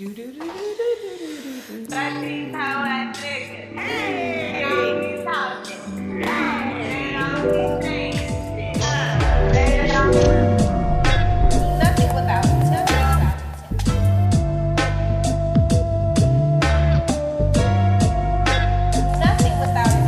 [0.00, 0.16] Nothing
[2.46, 2.86] without
[19.18, 20.00] Nothing without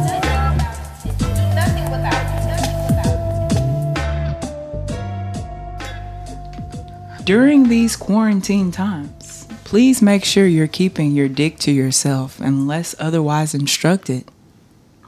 [1.55, 3.13] Nothing without
[7.25, 9.22] During these quarantine times,
[9.73, 14.23] please make sure you're keeping your dick to yourself unless otherwise instructed.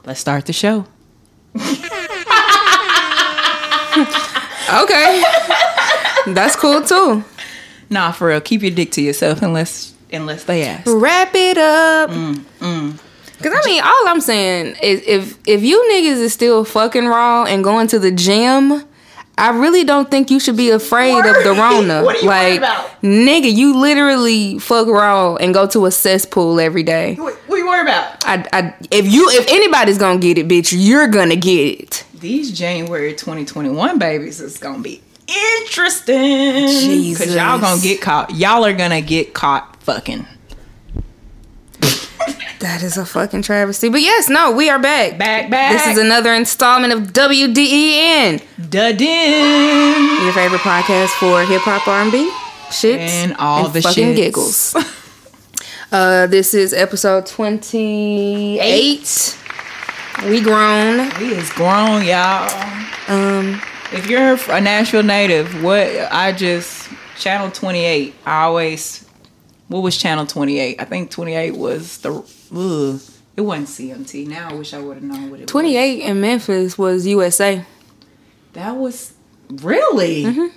[0.05, 0.87] Let's start the show.
[4.67, 5.23] Okay.
[6.33, 7.23] That's cool too.
[7.91, 10.87] Nah, for real, keep your dick to yourself unless unless they ask.
[10.87, 12.09] Wrap it up.
[12.09, 12.97] Mm,
[13.43, 17.43] Cause I mean, all I'm saying is if if you niggas is still fucking raw
[17.43, 18.83] and going to the gym,
[19.37, 22.03] I really don't think you should be afraid of the Rona.
[22.03, 23.01] What are you like, about?
[23.01, 27.15] nigga, you literally fuck raw and go to a cesspool every day.
[27.15, 28.25] What, what you worry about?
[28.25, 32.05] I, I, if you, if anybody's gonna get it, bitch, you're gonna get it.
[32.13, 36.67] These January 2021 babies is gonna be interesting.
[36.67, 37.25] Jesus.
[37.25, 38.33] Cause y'all gonna get caught.
[38.33, 40.25] Y'all are gonna get caught fucking.
[42.59, 43.89] That is a fucking travesty.
[43.89, 45.17] But yes, no, we are back.
[45.17, 45.71] Back, back.
[45.73, 50.23] This is another installment of WDEN, Dudin.
[50.23, 52.31] your favorite podcast for hip hop, R&B,
[52.71, 54.15] shit, And all the fucking shits.
[54.15, 54.75] giggles.
[55.91, 59.37] Uh, this is episode twenty eight.
[60.25, 61.09] We grown.
[61.19, 62.49] We is grown, y'all.
[63.07, 63.61] Um,
[63.93, 68.13] If you're a Nashville native, what I just channel 28.
[68.25, 69.04] I always
[69.67, 70.79] what was channel 28?
[70.79, 72.11] I think 28 was the
[72.53, 73.01] ugh,
[73.35, 74.27] it wasn't CMT.
[74.27, 75.77] Now I wish I would have known what it twenty was.
[75.77, 77.63] eight in Memphis was USA.
[78.53, 79.13] That was
[79.49, 80.51] really I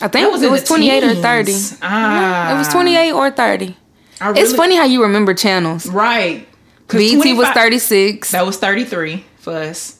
[0.00, 1.54] That think was it was the twenty eight or thirty.
[1.80, 3.76] Ah, It was twenty eight or thirty.
[4.20, 5.86] I It's funny how you remember channels.
[5.86, 6.46] Right.
[6.88, 8.32] BET was thirty six.
[8.32, 9.98] That was 33 for us.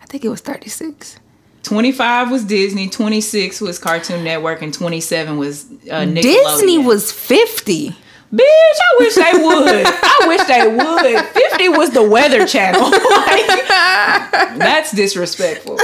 [0.00, 1.16] I think it was thirty six.
[1.62, 6.22] 25 was Disney, 26 was Cartoon Network, and 27 was uh, Nickelodeon.
[6.22, 7.96] Disney was fifty.
[8.32, 9.86] Bitch, I wish they would.
[9.86, 11.24] I wish they would.
[11.26, 12.90] 50 was the Weather Channel.
[13.22, 15.78] Like, that's disrespectful.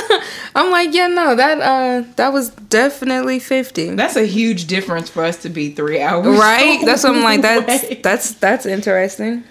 [0.54, 3.90] I'm like, yeah, no, that uh, that was definitely fifty.
[3.90, 6.38] That's a huge difference for us to be three hours.
[6.38, 6.80] Right?
[6.84, 7.40] That's what I'm like.
[7.66, 9.44] That's that's that's interesting.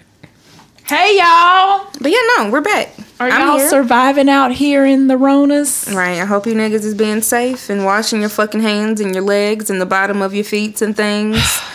[0.88, 1.86] Hey, y'all.
[2.00, 2.96] But yeah, no, we're back.
[3.20, 3.68] Are I'm y'all here.
[3.70, 5.94] surviving out here in the Ronas?
[5.94, 6.22] Right.
[6.22, 9.70] I hope you niggas is being safe and washing your fucking hands and your legs
[9.70, 11.60] and the bottom of your feet and things.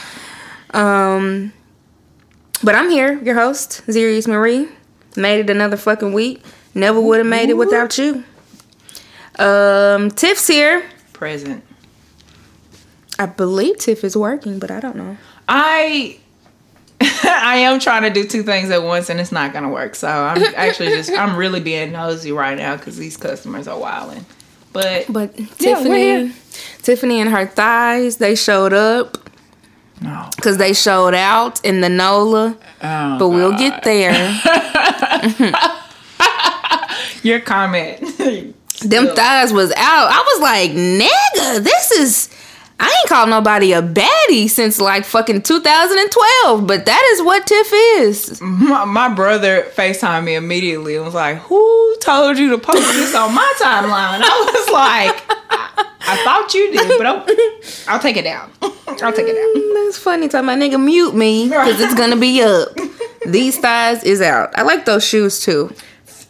[0.75, 1.53] Um,
[2.65, 4.69] but I'm here, your host, Zerius Marie.
[5.19, 6.43] Made it another fucking week.
[6.75, 8.25] Never would have made it without you.
[9.39, 10.89] Um, Tiff's here.
[11.13, 11.63] Present.
[13.19, 15.19] I believe Tiff is working, but I don't know.
[15.47, 16.19] I
[17.25, 19.95] I am trying to do two things at once and it's not gonna work.
[19.95, 24.25] So I'm actually just I'm really being nosy right now because these customers are wilding.
[24.73, 25.47] But But Yeah,
[25.77, 26.33] Tiffany.
[26.83, 29.19] Tiffany and her thighs, they showed up
[30.01, 30.29] no.
[30.37, 32.57] because they showed out in the NOLA.
[32.83, 33.59] Oh, But we'll God.
[33.59, 34.13] get there.
[37.23, 38.01] your comment.
[38.81, 40.09] Them thighs was out.
[40.11, 42.29] I was like, nigga, this is.
[42.83, 47.73] I ain't called nobody a baddie since like fucking 2012, but that is what Tiff
[47.73, 48.41] is.
[48.41, 53.15] my, my brother FaceTimed me immediately and was like, Who told you to post this
[53.15, 54.21] on my timeline?
[54.25, 57.27] I was like, I, I thought you did, but I'll,
[57.87, 58.51] I'll take it down.
[58.61, 59.63] I'll take it down.
[59.63, 60.27] Mm, that's funny.
[60.27, 62.69] Talking about nigga, mute me because it's gonna be up.
[63.27, 64.51] These thighs is out.
[64.59, 65.73] I like those shoes too.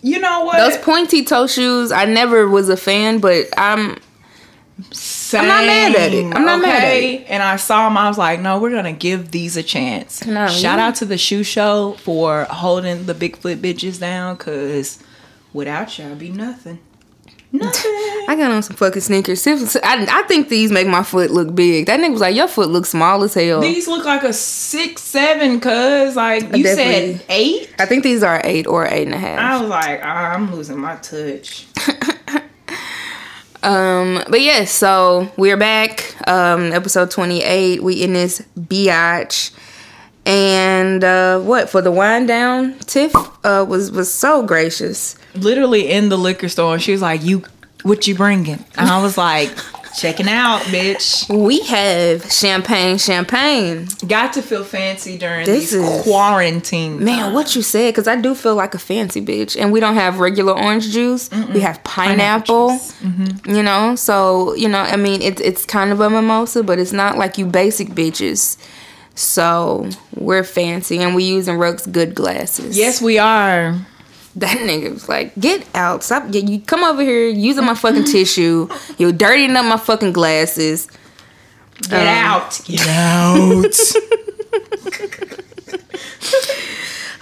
[0.02, 0.58] You know what?
[0.58, 3.96] Those pointy toe shoes, I never was a fan, but I'm
[5.38, 6.24] I'm not mad at it.
[6.34, 7.24] I'm not mad at it.
[7.28, 7.96] And I saw him.
[7.96, 10.24] I was like, no, we're gonna give these a chance.
[10.26, 14.98] No, Shout you- out to the shoe show for holding the Bigfoot bitches down, cause
[15.52, 16.78] without y'all, be nothing.
[17.54, 17.90] Nothing.
[18.28, 19.46] I got on some fucking sneakers.
[19.46, 21.84] I, I think these make my foot look big.
[21.84, 23.60] That nigga was like, your foot looks small as hell.
[23.60, 27.74] These look like a six, seven, cause like you said eight.
[27.78, 29.38] I think these are eight or eight and a half.
[29.38, 31.66] I was like, ah, I'm losing my touch.
[33.62, 36.16] Um, but yes, so we're back.
[36.28, 37.82] Um, episode twenty eight.
[37.82, 39.52] We in this biatch,
[40.26, 42.78] and uh, what for the wind down?
[42.80, 43.14] Tiff
[43.44, 45.16] uh was was so gracious.
[45.34, 47.44] Literally in the liquor store, she was like, "You,
[47.84, 49.50] what you bringing?" And I was like,
[49.96, 51.28] Checking out, bitch.
[51.28, 53.88] We have champagne, champagne.
[54.06, 57.02] Got to feel fancy during This these is- quarantine.
[57.04, 57.90] Man, what you said?
[57.92, 61.30] Because I do feel like a fancy bitch, and we don't have regular orange juice.
[61.52, 62.70] We have pineapple.
[62.70, 62.92] juice.
[63.02, 63.50] Mm-hmm.
[63.54, 66.92] You know, so you know, I mean, it's it's kind of a mimosa, but it's
[66.92, 68.56] not like you basic bitches.
[69.14, 72.76] So we're fancy, and we using Ruck's good glasses.
[72.78, 73.76] Yes, we are.
[74.36, 76.02] That nigga was like, "Get out!
[76.02, 76.32] Stop!
[76.34, 78.68] You, you come over here using my fucking tissue.
[78.98, 80.88] You're dirtying up my fucking glasses."
[81.88, 82.60] Get Um, out.
[82.64, 83.74] Get out.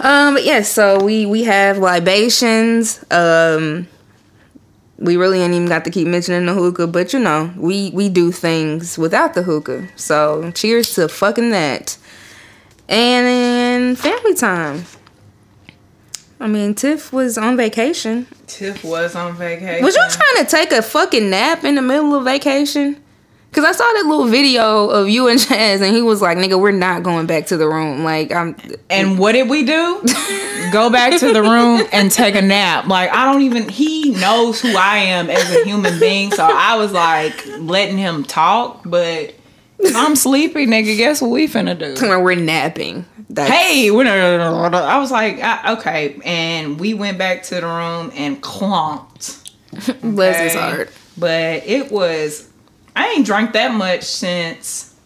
[0.03, 3.05] Um, but yeah, so we we have libations.
[3.11, 3.87] Um,
[4.97, 8.09] we really ain't even got to keep mentioning the hookah, but you know, we we
[8.09, 9.89] do things without the hookah.
[9.97, 11.99] So cheers to fucking that.
[12.89, 14.85] And then family time.
[16.41, 18.27] I mean, Tiff was on vacation.
[18.47, 19.85] Tiff was on vacation.
[19.85, 22.97] Was you trying to take a fucking nap in the middle of vacation?
[23.53, 26.59] Cause I saw that little video of you and Chaz, and he was like, "Nigga,
[26.59, 28.55] we're not going back to the room." Like, I'm.
[28.89, 30.01] And what did we do?
[30.73, 32.87] Go back to the room and take a nap.
[32.87, 33.69] Like I don't even.
[33.69, 38.23] He knows who I am as a human being, so I was like letting him
[38.23, 38.83] talk.
[38.85, 39.35] But
[39.97, 40.97] I'm sleepy, nigga.
[40.97, 41.97] Guess what we finna do?
[42.21, 43.05] We're napping.
[43.33, 48.11] That's, Hey, we're I was like, I, okay, and we went back to the room
[48.17, 49.53] and clonked.
[50.03, 50.59] bless his okay?
[50.61, 50.91] heart.
[51.17, 52.49] But it was.
[52.97, 54.97] I ain't drank that much since.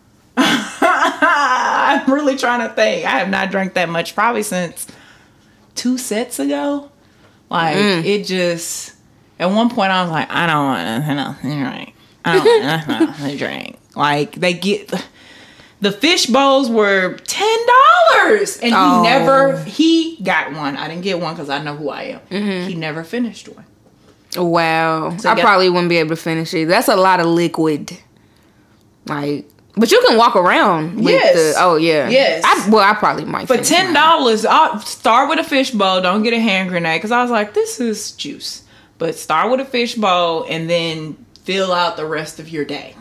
[0.36, 3.06] I'm really trying to think.
[3.06, 4.86] I have not drank that much probably since
[5.74, 6.90] two sets ago.
[7.48, 8.04] Like Mm.
[8.04, 8.94] it just.
[9.38, 11.14] At one point, I was like, I don't want to.
[11.14, 11.94] No, you're right.
[12.24, 13.78] I don't want to drink.
[13.96, 14.92] Like they get.
[15.80, 17.58] The fish bowls were ten
[18.12, 19.02] dollars, and Oh.
[19.02, 20.76] he never he got one.
[20.76, 22.20] I didn't get one because I know who I am.
[22.30, 22.68] Mm-hmm.
[22.68, 23.64] He never finished one.
[24.36, 25.16] Wow.
[25.16, 26.66] So I get- probably wouldn't be able to finish it.
[26.68, 27.96] That's a lot of liquid.
[29.06, 31.34] Like, but you can walk around with Yes.
[31.54, 31.62] the.
[31.62, 32.08] Oh yeah.
[32.10, 32.42] Yes.
[32.44, 33.46] I, well, I probably might.
[33.48, 36.00] For ten dollars, I'll start with a fish bowl.
[36.02, 38.64] Don't get a hand grenade because I was like, this is juice.
[38.98, 42.94] But start with a fish bowl and then fill out the rest of your day.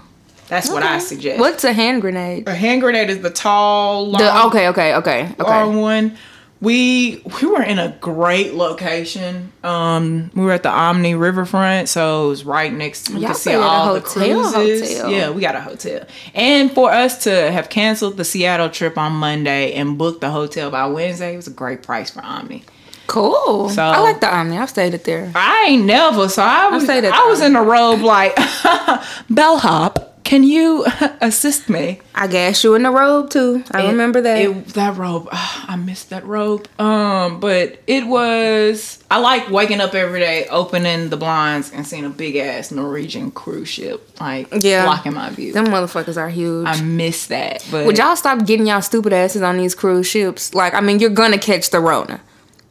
[0.50, 1.40] That's what I suggest.
[1.40, 2.48] What's a hand grenade?
[2.48, 5.80] a hand grenade is the tall, long, The, okay, okay, okay, long okay.
[5.80, 6.18] one.
[6.62, 9.54] We we were in a great location.
[9.64, 13.06] Um, we were at the Omni Riverfront, so it was right next.
[13.06, 14.98] to We Y'all could see stayed a all the hotel, cruises.
[14.98, 15.10] hotel.
[15.12, 16.06] Yeah, we got a hotel.
[16.36, 20.70] And for us to have canceled the Seattle trip on Monday and booked the hotel
[20.70, 22.66] by Wednesday, it was a great price for Omni.
[23.08, 23.70] Cool.
[23.70, 24.58] So- I like the Omni.
[24.58, 25.32] I've stayed it there.
[25.36, 28.36] I ain't never, so I was stayed I was in a robe like
[29.30, 30.09] bellhop.
[30.30, 30.86] Can you
[31.22, 32.02] assist me?
[32.14, 33.64] I gassed you in the robe too.
[33.72, 34.38] I remember that.
[34.40, 36.68] It, that robe, ah, I missed that robe.
[36.80, 39.04] Um, but it was.
[39.10, 43.32] I like waking up every day, opening the blinds, and seeing a big ass Norwegian
[43.32, 44.86] cruise ship like Yeah.
[44.86, 45.52] blocking my view.
[45.52, 46.68] Them motherfuckers are huge.
[46.68, 47.66] I miss that.
[47.72, 50.54] But Would y'all stop getting y'all stupid asses on these cruise ships?
[50.54, 52.22] Like, I mean, you're gonna catch the Rona.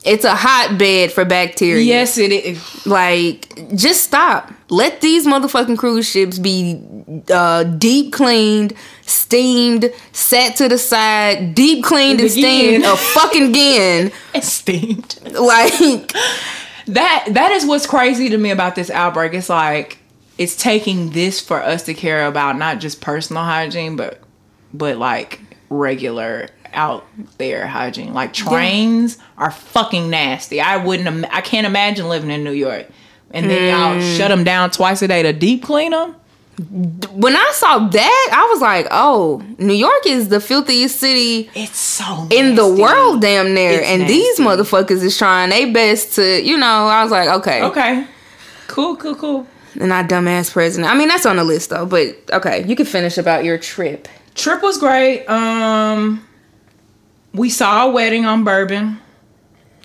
[0.05, 1.83] It's a hotbed for bacteria.
[1.83, 2.87] yes, it is.
[2.87, 4.53] Like, just stop.
[4.71, 6.81] Let these motherfucking cruise ships be
[7.31, 14.13] uh, deep cleaned, steamed, set to the side, deep cleaned and steamed a fucking again.
[14.41, 15.19] Steamed.
[15.33, 16.13] Like,
[16.87, 19.35] that that is what's crazy to me about this outbreak.
[19.35, 19.99] It's like
[20.39, 24.21] it's taking this for us to care about not just personal hygiene, but
[24.73, 25.41] but like
[25.71, 27.07] regular out
[27.39, 28.13] there hygiene.
[28.15, 30.61] Like trains are fucking nasty.
[30.61, 31.09] I wouldn't.
[31.09, 32.87] Im- I can't imagine living in New York.
[33.31, 36.15] And then y'all shut them down twice a day to deep clean them.
[37.13, 41.79] when I saw that, I was like, oh, New York is the filthiest city It's
[41.79, 43.81] so in the world, damn near.
[43.81, 47.63] It's and these motherfuckers is trying their best to, you know, I was like, okay.
[47.63, 48.07] Okay,
[48.67, 49.47] cool, cool, cool.
[49.79, 50.91] And not dumbass president.
[50.91, 54.09] I mean, that's on the list though, but okay, you can finish about your trip.
[54.35, 55.27] Trip was great.
[55.27, 56.27] Um,
[57.39, 59.01] we saw a wedding on Bourbon.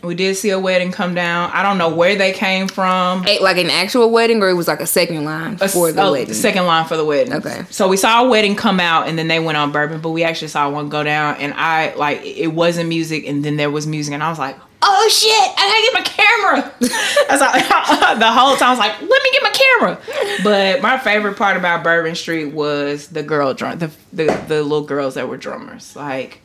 [0.04, 1.50] We did see a wedding come down.
[1.54, 3.22] I don't know where they came from.
[3.22, 6.12] Like an actual wedding, or it was like a second line A- for the oh,
[6.12, 6.34] wedding.
[6.34, 7.34] second line for the wedding.
[7.34, 7.64] Okay.
[7.70, 10.24] So we saw a wedding come out, and then they went on Bourbon, but we
[10.26, 13.88] actually saw one go down, and I like it wasn't music, and then there was
[13.88, 16.74] music, and I was like, oh shit, I gotta get my camera.
[17.30, 17.42] I was
[18.02, 20.00] like, the whole time I was like, let me get my camera.
[20.44, 24.82] But my favorite part about Bourbon Street was the girl drum, the the, the little
[24.86, 25.96] girls that were drummers.
[25.96, 26.42] Like,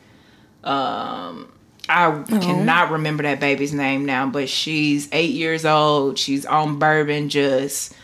[0.69, 1.51] um.
[1.91, 6.19] I cannot remember that baby's name now, but she's eight years old.
[6.19, 7.95] She's on bourbon, just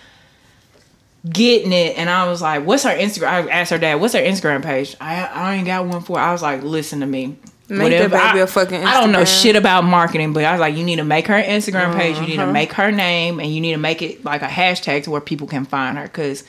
[1.30, 1.96] getting it.
[1.96, 4.96] And I was like, "What's her Instagram?" I asked her dad, "What's her Instagram page?"
[5.00, 6.18] I I ain't got one for.
[6.18, 6.24] Her.
[6.24, 9.26] I was like, "Listen to me." Make that baby I, a fucking I don't know
[9.26, 12.16] shit about marketing, but I was like, you need to make her Instagram page.
[12.18, 15.04] You need to make her name, and you need to make it like a hashtag
[15.06, 16.04] to where people can find her.
[16.04, 16.44] Because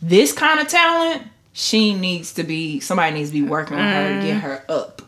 [0.00, 4.20] this kind of talent, she needs to be somebody needs to be working on her
[4.20, 5.02] to get her up.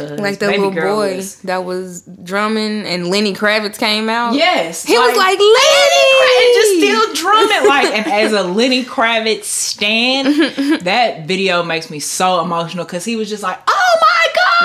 [0.00, 4.34] Like that little boy was- that was drumming and Lenny Kravitz came out.
[4.34, 9.44] yes, He was like, Lenny, and just still drumming like and as a Lenny Kravitz
[9.44, 10.24] stan,
[10.84, 14.05] that video makes me so emotional because he was just like, oh my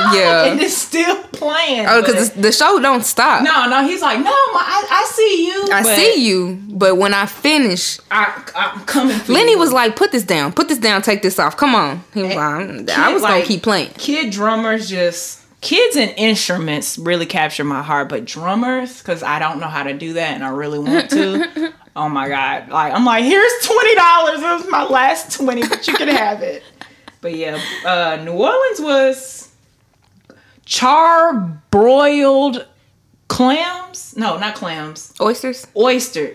[0.14, 0.46] Yeah.
[0.46, 1.86] and it's still playing.
[1.88, 3.44] Oh, because the show don't stop.
[3.44, 5.70] no, no, he's like, no, I, I see you.
[5.72, 9.18] I see you, but when I finish, I, I'm coming.
[9.28, 9.60] Lenny you.
[9.60, 11.58] was like, "Put this down, put this down, take this off.
[11.58, 15.96] Come on." He was like, "I was gonna like, keep playing." Kid drummers just kids
[15.96, 20.14] and instruments really capture my heart, but drummers because I don't know how to do
[20.14, 21.74] that and I really want to.
[21.96, 22.70] oh my god!
[22.70, 24.40] Like I'm like, here's twenty dollars.
[24.42, 26.64] It was my last twenty, but you can have it.
[27.22, 29.51] But yeah, uh, New Orleans was
[30.72, 31.34] char
[31.70, 32.66] broiled
[33.28, 34.16] clams.
[34.16, 35.14] No, not clams.
[35.20, 35.68] Oysters.
[35.76, 36.34] Oyster.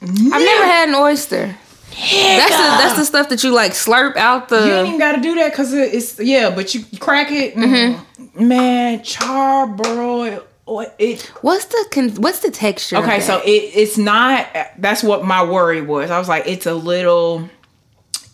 [0.00, 1.56] I've never had an oyster.
[1.90, 4.66] That's the that's the stuff that you like slurp out the.
[4.66, 7.64] You ain't even got to do that because it's yeah, but you crack it, and,
[7.64, 8.48] mm-hmm.
[8.48, 9.00] man.
[9.00, 11.22] Charbroil, or it.
[11.42, 12.96] What's the con- what's the texture?
[12.96, 14.46] Okay, so it it's not.
[14.78, 16.10] That's what my worry was.
[16.10, 17.50] I was like, it's a little.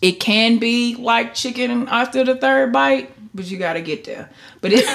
[0.01, 4.29] It can be like chicken after the third bite, but you got to get there.
[4.59, 4.85] But it,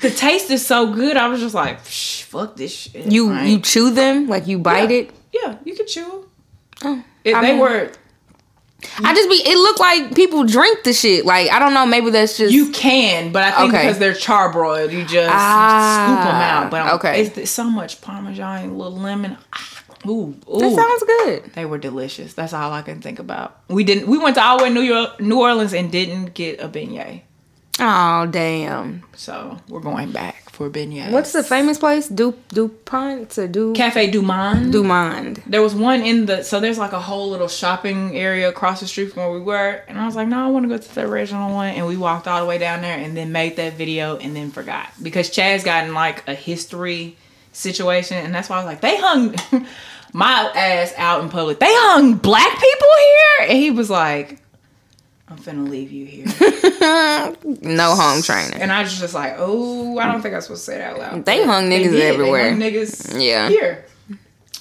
[0.00, 1.16] the taste is so good.
[1.16, 3.10] I was just like, fuck this shit.
[3.10, 5.10] you I you chew them like you bite yeah, it.
[5.32, 6.04] Yeah, you could chew.
[6.04, 6.24] 'em.
[6.84, 7.90] Oh, It, they mean- were.
[9.04, 9.36] I just be.
[9.36, 11.24] It looked like people drink the shit.
[11.26, 11.84] Like I don't know.
[11.86, 12.52] Maybe that's just.
[12.52, 13.82] You can, but I think Okay.
[13.84, 16.70] because they're charbroiled, you just Ah, scoop them out.
[16.70, 17.22] But okay.
[17.22, 19.36] it's, it's so much parmesan, a little lemon.
[19.52, 20.58] Ah, Ooh, ooh.
[20.60, 21.52] that sounds good.
[21.54, 22.32] they were delicious.
[22.32, 23.60] That's all I can think about.
[23.68, 24.06] We didn't.
[24.06, 27.20] We went to all way New York, New Orleans, and didn't get a beignet.
[27.82, 29.02] Oh damn!
[29.16, 31.10] So we're going back for beignets.
[31.12, 32.08] What's the famous place?
[32.08, 34.70] Du Dupont or Du Cafe Du Monde?
[34.72, 35.42] Dumond?
[35.46, 38.86] There was one in the so there's like a whole little shopping area across the
[38.86, 40.94] street from where we were, and I was like, no, I want to go to
[40.94, 43.74] the original one, and we walked all the way down there, and then made that
[43.74, 47.16] video, and then forgot because Chaz gotten like a history
[47.52, 49.34] situation, and that's why I was like, they hung
[50.12, 51.58] my ass out in public.
[51.58, 54.38] They hung black people here, and he was like,
[55.28, 56.26] I'm finna leave you here,
[56.80, 58.60] No home training.
[58.60, 60.98] and I was just like, oh, I don't think I'm supposed to say that out
[60.98, 61.24] loud.
[61.24, 62.00] They hung niggas did.
[62.14, 62.44] everywhere.
[62.44, 63.48] They hung niggas Yeah.
[63.48, 63.84] here,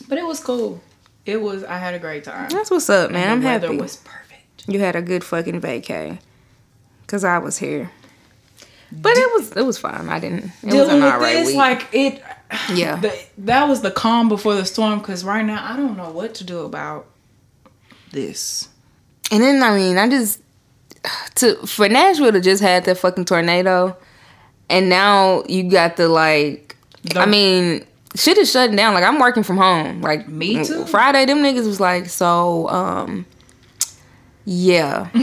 [0.07, 0.81] but it was cool.
[1.25, 1.63] It was.
[1.63, 2.49] I had a great time.
[2.49, 3.29] That's what's up, man.
[3.31, 3.79] I'm the weather happy.
[3.81, 4.65] was perfect.
[4.67, 6.19] You had a good fucking vacay.
[7.07, 7.89] Cause I was here.
[8.91, 10.09] But it was it was fine.
[10.09, 10.45] I didn't.
[10.45, 11.55] It was Dealing an with this, week.
[11.57, 12.23] like it.
[12.73, 12.95] yeah.
[12.97, 14.99] The, that was the calm before the storm.
[14.99, 17.05] Because right now, I don't know what to do about
[18.11, 18.67] this.
[19.31, 20.41] and then I mean, I just
[21.35, 23.95] to for Nashville to just had that fucking tornado,
[24.69, 26.75] and now you got the like.
[27.03, 28.93] The- I mean, shit is shutting down.
[28.93, 30.01] Like I'm working from home.
[30.01, 30.85] Like Me too.
[30.85, 33.25] Friday, them niggas was like, so um,
[34.45, 35.09] yeah.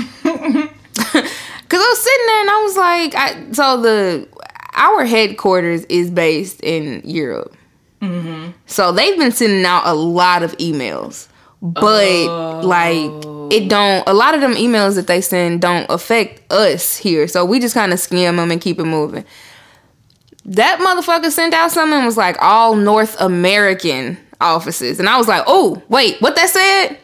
[1.68, 4.28] Cause I was sitting there and I was like, I so the
[4.74, 7.56] our headquarters is based in Europe.
[8.00, 8.52] Mm-hmm.
[8.66, 11.28] So they've been sending out a lot of emails,
[11.60, 13.10] but like
[13.50, 14.06] it don't.
[14.06, 17.28] A lot of them emails that they send don't affect us here.
[17.28, 19.24] So we just kind of skim them and keep it moving.
[20.44, 25.28] That motherfucker sent out something and was like all North American offices, and I was
[25.28, 26.98] like, oh wait, what that said?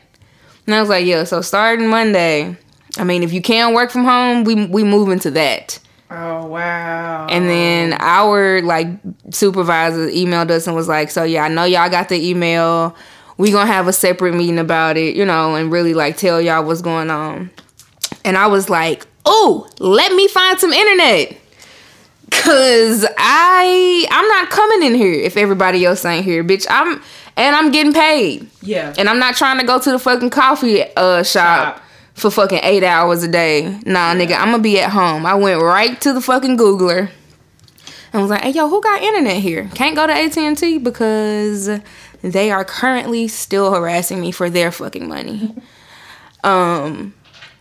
[0.66, 1.24] And I was like, yeah.
[1.24, 2.56] So starting Monday,
[2.98, 5.78] I mean, if you can work from home, we we move into that.
[6.10, 7.26] Oh wow!
[7.30, 8.86] And then our like
[9.30, 12.94] supervisor emailed us and was like, "So yeah, I know y'all got the email.
[13.42, 16.64] We gonna have a separate meeting about it, you know, and really like tell y'all
[16.64, 17.50] what's going on."
[18.24, 21.36] And I was like, "Oh, let me find some internet."
[22.30, 26.66] Cause I I'm not coming in here if everybody else ain't here, bitch.
[26.70, 27.02] I'm
[27.36, 28.48] and I'm getting paid.
[28.62, 31.82] yeah, And I'm not trying to go to the fucking coffee uh shop Shop.
[32.14, 33.78] for fucking eight hours a day.
[33.84, 35.26] Nah, nigga, I'm gonna be at home.
[35.26, 37.10] I went right to the fucking Googler
[38.12, 39.68] and was like, "Hey, yo, who got internet here?
[39.74, 41.68] Can't go to AT and T because
[42.22, 45.54] they are currently still harassing me for their fucking money."
[46.44, 47.14] um.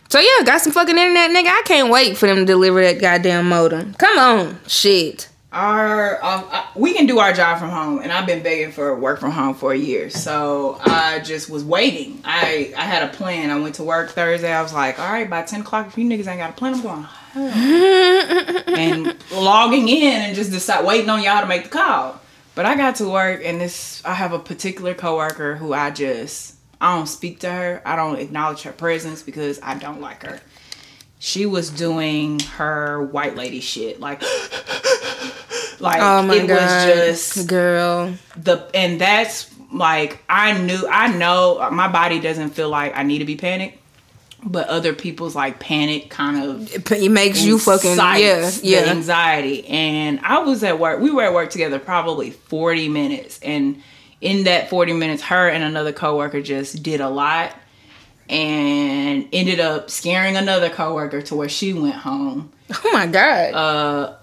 [0.08, 1.46] So yeah, got some fucking internet, nigga.
[1.48, 3.94] I can't wait for them to deliver that goddamn modem.
[3.94, 5.30] Come on, shit.
[5.52, 8.94] our um, uh, we can do our job from home, and I've been begging for
[8.94, 10.10] work from home for a year.
[10.10, 12.20] So I just was waiting.
[12.26, 13.48] I I had a plan.
[13.50, 14.52] I went to work Thursday.
[14.52, 16.74] I was like, all right, by ten o'clock, if you niggas ain't got a plan,
[16.74, 17.18] I'm going home.
[18.76, 22.20] and logging in and just decide waiting on y'all to make the call.
[22.54, 26.54] But I got to work, and this I have a particular coworker who I just
[26.80, 27.82] I don't speak to her.
[27.84, 30.40] I don't acknowledge her presence because I don't like her.
[31.18, 34.20] She was doing her white lady shit, like,
[35.80, 38.12] like Oh it god, was just girl.
[38.36, 43.18] the, and that's like I knew I know my body doesn't feel like I need
[43.20, 43.78] to be panicked,
[44.44, 48.78] but other people's like panic kind of It, makes you fucking yeah yeah.
[48.90, 49.66] anxiety.
[49.68, 51.00] And I was at work.
[51.00, 53.82] We were at work together probably forty minutes, and
[54.20, 57.54] in that forty minutes, her and another coworker just did a lot,
[58.28, 62.52] and ended up scaring another coworker to where she went home.
[62.84, 63.54] Oh my god.
[63.54, 64.14] Uh,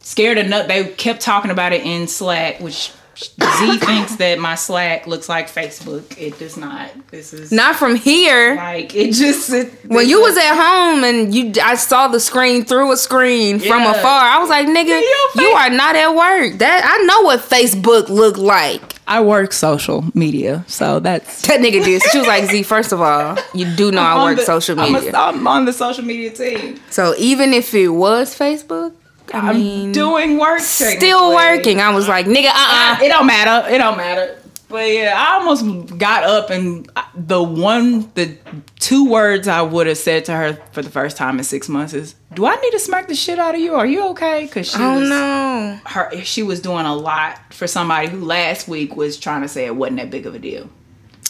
[0.00, 0.68] scared enough.
[0.68, 2.92] They kept talking about it in Slack, which
[3.24, 6.16] Z thinks that my Slack looks like Facebook.
[6.18, 6.90] It does not.
[7.10, 8.56] This is Not from here.
[8.56, 12.64] like it just it, When you was at home and you, I saw the screen
[12.64, 14.04] through a screen from afar.
[14.24, 15.00] I was like, nigga,
[15.40, 16.58] you are not at work.
[16.58, 18.80] That I know what Facebook looked like.
[19.06, 22.02] I work social media, so that's That nigga did.
[22.12, 24.78] She was like, Z, first of all, you do know I on work the- social
[24.80, 25.12] I'm, media.
[25.12, 26.80] a, I'm on the social media team.
[26.88, 28.92] so even if it was Facebook,
[29.32, 30.60] I I'm mean, doing work.
[30.60, 31.80] still working.
[31.80, 33.68] I was like, nigga, uh uh It don't matter.
[33.72, 34.38] It don't matter.
[34.68, 38.38] But yeah, I almost got up and the one, the
[38.78, 41.92] two words I would have said to her for the first time in six months
[41.92, 43.74] is, "Do I need to smack the shit out of you?
[43.74, 45.78] Are you okay?" Because she Oh was no.
[45.84, 49.66] her, she was doing a lot for somebody who last week was trying to say
[49.66, 50.70] it wasn't that big of a deal.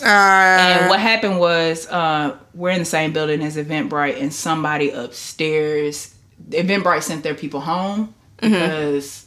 [0.01, 4.91] Uh, And what happened was, uh, we're in the same building as Eventbrite, and somebody
[4.91, 6.15] upstairs,
[6.51, 8.53] Eventbrite sent their people home mm-hmm.
[8.53, 9.27] because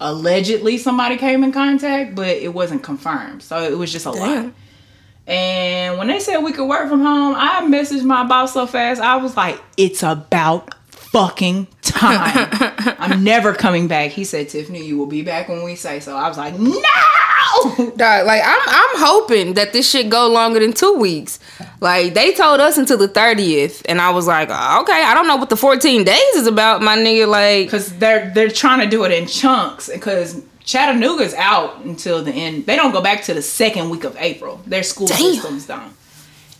[0.00, 3.42] allegedly somebody came in contact, but it wasn't confirmed.
[3.42, 4.26] So it was just a lot.
[4.26, 4.54] Damn.
[5.26, 9.00] And when they said we could work from home, I messaged my boss so fast.
[9.00, 12.48] I was like, "It's about fucking time.
[12.98, 16.16] I'm never coming back." He said, "Tiffany, you will be back when we say so."
[16.16, 16.54] I was like,
[17.40, 21.38] "No." Dog, like I'm I'm hoping that this shit go longer than two weeks.
[21.80, 25.26] Like they told us until the thirtieth, and I was like, "Oh, okay, I don't
[25.26, 27.28] know what the fourteen days is about, my nigga.
[27.28, 32.32] Like, because they're they're trying to do it in chunks because Chattanooga's out until the
[32.32, 32.66] end.
[32.66, 34.60] They don't go back to the second week of April.
[34.66, 35.16] Their school Damn.
[35.34, 35.92] systems don't.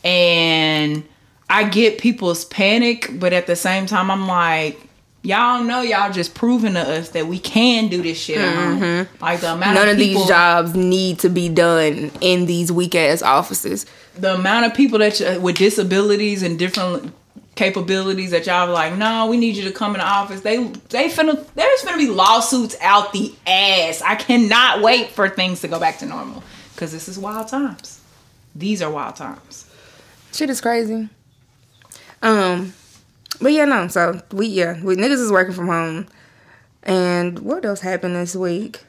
[0.03, 1.05] And
[1.49, 4.81] I get people's panic, but at the same time, I'm like,
[5.23, 8.39] y'all know y'all just proving to us that we can do this shit.
[8.41, 9.07] home.
[9.21, 12.47] Like the amount none of people, None of these jobs need to be done in
[12.47, 13.87] these weak ass offices.
[14.19, 17.13] the amount of people that y- with disabilities and different
[17.57, 20.41] capabilities that y'all like, no, we need you to come in the office.
[20.41, 24.01] They they finna there's gonna be lawsuits out the ass.
[24.03, 26.43] I cannot wait for things to go back to normal
[26.75, 28.01] because this is wild times.
[28.55, 29.67] These are wild times.
[30.33, 31.09] Shit is crazy.
[32.23, 32.73] Um,
[33.41, 33.89] but yeah, no.
[33.89, 36.07] So we yeah, we niggas is working from home.
[36.83, 38.83] And what else happened this week?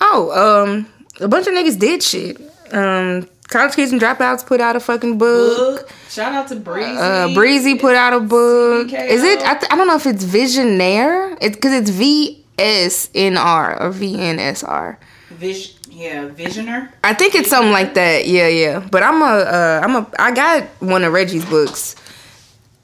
[0.00, 0.86] Oh, um,
[1.20, 2.40] a bunch of niggas did shit.
[2.72, 5.56] Um, college kids and dropouts put out a fucking book.
[5.80, 5.90] Book.
[6.08, 6.96] Shout out to Breezy.
[6.96, 8.88] Uh, Breezy put out a book.
[8.88, 9.08] CKO.
[9.08, 9.40] Is it?
[9.42, 11.36] I, th- I don't know if it's Visionaire.
[11.40, 14.98] It's because it's V S N R or V N S R.
[15.30, 15.76] Vision.
[15.90, 16.90] yeah, Visioner.
[17.04, 18.26] I think it's something like that.
[18.26, 18.86] Yeah, yeah.
[18.90, 21.94] But I'm a, uh, I'm a, I got one of Reggie's books.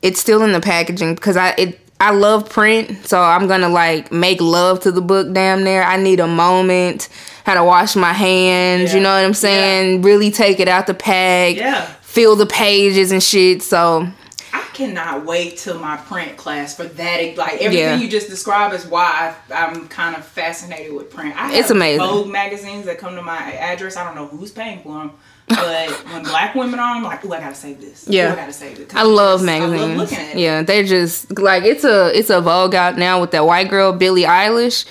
[0.07, 4.13] It's still in the packaging because I it I love print, so I'm gonna like
[4.13, 5.33] make love to the book.
[5.33, 5.83] Damn near.
[5.83, 7.09] I need a moment.
[7.45, 8.93] How to wash my hands.
[8.93, 10.03] You know what I'm saying?
[10.03, 11.57] Really take it out the pack.
[11.57, 11.87] Yeah.
[12.03, 13.63] Feel the pages and shit.
[13.63, 14.09] So
[14.53, 17.37] I cannot wait till my print class for that.
[17.37, 17.97] Like everything Yeah.
[17.97, 21.35] you just described is why I, I'm kind of fascinated with print.
[21.37, 22.07] I have It's amazing.
[22.07, 23.97] Vogue magazines that come to my address.
[23.97, 25.13] I don't know who's paying for them,
[25.49, 28.09] but when black women are, on, I'm like, oh, I gotta save this.
[28.09, 28.33] Ooh, Yeah.
[28.33, 28.95] I gotta save it.
[28.95, 29.99] I love I magazines.
[29.99, 30.39] love at it.
[30.39, 33.93] Yeah, they're just like it's a it's a Vogue out now with that white girl
[33.93, 34.85] Billie Eilish.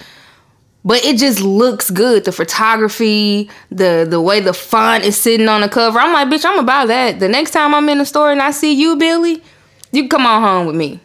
[0.87, 2.25] But it just looks good.
[2.25, 5.97] The photography, the the way the font is sitting on the cover.
[5.99, 7.19] I'm like, bitch, I'm gonna buy that.
[7.19, 9.41] The next time I'm in the store and I see you, Billie,
[9.91, 10.99] you can come on home with me.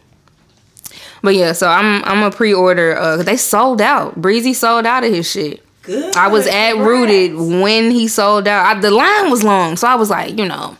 [1.22, 2.96] But yeah, so I'm I'm a pre-order.
[2.96, 4.16] Uh, they sold out.
[4.20, 5.64] Breezy sold out of his shit.
[5.82, 6.14] Good.
[6.14, 6.88] I was at Congrats.
[6.88, 8.76] Rooted when he sold out.
[8.76, 10.76] I, the line was long, so I was like, you know,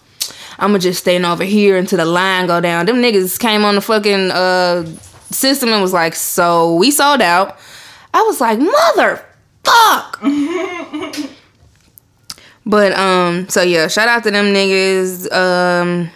[0.58, 2.86] I'm gonna just stand over here until the line go down.
[2.86, 4.84] Them niggas came on the fucking uh,
[5.30, 7.58] system and was like, so we sold out.
[8.12, 9.24] I was like, mother
[9.64, 10.20] fuck.
[12.66, 15.32] but um, so yeah, shout out to them niggas.
[15.32, 16.10] Um.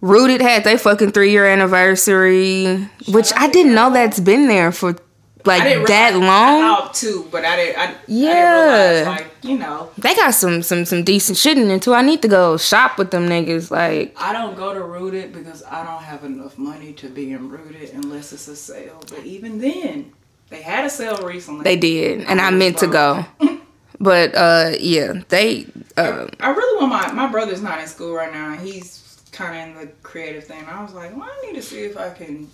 [0.00, 4.96] Rooted had their fucking three year anniversary, which I didn't know that's been there for
[5.44, 6.28] like I that long.
[6.28, 7.78] I too, but I didn't.
[7.78, 8.30] I, Yeah.
[8.30, 11.78] I didn't realize, like you know, They got some some some decent shit in there
[11.80, 11.94] too.
[11.94, 13.70] I need to go shop with them niggas.
[13.70, 17.48] Like I don't go to Rooted because I don't have enough money to be in
[17.48, 19.02] Rooted unless it's a sale.
[19.08, 20.12] But even then,
[20.50, 21.64] they had a sale recently.
[21.64, 23.24] they did, and I meant to go.
[24.00, 28.32] But uh yeah, they uh I really want my my brother's not in school right
[28.32, 28.52] now.
[28.52, 30.64] and He's kind of in the creative thing.
[30.66, 32.48] I was like, well, I need to see if I can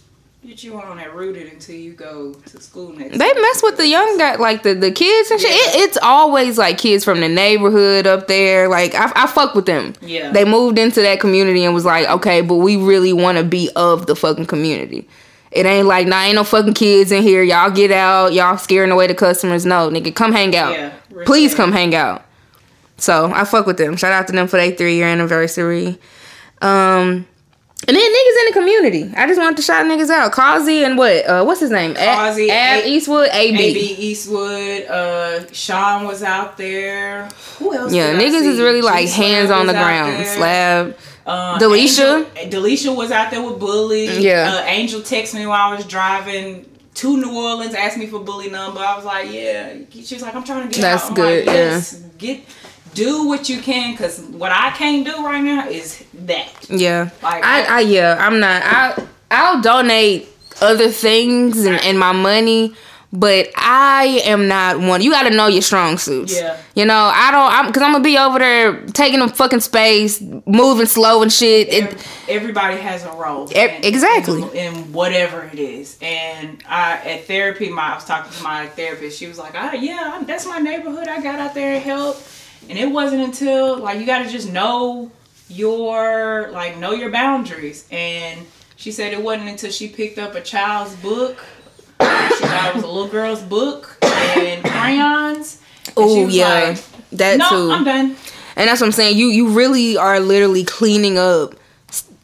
[0.46, 3.18] Get you on that rooted until you go to school next.
[3.18, 5.50] They mess with the young guy, like the, the kids and shit.
[5.50, 8.68] It, it's always like kids from the neighborhood up there.
[8.68, 9.94] Like I, I fuck with them.
[10.00, 10.30] Yeah.
[10.30, 13.68] They moved into that community and was like, okay, but we really want to be
[13.74, 15.08] of the fucking community.
[15.50, 17.42] It ain't like, nah, ain't no fucking kids in here.
[17.42, 18.32] Y'all get out.
[18.32, 19.66] Y'all scaring away the customers.
[19.66, 20.72] No, nigga, come hang out.
[20.72, 20.92] Yeah,
[21.24, 22.24] Please come hang out.
[22.96, 23.96] So I fuck with them.
[23.96, 25.98] Shout out to them for their three year anniversary.
[26.62, 27.26] Um,
[27.86, 29.12] and then niggas in the community.
[29.16, 30.32] I just wanted to shout niggas out.
[30.32, 31.24] Causey and what?
[31.26, 31.94] Uh, what's his name?
[31.94, 33.28] Causey, Ab A- Eastwood.
[33.32, 33.56] AB.
[33.62, 37.28] AB Eastwood, uh, Sean was out there.
[37.58, 37.92] Who else?
[37.92, 40.26] Yeah, niggas is really like hands on the ground.
[40.26, 40.96] Slab.
[41.24, 42.26] Uh, Delisha?
[42.36, 44.06] Angel, Delisha was out there with Bully.
[44.18, 44.50] Yeah.
[44.62, 46.64] Uh, Angel texted me while I was driving
[46.94, 48.80] to New Orleans, asked me for Bully number.
[48.80, 49.74] I was like, yeah.
[49.90, 51.08] She was like, I'm trying to get That's out.
[51.10, 51.80] I'm good, Like, yeah.
[52.16, 52.40] get
[52.94, 56.48] do what you can, cause what I can't do right now is that.
[56.70, 57.10] Yeah.
[57.22, 60.28] Like, I, I yeah, I'm not I I'll donate
[60.60, 62.74] other things and, and my money,
[63.12, 65.00] but I am not one.
[65.02, 66.34] You got to know your strong suits.
[66.36, 66.60] Yeah.
[66.74, 70.20] You know, I don't I'm cuz I'm to be over there taking up fucking space,
[70.46, 71.68] moving slow and shit.
[71.72, 73.48] It, everybody has a role.
[73.52, 74.42] E- in- exactly.
[74.42, 75.96] In, in whatever it is.
[76.02, 79.18] And I at therapy, my I was talking to my therapist.
[79.18, 81.06] She was like, "Ah, yeah, I'm- that's my neighborhood.
[81.08, 82.22] I got out there and helped."
[82.68, 85.10] And it wasn't until like you got to just know
[85.48, 87.86] your like know your boundaries.
[87.90, 91.38] And she said it wasn't until she picked up a child's book.
[92.00, 95.60] She thought it was a little girl's book and crayons.
[95.96, 96.68] oh yeah.
[96.70, 97.72] like, that no, too.
[97.72, 98.16] I'm done.
[98.56, 99.16] And that's what I'm saying.
[99.16, 101.54] You you really are literally cleaning up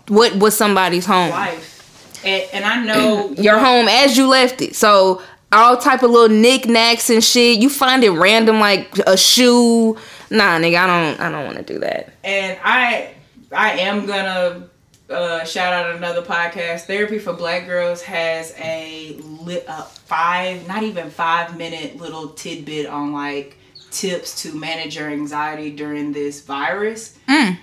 [0.08, 1.30] what was somebody's home.
[1.30, 2.22] Life.
[2.24, 4.76] And, and I know your home as you left it.
[4.76, 5.22] So
[5.54, 7.60] all type of little knickknacks and shit.
[7.60, 9.96] You find it random like a shoe.
[10.34, 12.12] Nah, nigga, I don't I don't want to do that.
[12.24, 13.14] and I
[13.52, 14.68] I am gonna
[15.08, 16.82] uh, shout out another podcast.
[16.86, 22.86] Therapy for Black Girls has a lit a five, not even five minute little tidbit
[22.86, 23.56] on like
[23.90, 27.16] tips to manage your anxiety during this virus.
[27.28, 27.58] Mm.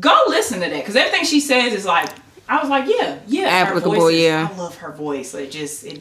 [0.00, 2.08] Go listen to that because everything she says is like
[2.48, 4.48] I was like, yeah, yeah, her Applicable, voice is- yeah.
[4.50, 5.34] I love her voice.
[5.34, 6.00] It just it.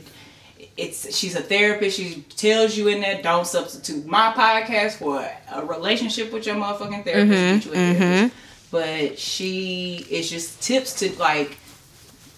[0.78, 1.98] It's she's a therapist.
[1.98, 7.04] She tells you in that don't substitute my podcast for a relationship with your motherfucking
[7.04, 7.34] therapist.
[7.34, 8.36] Mm-hmm, Get you a therapist.
[8.70, 11.58] But she is just tips to like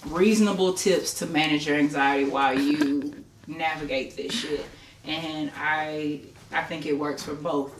[0.08, 4.66] reasonable tips to manage your anxiety while you navigate this shit.
[5.06, 6.22] And I
[6.52, 7.76] I think it works for both.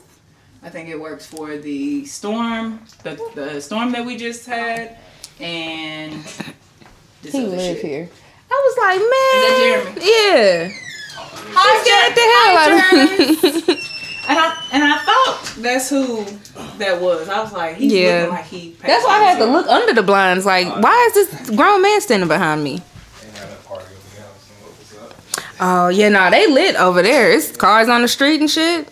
[0.62, 4.98] I think it works for the storm, the, the storm that we just had,
[5.40, 6.12] and
[7.22, 7.82] this other shit.
[7.82, 8.08] here.
[8.50, 9.96] I was like, man.
[9.96, 10.68] Is Yeah.
[11.52, 13.86] Hi, scared the hell out of me.
[14.28, 16.24] And I and I thought that's who
[16.78, 17.28] that was.
[17.28, 18.18] I was like, he's Yeah.
[18.22, 18.76] looking like he.
[18.82, 20.46] That's why I had to look under the blinds.
[20.46, 22.76] Like, why is this grown man standing behind me?
[23.22, 25.44] They had a party over the house and what was up?
[25.60, 27.32] Oh yeah, nah, they lit over there.
[27.32, 28.88] It's cars on the street and shit.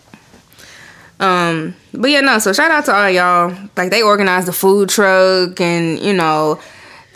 [1.21, 2.39] Um, but yeah, no.
[2.39, 3.57] So shout out to all y'all.
[3.77, 6.59] Like they organized the food truck, and you know,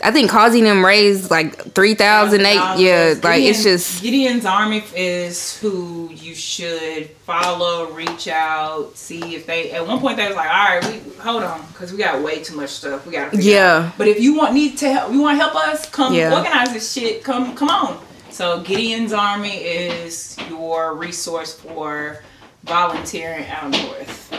[0.03, 2.77] I think causing them raised like three thousand eight.
[2.77, 9.45] Yeah, like it's just Gideon's army is who you should follow, reach out, see if
[9.45, 9.71] they.
[9.71, 12.43] At one point, they was like, "All right, we hold on, because we got way
[12.43, 13.05] too much stuff.
[13.05, 13.91] We got to Yeah.
[13.97, 16.35] But if you want need to help, you want to help us, come Yeah.
[16.37, 17.23] organize this shit.
[17.23, 17.99] Come, come on.
[18.29, 22.23] So Gideon's army is your resource for
[22.63, 24.33] volunteering out north.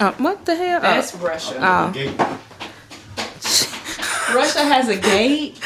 [0.00, 0.80] uh, what the hell?
[0.80, 1.56] That's Russia.
[1.60, 2.38] Oh.
[4.26, 4.34] Gate.
[4.34, 5.60] Russia has a gate.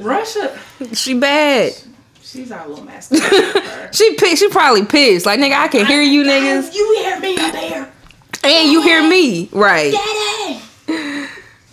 [0.00, 0.58] Russia,
[0.92, 1.72] she bad.
[2.22, 3.16] she's our little master.
[3.92, 5.26] She pi- she probably pissed.
[5.26, 7.92] Like nigga, I can hear you niggas, You hear me up there,
[8.44, 9.92] and you hear me, right?
[9.92, 11.28] Daddy?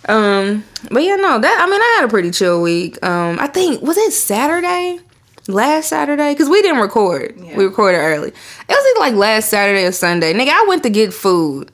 [0.08, 3.02] Um, but yeah, no, that I mean, I had a pretty chill week.
[3.04, 5.00] Um, I think was it Saturday,
[5.48, 7.34] last Saturday, because we didn't record.
[7.38, 7.56] Yeah.
[7.56, 8.28] We recorded early.
[8.28, 8.34] It
[8.68, 10.32] was either like last Saturday or Sunday.
[10.32, 11.70] Nigga, I went to get food.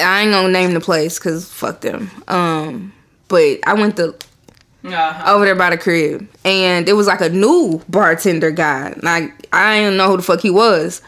[0.00, 2.10] I ain't gonna name the place because fuck them.
[2.28, 2.92] Um,
[3.28, 4.14] but I went to
[4.84, 5.34] Uh-huh.
[5.34, 8.94] over there by the crib, and it was like a new bartender guy.
[9.02, 11.02] Like I didn't know who the fuck he was,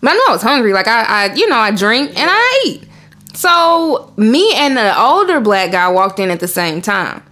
[0.00, 0.72] but I knew I was hungry.
[0.72, 2.88] Like I, I, you know, I drink and I eat.
[3.34, 7.22] So me and the older black guy walked in at the same time.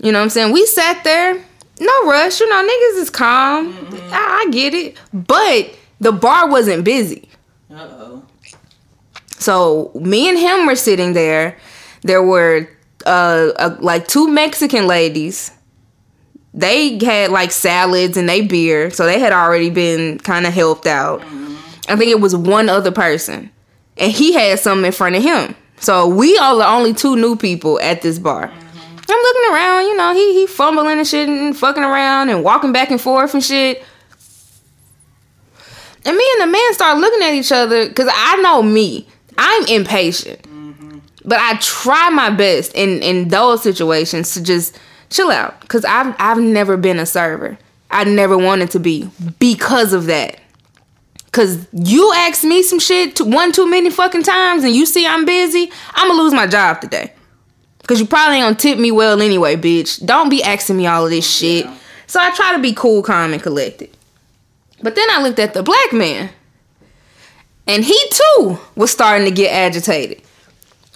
[0.00, 0.52] You know what I'm saying?
[0.52, 1.34] We sat there,
[1.80, 2.40] no rush.
[2.40, 3.74] You know, niggas is calm.
[4.12, 7.28] I, I get it, but the bar wasn't busy.
[7.72, 8.01] Uh oh.
[9.42, 11.56] So me and him were sitting there.
[12.02, 12.68] There were
[13.06, 15.50] uh, uh like two Mexican ladies.
[16.54, 20.86] They had like salads and they beer, so they had already been kind of helped
[20.86, 21.22] out.
[21.88, 23.50] I think it was one other person,
[23.96, 25.54] and he had some in front of him.
[25.80, 28.52] So we are the only two new people at this bar.
[29.12, 32.72] I'm looking around, you know, he he fumbling and shit and fucking around and walking
[32.72, 33.82] back and forth and shit.
[36.04, 39.06] And me and the man start looking at each other because I know me.
[39.38, 40.46] I'm impatient.
[41.24, 44.78] But I try my best in, in those situations to just
[45.10, 45.66] chill out.
[45.68, 47.58] Cause I've I've never been a server.
[47.90, 50.40] I never wanted to be because of that.
[51.30, 55.06] Cause you ask me some shit to one too many fucking times and you see
[55.06, 57.12] I'm busy, I'ma lose my job today.
[57.86, 60.04] Cause you probably ain't gonna tip me well anyway, bitch.
[60.04, 61.66] Don't be asking me all of this shit.
[62.06, 63.90] So I try to be cool, calm, and collected.
[64.82, 66.30] But then I looked at the black man.
[67.66, 70.22] And he too was starting to get agitated.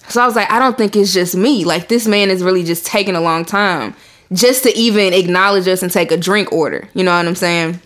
[0.08, 1.64] So I was like, I don't think it's just me.
[1.64, 3.94] Like this man is really just taking a long time
[4.32, 6.88] just to even acknowledge us and take a drink order.
[6.94, 7.80] You know what I'm saying?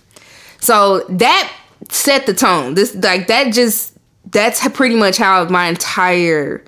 [0.61, 1.53] So that
[1.89, 2.75] set the tone.
[2.75, 3.97] This like that just
[4.31, 6.65] that's pretty much how my entire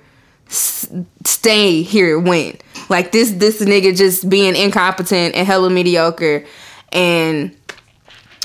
[0.47, 2.61] stay here went.
[2.89, 6.45] Like this this nigga just being incompetent and hella mediocre
[6.91, 7.55] and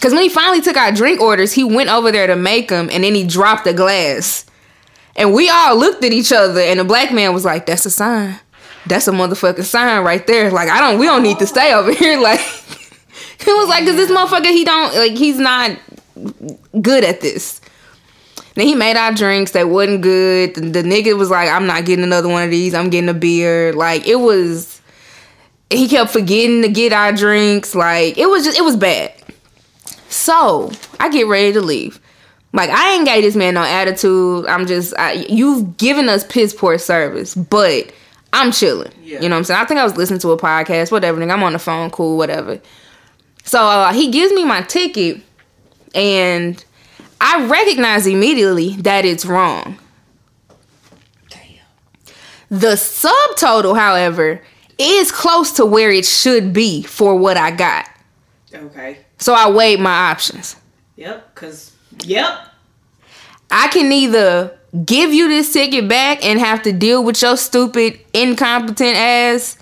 [0.00, 2.88] cuz when he finally took our drink orders, he went over there to make them
[2.92, 4.44] and then he dropped a glass.
[5.16, 7.90] And we all looked at each other and the black man was like, "That's a
[7.90, 8.38] sign.
[8.86, 10.50] That's a motherfucking sign right there.
[10.50, 12.40] Like I don't we don't need to stay over here like
[13.44, 15.78] He was like, cause this motherfucker, he don't like, he's not
[16.80, 17.60] good at this.
[18.54, 20.54] Then he made our drinks that wasn't good.
[20.56, 22.74] The, the nigga was like, I'm not getting another one of these.
[22.74, 23.72] I'm getting a beer.
[23.72, 24.82] Like it was.
[25.70, 27.74] He kept forgetting to get our drinks.
[27.74, 29.12] Like it was just, it was bad.
[30.08, 32.00] So I get ready to leave.
[32.52, 34.46] Like I ain't gave this man no attitude.
[34.46, 37.92] I'm just, I, you've given us piss poor service, but
[38.32, 38.92] I'm chilling.
[39.02, 39.20] Yeah.
[39.20, 39.60] You know what I'm saying?
[39.60, 41.20] I think I was listening to a podcast, whatever.
[41.20, 42.60] Nigga, I'm on the phone, cool, whatever.
[43.44, 45.22] So uh, he gives me my ticket,
[45.94, 46.62] and
[47.20, 49.78] I recognize immediately that it's wrong.
[51.30, 51.40] Damn.
[52.50, 54.42] The subtotal, however,
[54.76, 57.88] is close to where it should be for what I got.
[58.52, 58.98] Okay.
[59.18, 60.56] So I weighed my options.
[60.96, 61.34] Yep.
[61.34, 61.72] Cause
[62.04, 62.38] yep.
[63.50, 68.00] I can either give you this ticket back and have to deal with your stupid,
[68.12, 69.56] incompetent ass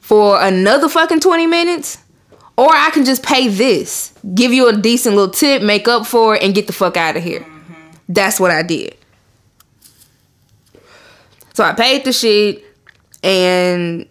[0.00, 1.98] for another fucking 20 minutes,
[2.56, 6.34] or I can just pay this, give you a decent little tip, make up for
[6.34, 7.40] it, and get the fuck out of here.
[7.40, 7.74] Mm-hmm.
[8.08, 8.96] That's what I did.
[11.54, 12.64] So I paid the shit,
[13.22, 14.08] and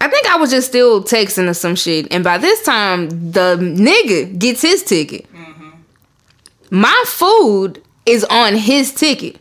[0.00, 2.10] I think I was just still texting or some shit.
[2.10, 5.30] And by this time, the nigga gets his ticket.
[5.32, 5.70] Mm-hmm.
[6.70, 9.38] My food is on his ticket.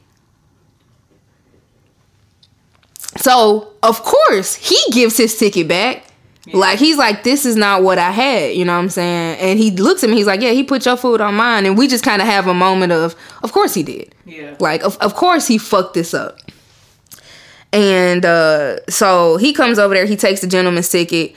[3.17, 6.05] So, of course, he gives his ticket back.
[6.51, 8.55] Like, he's like, this is not what I had.
[8.55, 9.37] You know what I'm saying?
[9.39, 11.65] And he looks at me, he's like, yeah, he put your food on mine.
[11.65, 14.15] And we just kind of have a moment of, of course he did.
[14.25, 14.55] Yeah.
[14.59, 16.39] Like, of, of course he fucked this up.
[17.71, 21.35] And uh, so he comes over there, he takes the gentleman's ticket,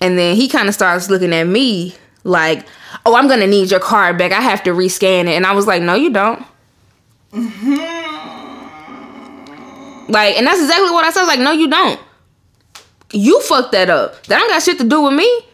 [0.00, 1.94] and then he kind of starts looking at me
[2.24, 2.66] like,
[3.04, 4.32] oh, I'm gonna need your card back.
[4.32, 5.34] I have to rescan it.
[5.34, 6.44] And I was like, no, you don't.
[10.08, 11.22] Like, and that's exactly what I said.
[11.22, 12.00] I like, no, you don't.
[13.12, 14.22] You fucked that up.
[14.24, 15.46] That don't got shit to do with me.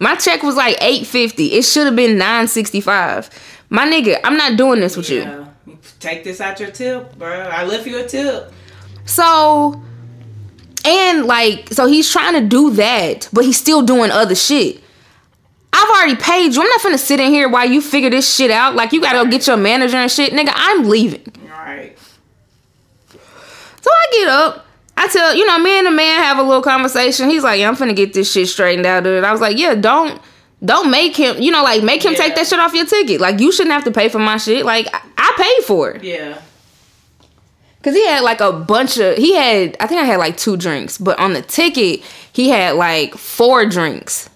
[0.00, 1.52] My check was like 850.
[1.52, 3.30] It should have been 965.
[3.70, 5.46] My nigga, I'm not doing this with you.
[6.00, 7.30] Take this out your tip, bro.
[7.30, 8.52] I left you a tip.
[9.04, 9.82] So,
[10.84, 14.82] and like, so he's trying to do that, but he's still doing other shit.
[15.72, 16.62] I've already paid you.
[16.62, 18.74] I'm not finna sit in here while you figure this shit out.
[18.74, 20.32] Like, you gotta go get your manager and shit.
[20.32, 21.26] Nigga, I'm leaving.
[21.44, 21.98] All right.
[23.08, 24.66] So I get up.
[24.96, 27.28] I tell, you know, me and the man have a little conversation.
[27.28, 29.24] He's like, yeah, I'm finna get this shit straightened out, dude.
[29.24, 30.20] I was like, yeah, don't.
[30.64, 33.20] Don't make him, you know, like make him take that shit off your ticket.
[33.20, 34.64] Like you shouldn't have to pay for my shit.
[34.64, 36.02] Like I, I paid for it.
[36.02, 36.40] Yeah.
[37.84, 40.56] Cause he had like a bunch of he had I think I had like two
[40.56, 42.00] drinks, but on the ticket
[42.32, 44.30] he had like four drinks.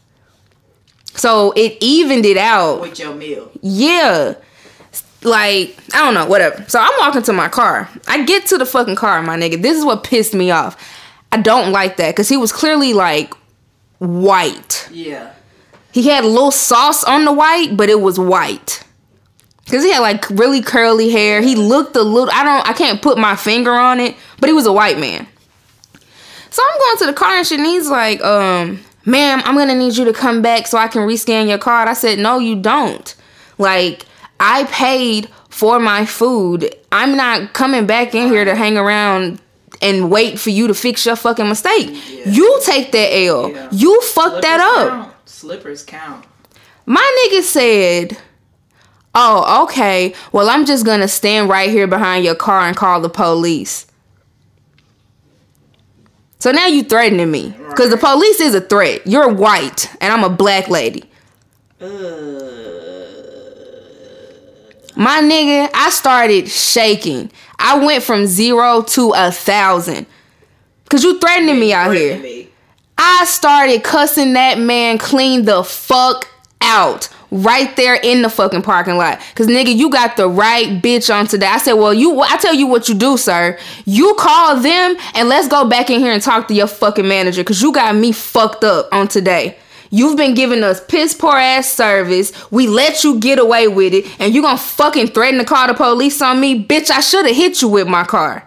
[1.14, 2.80] So it evened it out.
[2.80, 3.50] With your meal.
[3.60, 4.34] Yeah.
[5.24, 6.64] Like, I don't know, whatever.
[6.68, 7.88] So I'm walking to my car.
[8.06, 9.60] I get to the fucking car, my nigga.
[9.60, 10.76] This is what pissed me off.
[11.32, 13.34] I don't like that because he was clearly like
[13.98, 14.88] white.
[14.92, 15.32] Yeah.
[15.92, 18.84] He had a little sauce on the white, but it was white.
[19.70, 21.42] Cause he had like really curly hair.
[21.42, 24.54] He looked a little I don't I can't put my finger on it, but he
[24.54, 25.26] was a white man.
[26.50, 29.74] So I'm going to the car and shit, and he's like, um, ma'am, I'm gonna
[29.74, 31.88] need you to come back so I can rescan your card.
[31.88, 33.14] I said, No, you don't.
[33.58, 34.06] Like,
[34.40, 36.74] I paid for my food.
[36.92, 39.40] I'm not coming back in here to hang around
[39.82, 41.90] and wait for you to fix your fucking mistake.
[42.26, 43.50] You take that L.
[43.50, 43.68] Yeah.
[43.70, 44.88] You fucked that up.
[44.88, 45.14] Count.
[45.28, 46.24] Slippers count.
[46.86, 48.18] My nigga said,
[49.14, 50.14] Oh, okay.
[50.32, 53.86] Well, I'm just gonna stand right here behind your car and call the police.
[56.38, 57.52] So now you're threatening me.
[57.52, 59.06] Cause Cause the police is a threat.
[59.06, 61.10] You're white and I'm a black lady.
[61.80, 62.38] Uh.
[64.94, 67.30] My nigga, I started shaking.
[67.56, 70.06] I went from zero to a thousand.
[70.90, 72.46] Cause you threatening me out here.
[72.96, 76.28] I started cussing that man clean the fuck
[76.60, 79.20] out right there in the fucking parking lot.
[79.34, 81.46] Cause nigga, you got the right bitch on today.
[81.46, 83.58] I said, well, you, I tell you what you do, sir.
[83.84, 87.44] You call them and let's go back in here and talk to your fucking manager.
[87.44, 89.58] Cause you got me fucked up on today.
[89.90, 92.32] You've been giving us piss poor ass service.
[92.50, 95.72] We let you get away with it, and you gonna fucking threaten to call the
[95.72, 96.90] police on me, bitch.
[96.90, 98.46] I should have hit you with my car.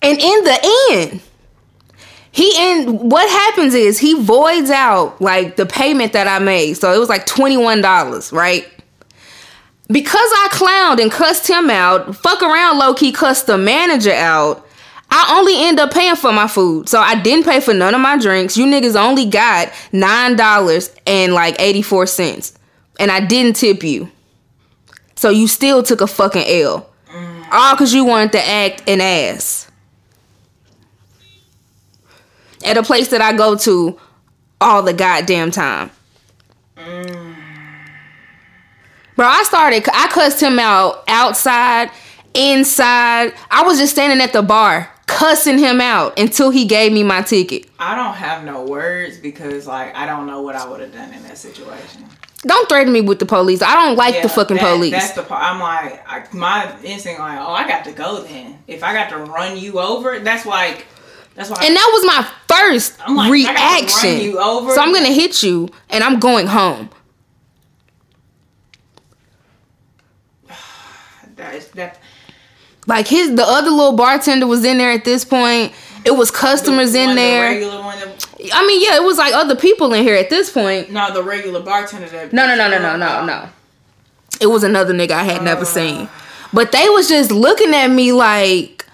[0.00, 0.58] And in the
[0.92, 1.20] end,
[2.30, 6.74] he and what happens is he voids out like the payment that I made.
[6.74, 8.66] So it was like $21, right?
[9.88, 14.66] Because I clowned and cussed him out, fuck around low key cussed the manager out.
[15.10, 16.88] I only end up paying for my food.
[16.88, 18.58] So I didn't pay for none of my drinks.
[18.58, 22.58] You niggas only got $9 and like 84 cents.
[23.00, 24.10] And I didn't tip you.
[25.14, 26.90] So you still took a fucking L.
[27.50, 29.67] All because you wanted to act an ass
[32.68, 33.98] at a place that I go to
[34.60, 35.90] all the goddamn time.
[39.16, 41.90] Bro, I started, I cussed him out outside,
[42.34, 43.32] inside.
[43.50, 47.22] I was just standing at the bar cussing him out until he gave me my
[47.22, 47.68] ticket.
[47.78, 51.12] I don't have no words because like I don't know what I would have done
[51.12, 52.04] in that situation.
[52.42, 53.62] Don't threaten me with the police.
[53.62, 54.92] I don't like the fucking that- police.
[54.92, 55.42] That's the part.
[55.42, 58.60] I'm like, I, my instinct, like, oh, I got to go then.
[58.68, 60.86] If I got to run you over, that's like,
[61.38, 61.64] that's why.
[61.64, 64.32] and that was my first I'm like, I run reaction.
[64.32, 66.90] So I'm gonna hit you and I'm going home.
[71.36, 72.00] that is that.
[72.88, 75.72] Like his the other little bartender was in there at this point.
[76.04, 77.68] It was customers the in the there.
[77.84, 77.98] one.
[78.00, 80.90] That, I mean, yeah, it was like other people in here at this point.
[80.90, 82.08] no, the regular bartender.
[82.08, 83.48] That No, no, no, no, no, no, no.
[84.40, 85.66] It was another nigga I had never uh.
[85.66, 86.08] seen.
[86.52, 88.86] But they was just looking at me like,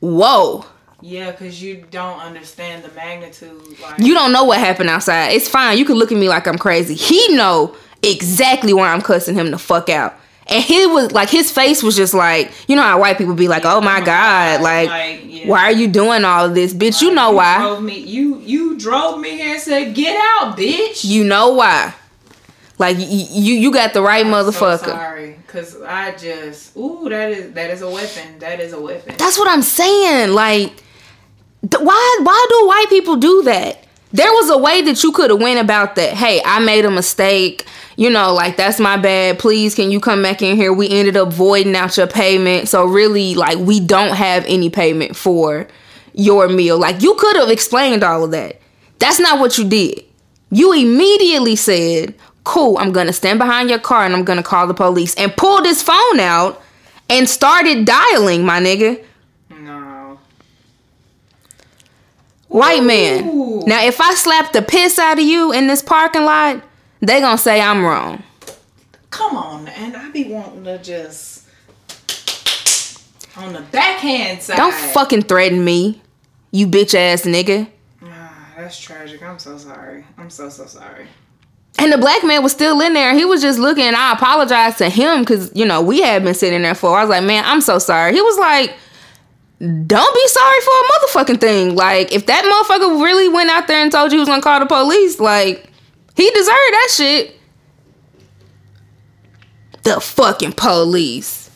[0.00, 0.66] whoa.
[1.02, 3.60] Yeah, because you don't understand the magnitude.
[3.80, 5.30] Like, You don't know what happened outside.
[5.32, 5.76] It's fine.
[5.76, 6.94] You can look at me like I'm crazy.
[6.94, 10.14] He know exactly why I'm cussing him the fuck out.
[10.46, 13.46] And he was like his face was just like, you know how white people be
[13.48, 15.48] like, "Oh my god, like, Like, yeah.
[15.48, 17.00] why are you doing all of this, bitch?
[17.00, 17.58] You know you why?
[17.58, 21.94] Drove me, you you drove me here and said, "Get out, bitch." You know why?
[22.78, 27.08] Like y- y- you you got the right So motherfucker." sorry, cause I just ooh
[27.08, 28.40] that is that is a weapon.
[28.40, 29.14] That is a weapon.
[29.18, 30.30] That's what I'm saying.
[30.32, 30.72] Like,
[31.70, 33.84] why why do white people do that?
[34.12, 36.14] There was a way that you could have went about that.
[36.14, 37.64] Hey, I made a mistake.
[37.96, 39.38] You know, like that's my bad.
[39.38, 40.72] Please, can you come back in here?
[40.72, 42.68] We ended up voiding out your payment.
[42.68, 45.66] So really, like, we don't have any payment for
[46.14, 46.78] your meal.
[46.78, 48.60] Like, you could have explained all of that.
[48.98, 50.04] That's not what you did.
[50.50, 54.74] You immediately said, "Cool, I'm gonna stand behind your car and I'm gonna call the
[54.74, 56.62] police," and pulled his phone out
[57.08, 59.00] and started dialing, my nigga.
[59.50, 60.18] no.
[62.52, 63.28] White man.
[63.28, 63.62] Ooh.
[63.66, 66.62] Now, if I slap the piss out of you in this parking lot,
[67.00, 68.22] they gonna say I'm wrong.
[69.10, 71.46] Come on, and I be wanting to just
[73.36, 74.56] on the backhand side.
[74.56, 76.02] Don't fucking threaten me,
[76.50, 77.68] you bitch ass nigga.
[78.02, 79.22] Ah, that's tragic.
[79.22, 80.04] I'm so sorry.
[80.18, 81.06] I'm so so sorry.
[81.78, 83.14] And the black man was still in there.
[83.14, 83.94] He was just looking.
[83.94, 86.98] I apologized to him because you know we had been sitting there for.
[86.98, 88.12] I was like, man, I'm so sorry.
[88.12, 88.76] He was like,
[89.62, 91.76] don't be sorry for a motherfucking thing.
[91.76, 94.58] Like, if that motherfucker really went out there and told you he was gonna call
[94.58, 95.70] the police, like,
[96.16, 97.36] he deserved that shit.
[99.84, 101.50] The fucking police,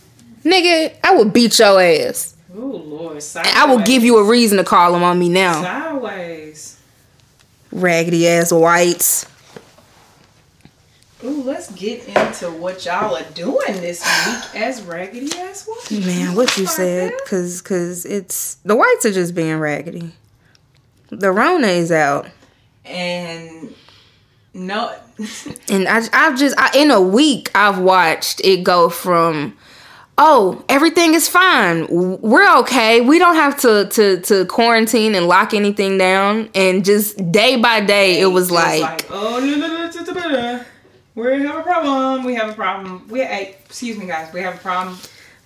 [0.45, 0.95] nigga.
[1.03, 2.37] I would beat your ass.
[2.57, 3.55] Oh Lord, sideways.
[3.57, 5.63] I will give you a reason to call them on me now.
[5.63, 6.81] sideways.
[7.73, 9.27] Raggedy ass whites.
[11.25, 16.07] Ooh, let's get into what y'all are doing this week as raggedy ass women.
[16.07, 20.13] Man, what you said, cause cause it's the whites are just being raggedy.
[21.09, 22.29] The Rona is out,
[22.85, 23.75] And
[24.53, 24.95] no,
[25.71, 29.57] and I I've just I, in a week I've watched it go from.
[30.19, 31.87] Oh, everything is fine.
[31.91, 33.03] We're okay.
[33.03, 36.49] We don't have to to to quarantine and lock anything down.
[36.55, 39.87] And just day by day, it was It's like, oh, la, la, la.
[41.17, 42.25] We have a problem.
[42.25, 43.09] We have a problem.
[43.09, 44.33] We, hey, excuse me, guys.
[44.33, 44.97] We have a problem.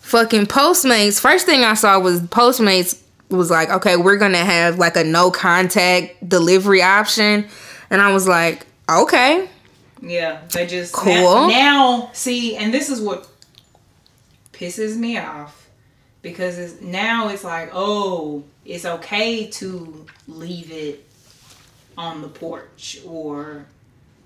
[0.00, 1.20] fucking Postmates.
[1.20, 5.30] First thing I saw was Postmates was like, okay, we're gonna have like a no
[5.30, 7.46] contact delivery option,
[7.88, 9.48] and I was like, okay,
[10.02, 11.12] Yeah, they just Cool.
[11.12, 13.28] Now, now, see, and this is what
[14.52, 15.68] pisses me off
[16.20, 21.06] because it's, now it's like, oh, it's okay to leave it
[21.96, 23.66] on the porch or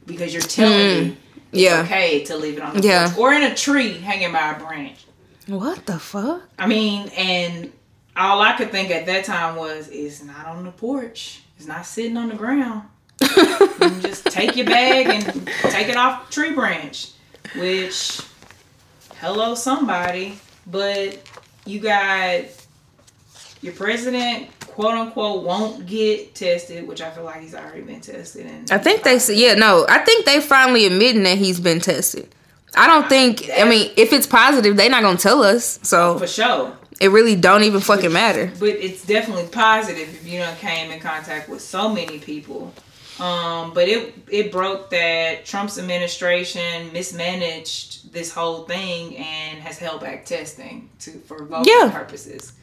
[0.07, 1.09] because you're telling hmm.
[1.11, 1.83] me it's yeah.
[1.83, 3.09] okay to leave it on the Yeah.
[3.09, 5.05] porch or in a tree hanging by a branch.
[5.47, 6.43] What the fuck?
[6.59, 7.73] I mean, and
[8.17, 11.43] all I could think at that time was, it's not on the porch.
[11.59, 12.83] It's not sitting on the ground.
[14.01, 17.11] Just take your bag and take it off the tree branch.
[17.57, 18.21] Which,
[19.17, 20.39] hello, somebody.
[20.67, 21.21] But
[21.67, 22.45] you got
[23.61, 28.47] your president, quote unquote, won't get tested, which I feel like he's already been tested.
[28.47, 31.81] And I think they said, yeah, no, I think they finally admitting that he's been
[31.81, 32.29] tested.
[32.77, 35.79] I don't think, I mean, if it's positive, they're not gonna tell us.
[35.83, 36.77] So for sure.
[37.01, 38.51] it really don't even fucking matter.
[38.59, 42.72] but it's definitely positive if you done came in contact with so many people.
[43.20, 50.01] Um, but it it broke that Trump's administration mismanaged this whole thing and has held
[50.01, 51.91] back testing to for voting Yeah.
[51.93, 52.55] purposes.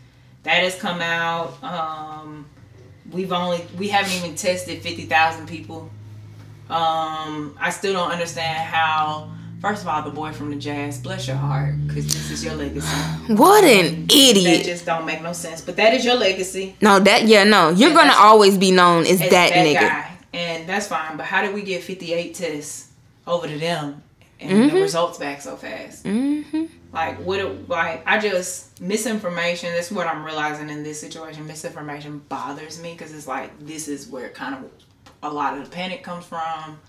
[0.44, 1.62] That has come out.
[1.64, 2.46] Um,
[3.12, 5.90] we've only we haven't even tested fifty thousand people.
[6.70, 9.32] Um, I still don't understand how.
[9.62, 12.56] First of all, the boy from the jazz, bless your heart, because this is your
[12.56, 12.88] legacy.
[13.28, 14.58] What an idiot!
[14.58, 15.62] That just don't make no sense.
[15.62, 16.76] But that is your legacy.
[16.82, 19.74] No, that, yeah, no, you're Yeah, gonna always be known as as that, nigga.
[19.80, 20.12] guy.
[20.34, 21.16] And that's fine.
[21.16, 22.88] But how did we get 58 tests
[23.28, 24.02] over to them
[24.40, 26.06] and the results back so fast?
[26.06, 26.66] Mm-hmm.
[26.94, 31.48] Like, what, it, like, I just, misinformation, that's what I'm realizing in this situation.
[31.48, 34.70] Misinformation bothers me because it's like, this is where kind of
[35.24, 36.80] a lot of the panic comes from.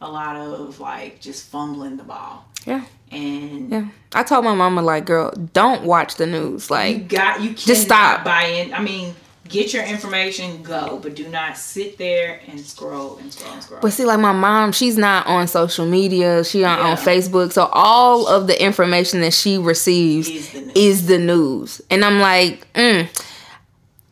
[0.00, 2.44] A lot of, like, just fumbling the ball.
[2.66, 3.88] Yeah, And yeah.
[4.14, 6.70] I told my mama, like, girl, don't watch the news.
[6.70, 8.24] Like, you got you Just stop.
[8.24, 8.74] buying.
[8.74, 9.14] I mean,
[9.52, 13.80] get your information, go, but do not sit there and scroll and scroll and scroll.
[13.80, 16.42] But see, like my mom, she's not on social media.
[16.44, 17.04] She not on Yeah.
[17.04, 17.52] Facebook.
[17.52, 20.72] So all of the information that she receives Is the news.
[20.74, 21.80] is the news.
[21.90, 23.08] And I'm like, mm,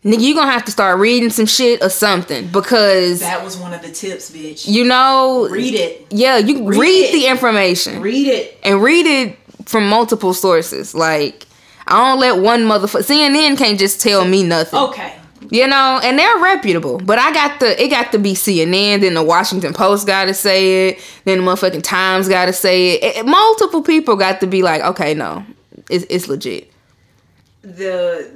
[0.04, 3.72] nigga, you gonna have to start reading some shit or something because that was one
[3.74, 4.68] of the tips, bitch.
[4.68, 8.58] you know, read it, yeah, you read, Read the information read it.
[8.62, 10.94] and read it from multiple sources.
[10.94, 11.46] Like
[11.86, 14.78] I don't let one motherfucker CNN can't just tell me nothing.
[14.78, 15.12] Okay,
[15.48, 16.98] You know, and they're reputable.
[16.98, 20.88] But I got the it got to be CNN, then the Washington Post gotta say
[20.90, 23.16] it, then the motherfucking Times gotta say it.
[23.16, 25.44] It- multiple people got to be like, okay, no,
[25.88, 26.70] it's it's legit.
[27.62, 28.30] the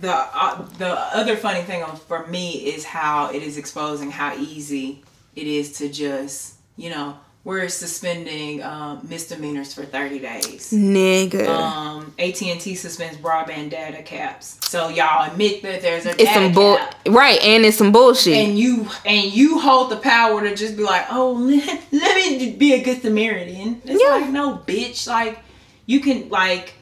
[0.00, 5.02] the uh, the other funny thing for me is how it is exposing how easy
[5.36, 11.48] it is to just you know we're suspending um, misdemeanors for 30 days Nigga.
[11.48, 14.58] um, AT&T suspends broadband data caps.
[14.68, 16.94] So y'all admit that there's a it's some bull cap.
[17.08, 18.36] right, and it's some bullshit.
[18.36, 22.52] And you and you hold the power to just be like, oh, let, let me
[22.52, 23.82] be a good Samaritan.
[23.84, 24.10] It's Yeah.
[24.16, 25.06] like, no, bitch.
[25.08, 25.38] Like,
[25.86, 26.74] you can like.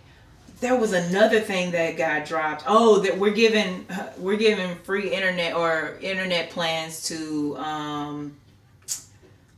[0.60, 2.64] There was another thing that got dropped.
[2.66, 3.86] Oh, that we're giving
[4.18, 8.36] we're giving free internet or internet plans to um,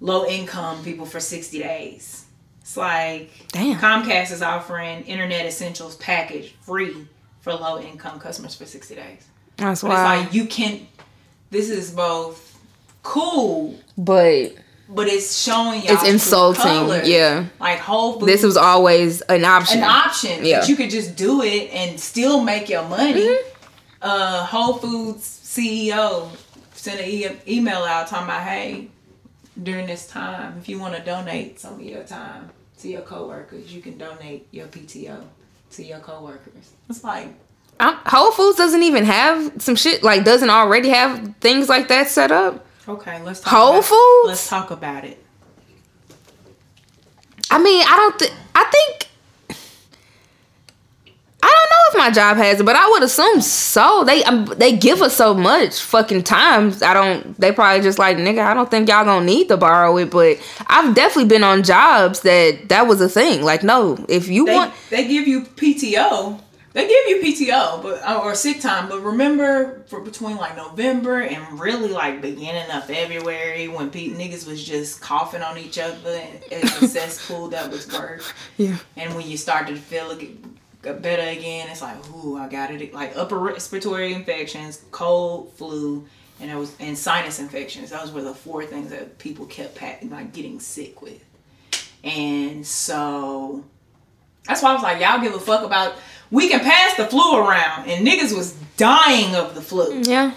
[0.03, 2.27] low income people for sixty days.
[2.61, 3.79] It's like Damn.
[3.79, 7.07] Comcast is offering internet essentials package free
[7.41, 9.27] for low income customers for sixty days.
[9.57, 10.19] That's why.
[10.19, 10.87] it's like you can.
[11.51, 12.59] This is both
[13.03, 14.55] cool, but
[14.89, 17.05] but it's showing y'all it's insulting.
[17.11, 17.47] Yeah.
[17.61, 19.79] Like Whole Foods, This was always an option.
[19.79, 20.45] an option.
[20.45, 20.61] Yeah.
[20.61, 23.23] that you could just do it and still make your money.
[23.23, 23.49] Mm-hmm.
[24.03, 26.29] Uh, Whole Foods CEO
[26.75, 28.89] sent an e- email out talking about, hey,
[29.61, 33.73] during this time, if you want to donate some of your time to your coworkers,
[33.75, 35.23] you can donate your PTO
[35.73, 36.73] to your coworkers.
[36.89, 37.29] It's like
[37.81, 42.09] I'm, Whole Foods doesn't even have some shit like doesn't already have things like that
[42.09, 42.65] set up.
[42.89, 44.27] okay, let's talk Whole about, Foods?
[44.29, 45.19] Let's talk about it.
[47.51, 48.19] I mean, I don't.
[48.19, 49.09] Th- I think.
[51.93, 54.05] I don't know if my job has it, but I would assume so.
[54.05, 56.83] They um, they give us so much fucking times.
[56.83, 57.39] I don't.
[57.39, 58.41] They probably just like nigga.
[58.41, 62.21] I don't think y'all gonna need to borrow it, but I've definitely been on jobs
[62.21, 63.43] that that was a thing.
[63.43, 66.41] Like, no, if you they, want, they give you PTO.
[66.75, 68.89] They give you PTO, but uh, or sick time.
[68.89, 74.47] But remember, for between like November and really like beginning of February, when pe- niggas
[74.47, 78.25] was just coughing on each other and it's a cesspool that was work.
[78.57, 78.79] Yeah.
[78.97, 80.52] And when you started to feel it
[80.83, 82.93] get better again, it's like, ooh, I got it.
[82.93, 86.07] Like upper respiratory infections, cold, flu,
[86.41, 87.91] and it was and sinus infections.
[87.91, 91.23] Those were the four things that people kept pack, like getting sick with.
[92.05, 93.65] And so
[94.47, 95.95] that's why I was like, y'all give a fuck about.
[96.31, 100.01] We can pass the flu around, and niggas was dying of the flu.
[100.03, 100.33] yeah,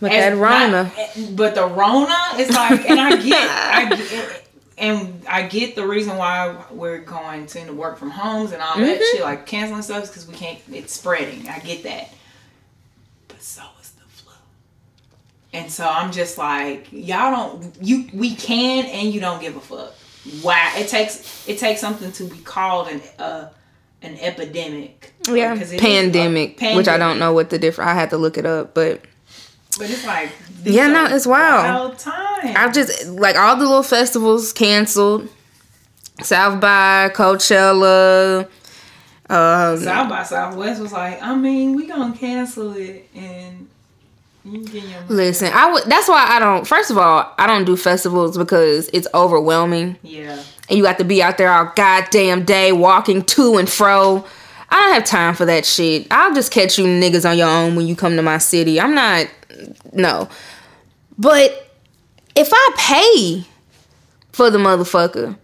[0.00, 3.94] but As that Rona, not- eh, but the Rona is like, and I get, I
[3.94, 4.41] get,
[4.82, 8.84] and I get the reason why we're going to work from homes and all that
[9.00, 9.16] Mm-hmm.
[9.16, 10.58] shit, like canceling stuff, because we can't.
[10.70, 11.48] It's spreading.
[11.48, 12.12] I get that,
[13.28, 14.32] but so is the flu.
[15.52, 17.76] And so I'm just like, y'all don't.
[17.80, 19.94] You we can, and you don't give a fuck.
[20.42, 23.48] Why it takes it takes something to be called an uh
[24.02, 25.12] an epidemic.
[25.28, 27.88] Yeah, 'Cause it is a pandemic, which I don't know what the difference.
[27.88, 29.00] I had to look it up, but
[29.78, 30.30] But it's like
[30.64, 31.64] Yeah, no, it's wild.
[31.64, 32.54] Wild time.
[32.56, 35.28] I just like all the little festivals canceled.
[36.22, 38.48] South by Coachella.
[39.30, 43.68] Um, South by Southwest was like, I mean, we gonna cancel it and
[44.44, 44.64] you
[45.08, 45.84] listen, I would.
[45.84, 46.66] That's why I don't.
[46.66, 50.42] First of all, I don't do festivals because it's overwhelming, Yeah.
[50.68, 54.24] and you have to be out there all goddamn day walking to and fro.
[54.68, 56.08] I don't have time for that shit.
[56.10, 58.80] I'll just catch you niggas on your own when you come to my city.
[58.80, 59.28] I'm not.
[59.92, 60.28] No,
[61.18, 61.68] but
[62.34, 63.46] if I pay
[64.32, 65.36] for the motherfucker.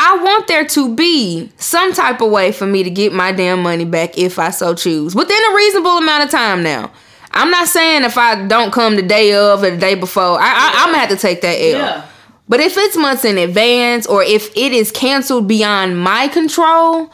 [0.00, 3.62] I want there to be some type of way for me to get my damn
[3.62, 6.62] money back if I so choose within a reasonable amount of time.
[6.62, 6.92] Now,
[7.32, 10.46] I'm not saying if I don't come the day of or the day before, I,
[10.46, 11.78] I, I'm gonna have to take that L.
[11.78, 12.06] Yeah.
[12.48, 17.10] But if it's months in advance or if it is canceled beyond my control,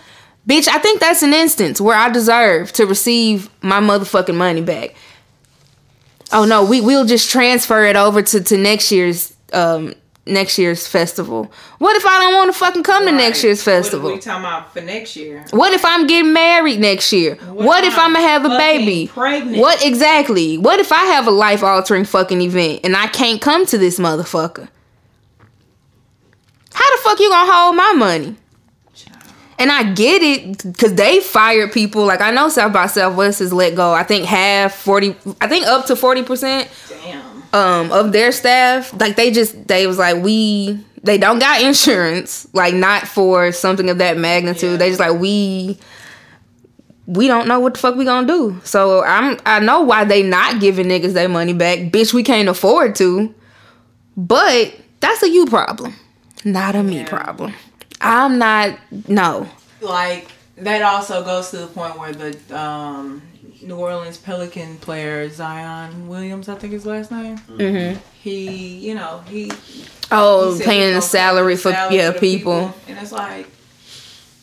[0.49, 4.95] bitch, I think that's an instance where I deserve to receive my motherfucking money back.
[6.32, 9.95] Oh no, we we'll just transfer it over to, to next year's um
[10.26, 11.51] next year's festival.
[11.78, 14.11] What if I don't want to fucking come to next year's festival?
[14.11, 15.45] What are we talking about for next year?
[15.51, 17.36] What if I'm getting married next year?
[17.36, 19.09] What, if I'm gonna have a baby?
[19.09, 19.59] pregnant?
[19.59, 20.59] What exactly?
[20.59, 23.99] What if I have a life altering fucking event and I can't come to this
[23.99, 24.68] motherfucker?
[26.72, 28.36] How the fuck you gonna hold my money?
[29.59, 32.05] And I get it because they fired people.
[32.05, 33.92] Like I know South by Southwest has let go.
[33.92, 35.16] I think half forty.
[35.40, 36.68] I think up to forty percent
[37.52, 42.48] um of their staff like they just they was like we they don't got insurance
[42.52, 44.76] like not for something of that magnitude Yeah.
[44.78, 45.78] they just like we
[47.07, 50.20] we don't know what the fuck we gonna do so i'm i know why they
[50.24, 53.32] not giving niggas their money back bitch we can't afford to
[54.16, 55.94] but that's a you problem
[56.44, 57.09] not a me Yeah.
[57.09, 57.55] problem
[58.05, 58.78] i'm not
[59.09, 59.48] no
[59.80, 63.22] Like that also goes to the point where the um
[63.62, 67.38] New Orleans Pelican player Zion Williams, I think his last name.
[67.38, 67.98] Mm-hmm.
[68.20, 69.50] He, you know, he
[70.11, 72.74] oh he paying he the salary for salary yeah the people.
[72.88, 73.46] and it's like,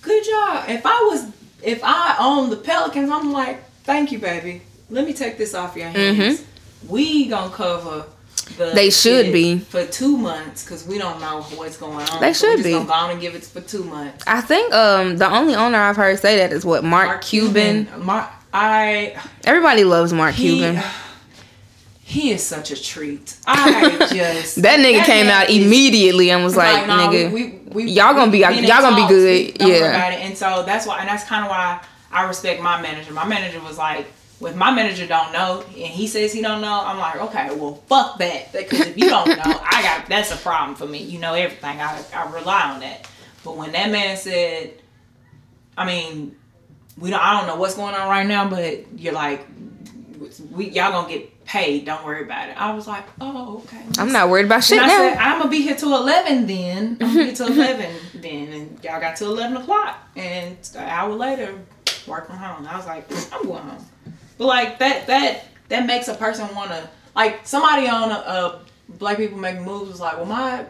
[0.02, 0.70] good job.
[0.70, 1.28] If I was,
[1.62, 4.62] if I owned the Pelicans, I'm like, thank you, baby.
[4.90, 6.44] Let me take this off your hands.
[6.88, 8.06] We gonna cover.
[8.46, 8.72] The.
[8.74, 9.60] They should be.
[9.60, 12.20] for two months because we don't know what's going on.
[12.22, 12.72] They So we should just be.
[12.74, 14.24] Gonna go on and give it for two months.
[14.28, 17.88] i think um the only owner i've heard say that is what mark, cuban.
[18.04, 19.16] Mark, I
[19.46, 20.84] everybody loves mark he, cuban
[22.02, 23.38] he is such a treat.
[23.48, 28.14] I just That nigga came out is- immediately and was like, nigga, we, we, y'all
[28.14, 29.86] gonna be- y'all gonna be good, We- yeah.
[29.86, 30.20] about it.
[30.20, 31.82] And so that's why, and that's kind of why
[32.12, 33.14] I respect my manager.
[33.14, 34.08] My manager was like,
[34.44, 37.76] if my manager don't know and he says he don't know, I'm like, okay, well,
[37.88, 38.52] fuck that.
[38.52, 41.00] Because if you don't know, I got that's a problem for me.
[41.00, 41.80] You know everything.
[41.80, 43.08] I I rely on that.
[43.44, 44.74] But when that man said,
[45.78, 46.36] I mean,
[46.98, 47.22] we don't.
[47.22, 49.46] I don't know what's going on right now, but you're like,
[50.52, 51.86] we y'all gonna get paid.
[51.86, 52.60] Don't worry about it.
[52.60, 53.84] I was like, oh, okay.
[53.98, 55.34] I'm not worried about shit And I said, now.
[55.34, 56.48] I'm gonna be here till eleven.
[56.48, 57.96] Then I'm gonna get till eleven.
[58.14, 61.60] Then and y'all got till eleven o'clock, and an hour later,
[62.08, 62.68] work from home.
[62.68, 63.86] I was like, I'm going home.
[64.42, 69.18] But like that, that that makes a person wanna like somebody on a, a Black
[69.18, 70.66] People Making Moves was like, well, my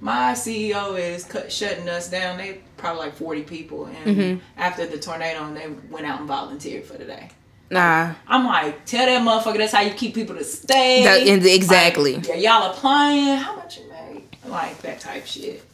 [0.00, 2.38] my CEO is cut, shutting us down.
[2.38, 4.40] They probably like 40 people, and Mm-hmm.
[4.56, 7.30] after the tornado, and they went out and volunteered for the day.
[7.68, 11.02] Nah, I'm like, tell that motherfucker that's how you keep people to stay.
[11.02, 12.14] That- exactly.
[12.14, 13.38] Like, yeah, y'all applying.
[13.38, 14.38] How much you make?
[14.46, 15.64] Like that type shit.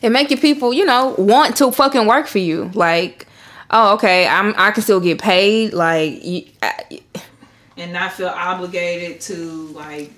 [0.00, 2.70] it make your people, you know, want to fucking work for you.
[2.74, 3.26] Like,
[3.70, 5.72] oh, okay, I'm I can still get paid.
[5.72, 7.00] Like, you, I,
[7.76, 9.34] And not feel obligated to
[9.68, 10.12] like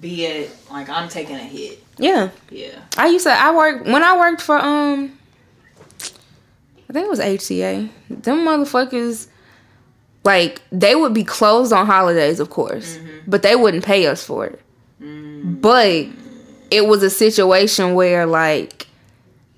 [0.00, 1.82] be at like I'm taking a hit.
[1.98, 2.30] yeah.
[2.50, 2.78] Yeah.
[2.96, 3.32] I used to.
[3.32, 5.18] I worked when I worked for um.
[6.88, 7.88] I think it was HCA.
[8.10, 9.26] Them motherfuckers,
[10.24, 14.44] like they would be closed on holidays, of course, but they wouldn't pay us for
[14.46, 14.60] it.
[15.00, 16.06] But
[16.70, 18.86] it was a situation where like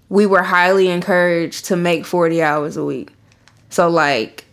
[0.09, 3.11] we were highly encouraged to make forty hours a week.
[3.75, 4.45] So like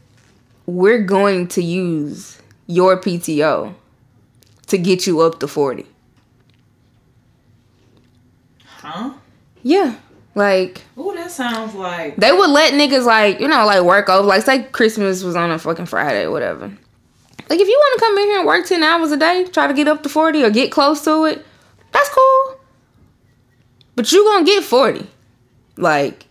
[0.65, 3.71] we're going to use your PTO
[4.65, 5.85] to get you up to forty.
[8.65, 9.13] Huh?
[9.61, 9.95] Yeah,
[10.33, 10.81] like.
[10.97, 14.41] Ooh, that sounds like They would let niggas like, you know, like work over like
[14.41, 16.65] say Christmas was on a fucking Friday or whatever.
[17.47, 19.67] Like if you want to come in here and work ten hours a day, try
[19.67, 21.45] to get up to forty or get close to it,
[21.91, 22.59] that's cool.
[23.95, 25.05] but you gonna get 40.
[25.77, 26.25] Like,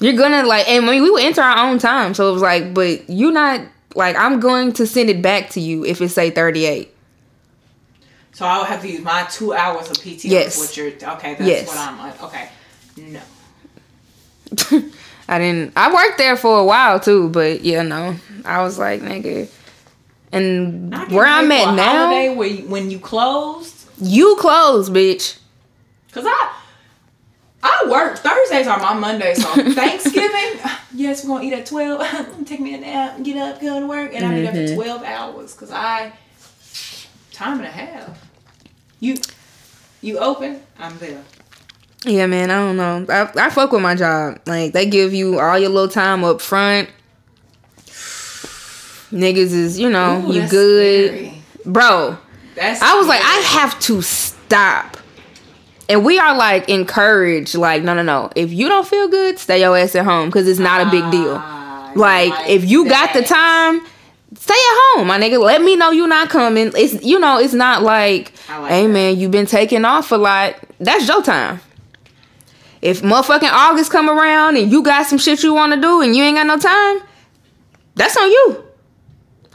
[0.00, 2.42] you're gonna like, and I mean, we would enter our own time, so it was
[2.42, 3.60] like, but you're not
[3.94, 6.94] like, I'm going to send it back to you if it say 38.
[8.32, 10.24] So I would have to use my two hours of PTO.
[10.24, 10.58] Yes.
[10.58, 11.34] What you're okay?
[11.34, 11.66] That's Yes.
[11.66, 12.12] what I'm.
[12.24, 12.48] Okay.
[12.96, 13.20] No.
[15.28, 15.72] I didn't.
[15.76, 19.48] I worked there for a while too, but yeah, know, I was like, nigga.
[20.30, 25.38] And where I'm at now, holiday where you, when you closed, you closed, bitch.
[26.12, 26.52] cause I.
[27.70, 29.42] I work Thursdays are my Mondays.
[29.42, 30.60] So Thanksgiving,
[30.94, 32.00] yes, we're gonna eat at twelve.
[32.46, 34.68] Take me a nap, get up, go to work, and I Mm-hmm.
[34.76, 35.54] for twelve hours.
[35.54, 36.12] Cause I
[37.32, 38.26] time and a half.
[39.00, 39.16] You
[40.00, 41.22] you open, I'm there.
[42.04, 42.50] Yeah, man.
[42.50, 43.06] I don't know.
[43.08, 44.40] I I fuck with my job.
[44.46, 46.88] Like they give you all your little time up front.
[49.10, 51.42] Niggas is you know Ooh, you good, scary.
[51.64, 52.18] bro.
[52.54, 54.97] That's I was like, I have to stop.
[55.88, 58.30] And we are like encouraged, like, no, no, no.
[58.36, 61.10] If you don't feel good, stay your ass at home because it's not a big
[61.10, 61.36] deal.
[61.38, 63.80] Ah, Like, if you got the time,
[64.36, 65.40] stay at home, my nigga.
[65.40, 66.72] Let me know you're not coming.
[66.76, 68.92] It's you know, it's not like, like hey that.
[68.92, 70.56] man, you been taking off a lot.
[70.78, 71.60] That's your time.
[72.82, 76.14] If motherfucking August come around and you got some shit you want to do and
[76.14, 77.00] you ain't got no time,
[77.94, 78.64] that's on you.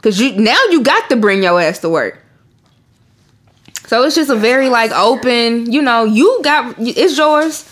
[0.02, 2.20] Cause you now you got to bring your ass to work.
[3.86, 7.70] So it's just a very like open, you know, you got it's yours.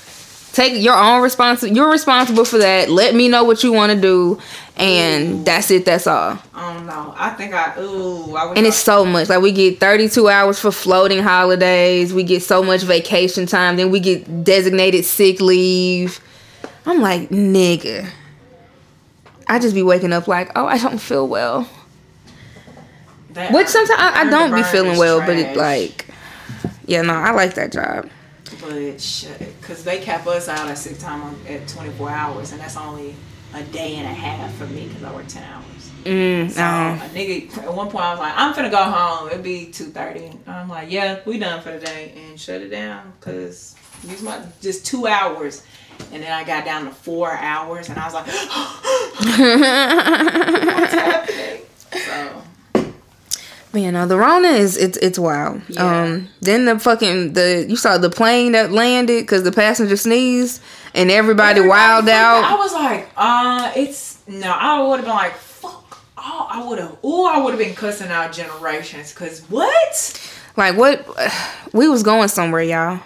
[0.53, 1.77] Take your own responsibility.
[1.77, 2.91] You're responsible for that.
[2.91, 4.39] Let me know what you want to do,
[4.77, 5.87] and that's it.
[5.87, 6.39] That's all.
[6.53, 7.15] I don't know.
[7.17, 8.35] I think I ooh.
[8.37, 9.31] I And it's so much.
[9.31, 12.13] Like we get 32 hours for floating holidays.
[12.13, 13.77] We get so much vacation time.
[13.77, 16.21] Then we get designated sick leave.
[16.85, 18.11] I'm like, nigga.
[19.47, 21.69] I just be waking up like, oh, I don't feel well.
[23.31, 26.02] that Which sometimes I, I don't be feeling well, but it like,
[26.93, 28.11] yeah, no, I like that job.
[28.61, 32.61] But shit, because they cap us out at sick time on, at 24 hours, and
[32.61, 33.15] that's only
[33.55, 35.91] a day and a half for me because I work 10 hours.
[36.05, 39.31] Mm, So a nigga, at one point I was like, I'm finna go home.
[39.31, 40.47] It'd be 2:30.
[40.47, 43.75] I'm like, yeah, we done for the day, and shut it down because
[44.07, 45.63] use my just two hours,
[46.13, 48.27] and then I got down to four hours, and I was like,
[50.77, 51.63] what's happening?
[51.93, 52.43] So
[53.73, 55.63] Man, no, the Rona is it's it's wild.
[55.69, 56.03] Yeah.
[56.03, 60.61] Um, then the fucking the you saw the plane that landed because the passenger sneezed
[60.95, 62.45] and everybody, wild freaked out.
[62.45, 64.51] I was like, uh, it's no.
[64.51, 66.05] I would have been like, fuck.
[66.19, 66.99] Oh, I would have.
[67.03, 69.13] Oh, I would have been cussing out generations.
[69.15, 70.31] Cause what?
[70.57, 71.07] Like what?
[71.73, 73.01] We was going somewhere, y'all.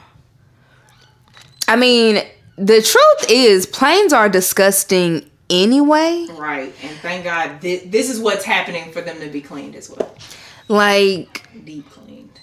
[1.68, 2.20] I mean,
[2.56, 6.26] the truth is, planes are disgusting anyway.
[6.32, 6.74] Right.
[6.82, 10.12] And thank God thi- this is what's happening for them to be cleaned as well.
[10.68, 12.40] Like Deep cleaned.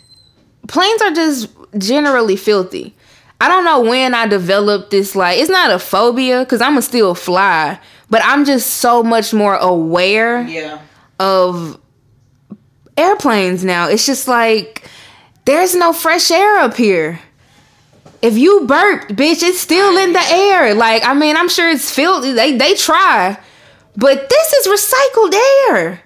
[0.67, 2.95] planes are just generally filthy.
[3.41, 6.81] I don't know when I developed this like it's not a phobia cuz I'm a
[6.81, 10.79] still fly, but I'm just so much more aware Yeah.
[11.19, 11.77] of
[12.97, 13.87] airplanes now.
[13.89, 14.83] It's just like
[15.45, 17.19] there's no fresh air up here.
[18.21, 20.73] If you burp, bitch, it's still in the air.
[20.73, 22.31] Like, I mean, I'm sure it's filthy.
[22.31, 23.37] They they try.
[23.97, 25.35] But this is recycled
[25.69, 26.01] air.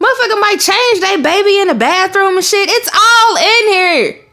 [0.00, 2.68] Motherfucker might change their baby in the bathroom and shit.
[2.70, 4.24] It's all in here.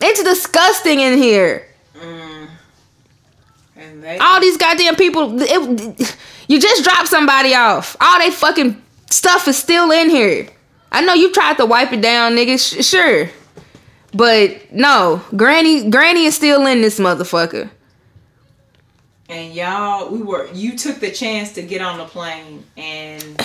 [0.00, 1.66] It's disgusting in here.
[1.94, 2.48] Mm.
[3.76, 4.18] And they.
[4.18, 6.16] All these goddamn people, it,
[6.48, 7.96] you just dropped somebody off.
[8.00, 10.48] All they fucking stuff is still in here.
[10.90, 12.58] I know you tried to wipe it down, nigga.
[12.58, 13.28] Sh- sure,
[14.12, 17.70] but no, Granny, Granny is still in this motherfucker.
[19.28, 20.48] And y'all, we were.
[20.52, 23.40] You took the chance to get on the plane, and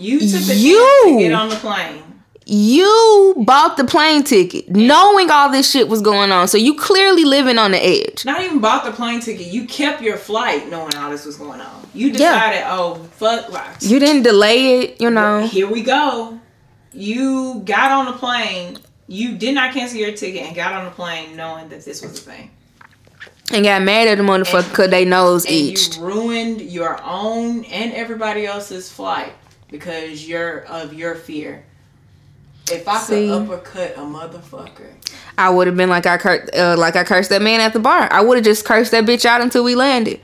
[0.00, 1.02] you took the You.
[1.06, 2.02] to get on the plane.
[2.46, 7.24] You bought the plane ticket, knowing all this shit was going on, so you clearly
[7.24, 8.24] living on the edge.
[8.24, 9.46] Not even bought the plane ticket.
[9.46, 11.86] You kept your flight, knowing all this was going on.
[11.94, 12.12] You Yeah.
[12.14, 15.46] decided, oh fuck, You didn't delay it, you know.
[15.46, 16.40] here we go.
[16.92, 18.78] You got on the plane.
[19.06, 22.18] You did not cancel your ticket and got on the plane knowing that this was
[22.18, 22.50] a thing.
[23.52, 25.98] And got mad at the motherfucker because they nose itched.
[25.98, 29.32] you ruined your own and everybody else's flight
[29.70, 31.64] because you're of your fear.
[32.70, 33.28] If I See?
[33.28, 34.90] could uppercut a motherfucker,
[35.36, 37.80] I would have been like I cur- uh, like I cursed that man at the
[37.80, 38.08] bar.
[38.12, 40.20] I would have just cursed that bitch out until we landed.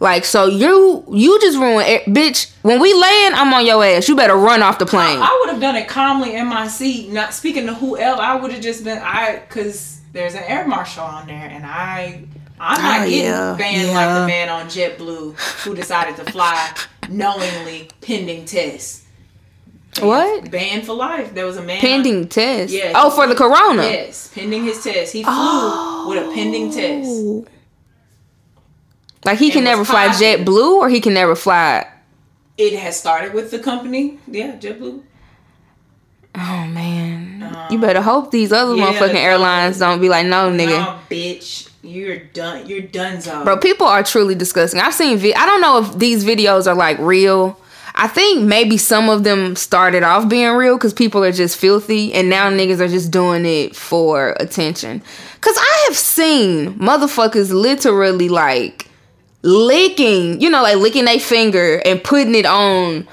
[0.00, 2.52] Like so, you you just ruined it, bitch.
[2.62, 4.08] When we land, I'm on your ass.
[4.08, 5.18] You better run off the plane.
[5.20, 8.18] I would have done it calmly in my seat, not speaking to who else.
[8.20, 12.24] I would have just been I because there's an air marshal on there, and I
[12.60, 16.74] I'm not Oh, getting yeah, banned like the man on JetBlue who decided to fly
[17.08, 19.04] knowingly pending tests.
[20.00, 20.50] What?
[20.50, 21.34] Banned for life.
[21.34, 22.72] There was a man Pending test.
[22.72, 22.92] Yeah.
[22.94, 23.82] Oh, for the corona.
[23.82, 25.12] Yes, pending his test.
[25.12, 26.06] He flew Oh.
[26.08, 27.08] with a pending test.
[27.10, 27.46] Oh.
[29.24, 30.08] Like he And can never fly.
[30.08, 31.86] JetBlue, or he can never fly.
[32.56, 34.18] It has started with the company.
[34.26, 35.02] Yeah, JetBlue.
[36.36, 37.40] Oh man,
[37.70, 41.00] you um, better hope these other yeah, motherfucking airlines don't be like, no, nigga.
[41.10, 42.66] Bitch, you're done.
[42.66, 43.44] You're done, so.
[43.44, 44.80] Bro, people are truly disgusting.
[44.80, 45.18] I've seen.
[45.18, 47.58] Vi- I don't know if these videos are like real.
[47.94, 52.12] I think maybe some of them started off being real because people are just filthy,
[52.12, 55.02] and now niggas are just doing it for attention.
[55.40, 58.88] Cause I have seen motherfuckers literally like
[59.42, 63.06] licking, you know, like licking their finger and putting it on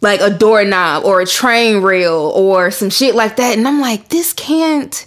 [0.00, 4.08] like a doorknob or a train rail or some shit like that, and I'm like,
[4.08, 5.06] this can't.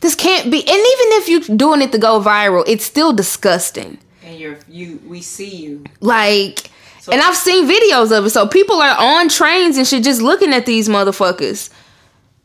[0.00, 0.76] This can't be, and even
[1.18, 3.98] if you're doing it to go viral, it's still disgusting.
[4.22, 5.00] and you're you.
[5.06, 5.84] We see you.
[6.00, 6.70] Like,
[7.10, 8.30] and I've seen videos of it.
[8.30, 11.70] So people are on trains and shit just looking at these motherfuckers.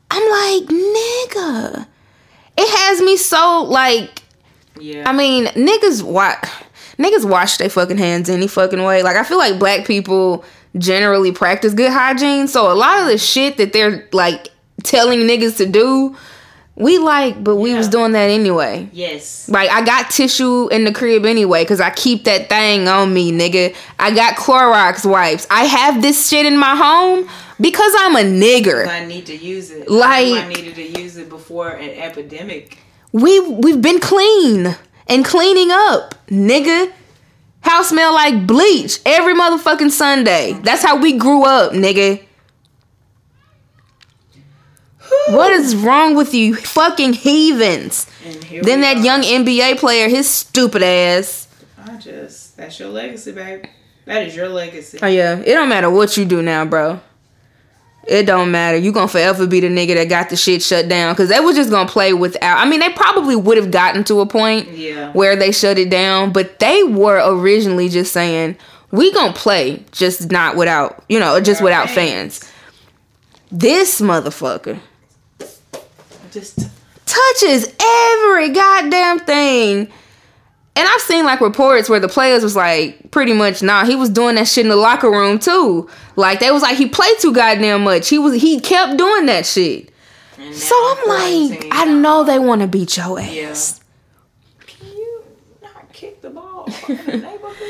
[0.09, 1.87] I'm like, nigga.
[2.57, 4.21] It has me so like,
[4.79, 5.07] Yeah.
[5.09, 6.43] I mean, niggas watch
[6.97, 9.03] niggas wash their fucking hands any fucking way.
[9.03, 10.43] Like I feel like black people
[10.77, 12.47] generally practice good hygiene.
[12.47, 14.49] So a lot of the shit that they're like
[14.83, 16.15] telling niggas to do,
[16.75, 18.89] we like, but we was doing that anyway.
[18.91, 19.47] yes.
[19.49, 23.31] Like I got tissue in the crib anyway, cause I keep that thing on me,
[23.31, 23.75] nigga.
[23.99, 25.45] I got Clorox wipes.
[25.51, 27.29] I have this shit in my home
[27.61, 28.87] because I'm a nigger.
[28.87, 29.87] I need to use it.
[29.89, 32.77] Like- I I needed to use it before an epidemic.
[33.11, 34.75] We we've been clean
[35.07, 36.91] and cleaning up, nigga.
[37.61, 40.53] House smell like bleach every motherfucking Sunday.
[40.63, 42.21] That's how we grew up, nigga.
[45.29, 48.07] What is wrong with you fucking heathens?
[48.61, 49.03] Then that are.
[49.03, 51.47] young NBA player, his stupid ass.
[51.77, 53.65] I just that's your legacy, babe.
[54.05, 54.99] That is your legacy.
[55.01, 56.99] Oh yeah, it don't matter what you do now, bro.
[58.05, 58.77] It don't matter.
[58.77, 61.55] You gonna forever be the nigga that got the shit shut down because they was
[61.55, 62.57] just gonna play without.
[62.57, 65.11] I mean, they probably would have gotten to a point Yeah.
[65.13, 68.57] where they shut it down, but they were originally just saying
[68.91, 72.41] we gonna play, just not without, you know, just Without without fans.
[73.51, 74.79] This motherfucker
[76.33, 76.59] Just
[77.05, 79.87] touches every goddamn thing.
[80.75, 84.09] And I've seen like reports where the players was like, pretty much, nah, he was
[84.09, 85.87] doing that shit in the locker room too.
[86.15, 88.09] Like they was like, he played too goddamn much.
[88.09, 89.91] He was he kept doing that shit.
[90.53, 91.67] So I'm like.
[91.71, 93.49] I know they want to beat your Yeah.
[93.49, 93.81] ass.
[94.65, 95.23] Can you
[95.61, 97.67] not kick the ball in the neighborhood?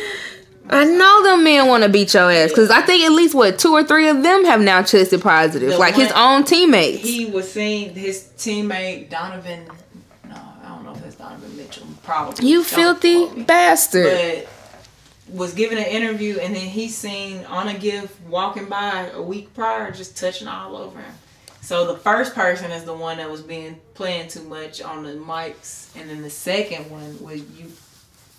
[0.70, 3.59] I know them men want to beat your ass because I think at least what
[3.59, 7.03] two or three of them have now tested positive, The like his own teammates.
[7.03, 9.68] He was saying his teammate Donovan.
[10.30, 11.88] No, I don't know if it's Donovan Mitchell.
[12.03, 12.47] Probably.
[12.47, 14.05] you filthy bastard.
[14.05, 14.49] But
[15.34, 19.53] was given an interview and then he seen on a Gift walking by a week
[19.53, 21.14] prior, just touching all over him.
[21.61, 25.14] So the first person is the one that was being playing too much on the
[25.14, 27.72] mics, and then the second one was you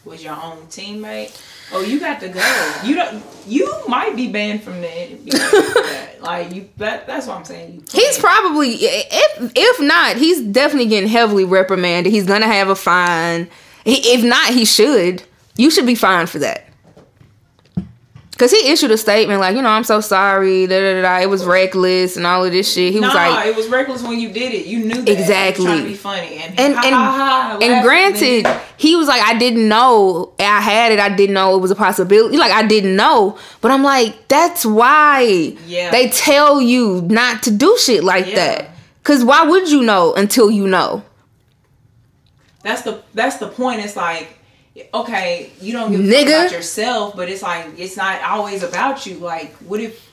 [0.04, 1.40] was your own teammate.
[1.72, 2.74] Oh, you got to go.
[2.84, 3.22] You don't.
[3.46, 6.10] You might be banned from the NBA.
[6.24, 6.70] Like you.
[6.78, 7.84] That, that's what I'm saying.
[7.92, 12.10] He's probably if if not, he's definitely getting heavily reprimanded.
[12.10, 13.50] He's gonna have a fine.
[13.84, 15.22] He, if not, he should.
[15.58, 16.66] You should be fined for that.
[18.36, 21.20] Cause he issued a statement like, you know, I'm so sorry, da da da.
[21.20, 22.92] It was reckless and all of this shit.
[22.92, 24.66] He was Nah, like, it was reckless when you did it.
[24.66, 25.08] You knew that.
[25.08, 25.64] Exactly.
[25.66, 28.44] Trying to be funny and and ha, and, ha, ha, and granted,
[28.76, 30.98] he was like, I didn't know I had it.
[30.98, 32.36] I didn't know it was a possibility.
[32.36, 35.20] Like I didn't know, but I'm like, that's why
[35.68, 35.92] Yeah.
[35.92, 38.34] they tell you not to do shit like Yeah.
[38.34, 38.70] that.
[39.04, 41.04] Cause why would you know until you know?
[42.64, 43.80] That's the that's the point.
[43.84, 44.38] It's like,
[44.92, 49.06] okay, you don't give a fuck about yourself, but it's like it's not always about
[49.06, 49.16] you.
[49.18, 50.10] Like, what if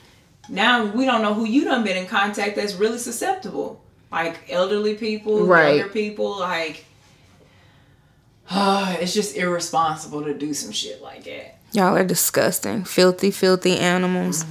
[0.48, 4.94] now we don't know who you done been in contact that's really susceptible, like elderly
[4.94, 5.76] people, Right.
[5.76, 6.84] younger people, like.
[8.54, 11.58] it's just irresponsible to do some shit like that.
[11.72, 12.84] Y'all are disgusting.
[12.84, 14.44] Filthy, filthy animals.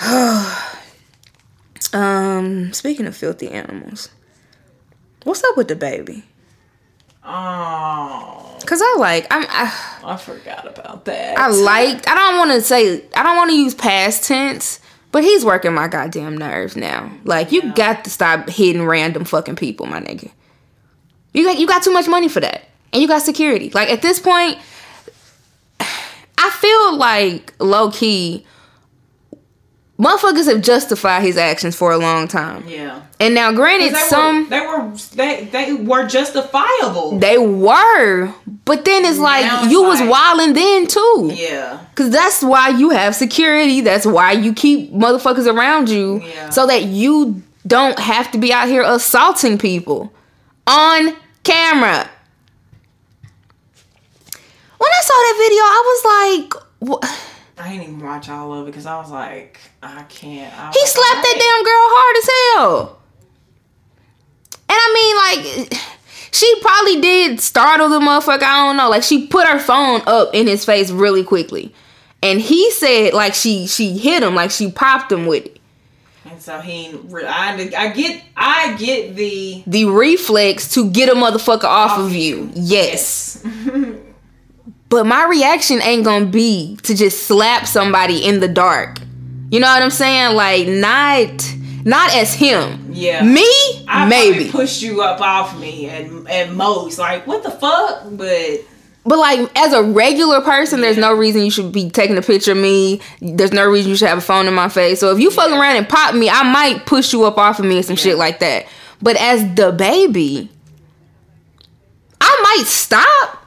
[1.92, 4.10] um, speaking of filthy animals,
[5.24, 6.24] what's up with the baby?
[7.24, 11.38] Oh, Cause I like I'm I, I forgot about that.
[11.38, 15.22] I liked I don't want to say I don't want to use past tense, but
[15.24, 17.10] he's working my goddamn nerves now.
[17.24, 17.72] Like you Yeah.
[17.74, 20.30] got to stop hitting random fucking people, my nigga.
[21.34, 23.70] You got you got too much money for that, and you got security.
[23.70, 24.58] Like at this point,
[25.80, 28.46] I feel like low key.
[30.02, 32.64] Motherfuckers have justified his actions for a long time.
[32.66, 33.00] Yeah.
[33.20, 37.18] And now, granted, They some were, they were they they were justifiable.
[37.20, 38.34] they were,
[38.64, 41.30] but then it's like Now it's you was like- wilding then too.
[41.34, 41.78] yeah.
[41.94, 43.80] Cause that's why you have security.
[43.80, 46.50] That's why you keep motherfuckers around you, Yeah.
[46.50, 50.12] so that you don't have to be out here assaulting people
[50.66, 52.08] on camera.
[54.78, 57.08] When I saw that video, I was like, wha-
[57.58, 60.52] I didn't even watch all of it because I was like, I can't.
[60.58, 62.98] I he like, slapped that damn girl hard as hell.
[64.68, 65.82] And I mean, like,
[66.32, 68.42] she probably did startle the motherfucker.
[68.42, 68.88] I don't know.
[68.88, 71.74] Like, she put her phone up in his face really quickly,
[72.22, 75.58] and he said like she she hit him, like she popped him with it.
[76.24, 76.88] And so he,
[77.26, 82.50] I, I get, I get the the reflex to get a motherfucker off of you.
[82.54, 83.44] Yes.
[84.92, 88.98] but my reaction ain't gonna be to just slap somebody in the dark.
[89.48, 90.36] You know what I'm saying?
[90.36, 91.30] Like not
[91.82, 92.90] not as him.
[92.92, 93.24] Yeah.
[93.24, 93.48] Me?
[93.88, 94.50] I maybe.
[94.50, 96.98] push you up off me and at most.
[96.98, 98.02] Like what the fuck?
[98.10, 98.66] But
[99.06, 102.52] But like as a regular person, there's no reason you should be taking a picture
[102.52, 103.00] of me.
[103.22, 105.00] There's no reason you should have a phone in my face.
[105.00, 107.64] So if you fucking around and pop me, I might push you up off of
[107.64, 108.66] me and some shit like that.
[109.00, 110.50] But as the baby,
[112.20, 113.41] I might stop.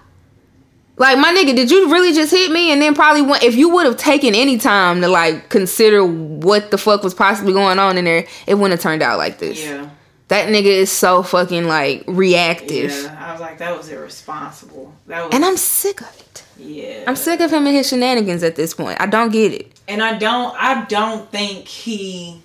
[0.97, 2.71] Like my nigga, did you really just hit me?
[2.71, 6.71] And then probably went, if you would have taken any time to like consider what
[6.71, 9.61] the fuck was possibly going on in there, it wouldn't have turned out like this.
[9.61, 9.89] yeah,
[10.29, 12.91] That nigga is so fucking like reactive.
[12.91, 13.25] yeah.
[13.27, 14.93] I was like, that was irresponsible.
[15.07, 16.43] That was, And I'm sick of it.
[16.57, 17.03] yeah.
[17.07, 19.01] I'm sick of him and his shenanigans at this point.
[19.01, 19.77] I don't get it.
[19.89, 22.41] and I don't, I don't think he.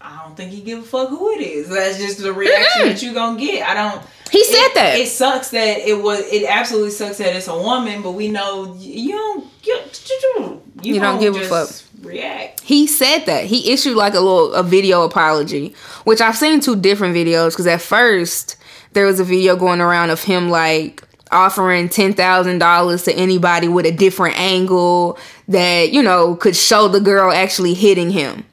[0.00, 1.68] I don't think he give a fuck who it is.
[1.70, 2.88] That's just the reaction Mm-mm.
[2.92, 3.66] that you gonna get.
[3.66, 4.02] I don't.
[4.34, 4.98] He said it, that.
[4.98, 6.20] It sucks that it was.
[6.20, 9.44] It absolutely sucks that it's a woman, but we know you don't.
[9.62, 9.80] You,
[10.82, 12.60] you, You don't give a just React.
[12.62, 13.44] he said that.
[13.44, 15.72] He issued like a little a video apology,
[16.02, 18.56] which I've seen two different videos because at first
[18.92, 23.92] there was a video going around of him like offering $10,000 to anybody with a
[23.92, 25.16] different angle
[25.48, 28.44] that, you know, could show the girl actually hitting him.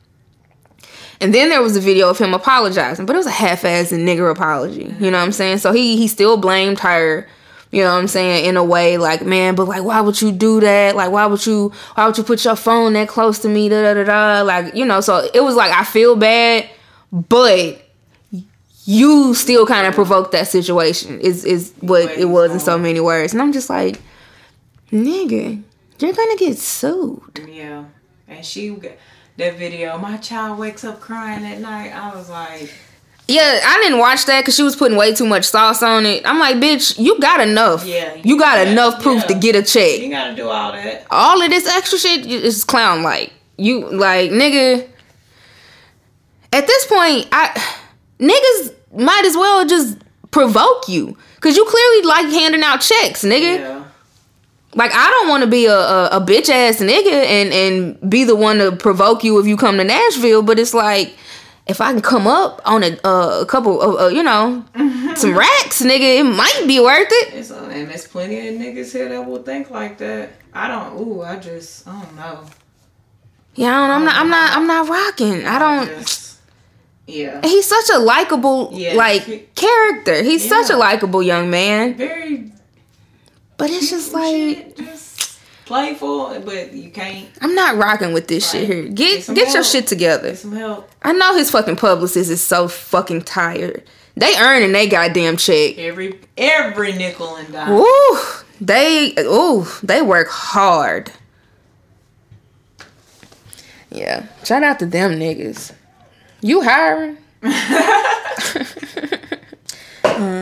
[1.21, 4.29] And then there was a video of him apologizing, but it was a half-assed nigger
[4.31, 4.93] apology.
[4.99, 5.59] You know what I'm saying?
[5.59, 7.27] So he he still blamed her.
[7.71, 8.45] You know what I'm saying?
[8.45, 10.93] In a way, like, man, but like, why would you do that?
[10.93, 13.69] Like, why would you, why would you put your phone that close to me?
[13.69, 14.41] Da da da da.
[14.41, 16.69] Like, you know, so it was like I feel bad,
[17.13, 17.81] but
[18.83, 21.21] you still kind of provoked that situation.
[21.21, 24.01] Is is what it was in so many words, and I'm just like,
[24.91, 25.63] nigga,
[25.99, 27.47] you're gonna get sued.
[27.47, 27.85] Yeah.
[28.27, 28.75] And she
[29.41, 29.97] that video.
[29.97, 31.91] My child wakes up crying at night.
[31.91, 32.73] I was like,
[33.27, 36.25] Yeah, I didn't watch that because she was putting way too much sauce on it.
[36.25, 37.85] I'm like, bitch, you got enough.
[37.85, 39.99] Yeah, you got yeah, enough proof to get a check.
[39.99, 41.05] you gotta do all that.
[41.11, 43.33] All of this extra shit is clown like.
[43.57, 44.87] You like nigga.
[46.53, 47.77] At this point, I
[48.19, 49.97] niggas might as well just
[50.31, 53.59] provoke you because you clearly like handing out checks, nigga.
[53.59, 53.80] Yeah.
[54.73, 58.23] Like I don't want to be a, a, a bitch ass nigga and and be
[58.23, 60.41] the one to provoke you if you come to Nashville.
[60.43, 61.15] But it's like
[61.67, 64.63] if I can come up on a uh, a couple of uh, you know
[65.15, 67.33] some racks, nigga, it might be worth it.
[67.33, 70.31] It's, uh, and there's plenty of niggas here that will think like that.
[70.53, 70.99] I don't.
[70.99, 71.87] Ooh, I just.
[71.87, 72.45] I don't know.
[73.55, 75.45] Yeah, I don't, I'm not I'm not I'm not rocking.
[75.45, 75.87] I don't.
[75.99, 76.39] Just,
[77.07, 77.41] yeah.
[77.43, 78.93] He's such a likable Yeah.
[78.93, 80.23] like character.
[80.23, 81.95] He's such a likable young man.
[81.95, 82.53] Very.
[83.61, 88.67] But it's just like just playful, but you can't I'm not rocking with this shit
[88.67, 88.85] here.
[88.85, 89.65] Get Get some get your help.
[89.67, 90.29] shit together.
[90.29, 90.89] get some help.
[91.03, 93.83] I know his fucking publicist is so fucking tired.
[94.15, 95.77] They earning they goddamn check.
[95.77, 97.69] Every every nickel and dime.
[97.69, 98.19] Ooh,
[98.59, 101.11] they ooh, they work hard.
[103.91, 105.71] Yeah, shout out to them niggas.
[106.41, 107.17] You hiring?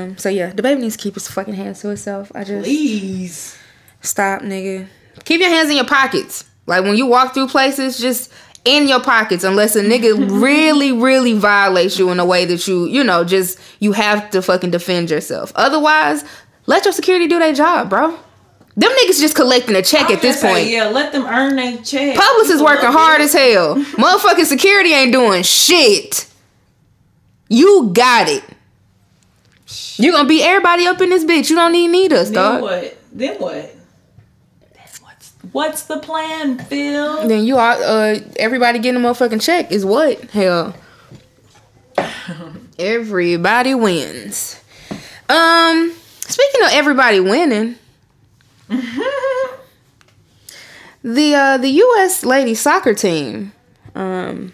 [0.10, 0.18] um.
[0.18, 2.32] So yeah, the baby needs to keep his fucking hands to himself.
[2.36, 3.57] I just Please.
[4.01, 4.88] stop, nigga.
[5.26, 6.45] Keep your hands in your pockets.
[6.66, 8.32] Like when you walk through places, just
[8.66, 9.43] in your pockets.
[9.43, 13.60] Unless a nigga really, really violates you in a way that you, you know, just
[13.80, 15.51] you have to fucking defend yourself.
[15.55, 16.24] Otherwise,
[16.66, 18.18] let your security do their job, bro.
[18.76, 20.70] Them niggas just collecting a check at this gonna point.
[20.70, 22.16] yeah, let them earn their check.
[22.16, 23.26] Public is working hard it.
[23.26, 23.76] as hell.
[23.76, 26.28] Motherfucking security ain't doing shit.
[27.49, 28.43] You got it.
[30.00, 31.50] You gonna beat everybody up in this bitch.
[31.50, 32.62] You don't even need us, Then dog.
[32.62, 32.97] what?
[33.12, 33.76] Then what?
[35.02, 37.28] What's what's the plan, Phil?
[37.28, 40.22] Then you are uh everybody getting a motherfucking check is what?
[40.32, 40.74] Hell.
[42.80, 44.62] everybody wins.
[45.28, 47.76] Um speaking of everybody winning,
[51.04, 52.24] the uh, the U.S.
[52.24, 53.52] ladies soccer team.
[53.95, 54.54] Um,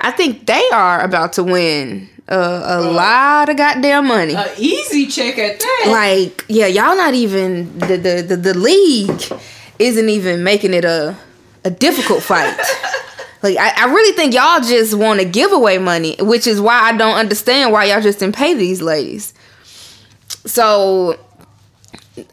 [0.00, 4.34] I think they are about to win uh, a lot of goddamn money.
[4.34, 5.84] A easy check at that.
[5.88, 9.22] like, yeah, y'all not even the the the, the league
[9.78, 11.16] isn't even making it a
[11.64, 12.56] a difficult fight.
[13.42, 16.80] like, I, I really think y'all just want to give away money, which is why
[16.80, 19.32] I don't understand why y'all just didn't pay these ladies.
[20.44, 21.18] So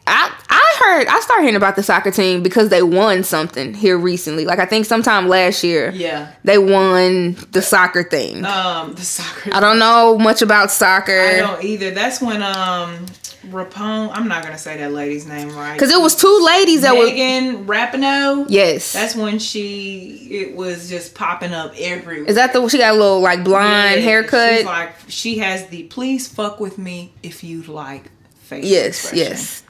[0.06, 3.98] I I heard I started hearing about the soccer team because they won something here
[3.98, 4.44] recently.
[4.44, 5.90] Like I think sometime last year.
[5.90, 6.32] Yeah.
[6.44, 8.44] They won the soccer thing.
[8.44, 9.50] um, the soccer.
[9.54, 11.18] I don't know much about soccer.
[11.18, 11.90] I don't either.
[11.92, 13.06] That's when um,
[13.48, 14.10] Rapone.
[14.12, 15.78] I'm not gonna say that lady's name right.
[15.78, 18.46] Cause it was two ladies that were Megan Rapinoe.
[18.48, 18.92] yes.
[18.92, 22.28] That's when she it was just popping up everywhere.
[22.28, 24.56] Is that the she got a little like blonde haircut?
[24.56, 28.10] She's like she has the please fuck with me if you like
[28.40, 28.64] face.
[28.64, 29.18] yes, expression.
[29.32, 29.62] yes.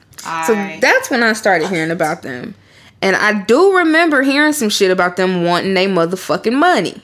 [0.45, 2.55] So that's when I started hearing about them.
[3.01, 7.01] And I do remember hearing some shit about them wanting their motherfucking money.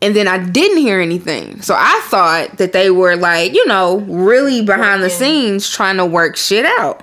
[0.00, 1.62] And then I didn't hear anything.
[1.62, 6.04] So I thought that they were like, you know, really behind the scenes trying to
[6.04, 7.02] work shit out.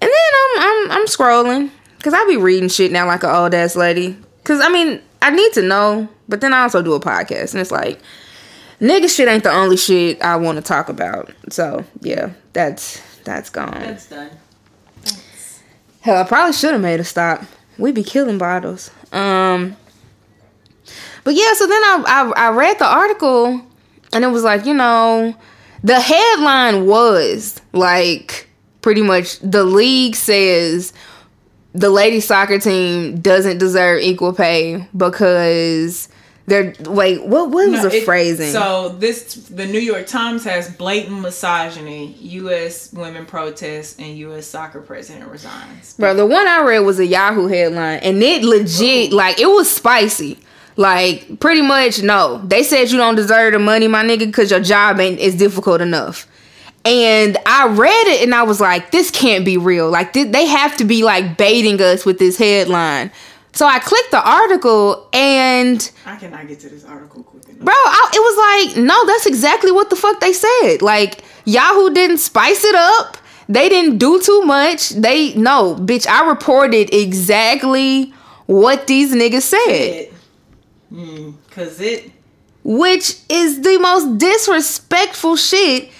[0.00, 1.70] And then I'm I'm I'm scrolling
[2.02, 4.16] cuz I be reading shit now like an old ass lady.
[4.44, 7.60] Cuz I mean, I need to know, but then I also do a podcast and
[7.60, 7.98] it's like
[8.80, 11.32] nigga shit ain't the only shit I want to talk about.
[11.50, 13.72] So, yeah, that's that's gone.
[13.72, 14.30] that's done.
[16.00, 17.42] Hell, I probably should have made a stop.
[17.76, 18.90] We be killing bottles.
[19.12, 19.76] Um,
[21.24, 23.60] but yeah, so then I, I I read the article,
[24.12, 25.34] and it was like you know,
[25.82, 28.48] the headline was like
[28.80, 30.92] pretty much the league says
[31.74, 36.08] the ladies soccer team doesn't deserve equal pay because
[36.48, 38.52] they're wait what what was No, the it- phrasing?
[38.52, 42.14] So this, the New York Times has blatant misogyny.
[42.18, 42.92] U.S.
[42.92, 44.46] women protest and U.S.
[44.46, 45.94] soccer president resigns.
[45.94, 49.16] Bro, the one I read was a Yahoo headline, and it legit oh.
[49.16, 50.38] like it was spicy.
[50.76, 52.40] Like pretty much, no.
[52.44, 55.80] They said you don't deserve the money, my nigga, because your job ain't is difficult
[55.80, 56.28] enough.
[56.84, 59.90] And I read it, and I was like, this can't be real.
[59.90, 63.10] Like th- they have to be like baiting us with this headline.
[63.58, 67.64] So I clicked the article, and I cannot get to this article quick enough.
[67.64, 70.80] bro, I, it was like, no, that's exactly what the fuck they said.
[70.80, 73.16] Like Yahoo didn't spice it up.
[73.48, 74.90] They didn't do too much.
[74.90, 76.06] They no, bitch.
[76.06, 78.14] I reported exactly
[78.46, 80.12] what these niggas said,
[80.92, 82.12] mm, Cause it,
[82.62, 85.90] which is the most disrespectful shit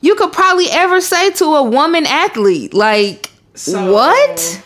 [0.00, 2.72] you could probably ever say to a woman athlete.
[2.72, 4.62] Like So- what?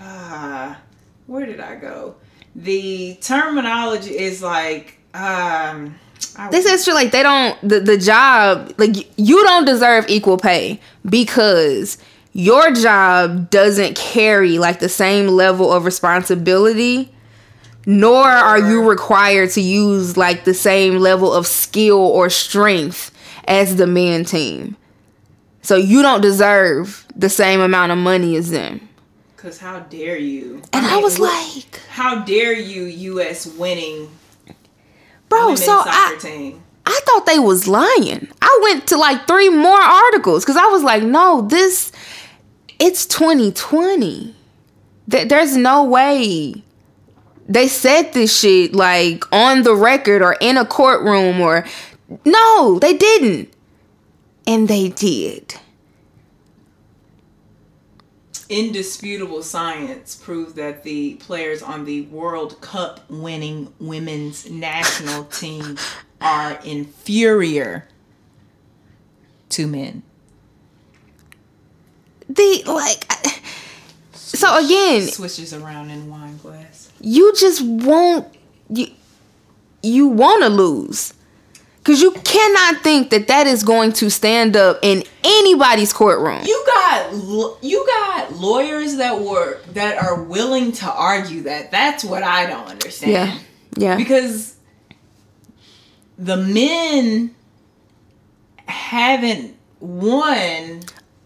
[0.00, 0.80] ah,
[1.26, 2.16] where did I go?
[2.54, 5.98] The terminology is like, um,
[6.36, 6.94] I, This is true.
[6.94, 8.72] Like they don't the the job.
[8.78, 11.98] Like you don't deserve equal pay because
[12.32, 17.10] your job doesn't carry like the same level of responsibility.
[17.86, 23.10] Nor are you required to use like the same level of skill or strength
[23.46, 24.76] as the men team.
[25.60, 28.88] So you don't deserve the same amount of money as them.
[29.44, 30.62] Cause how dare you?
[30.72, 33.44] And I mean, was like, how dare you, U.S.
[33.44, 34.08] winning
[35.28, 36.62] bro, so I, team?
[36.86, 38.26] I thought they was lying.
[38.40, 41.92] I went to like three more articles because I was like, no, this
[42.78, 44.34] it's 2020.
[45.10, 46.54] Th- There's no way
[47.46, 51.66] they said this shit like on the record or in a courtroom or
[52.24, 53.52] no, they didn't.
[54.46, 55.54] And they did.
[58.54, 65.76] Indisputable science proves that the players on the World Cup winning women's national team
[66.20, 67.88] are inferior
[69.48, 70.04] to men.
[72.28, 73.04] The like
[74.12, 76.92] so again, Switches around in wine glass.
[77.00, 78.32] you just won't
[78.68, 78.86] you
[79.82, 81.12] you want to lose
[81.84, 86.62] because you cannot think that that is going to stand up in anybody's courtroom You
[86.66, 87.12] got
[87.62, 91.70] you got lawyers that were that are willing to argue that.
[91.70, 93.12] That's what I don't understand.
[93.12, 93.38] yeah
[93.76, 94.56] yeah because
[96.16, 97.34] the men
[98.66, 100.80] haven't won.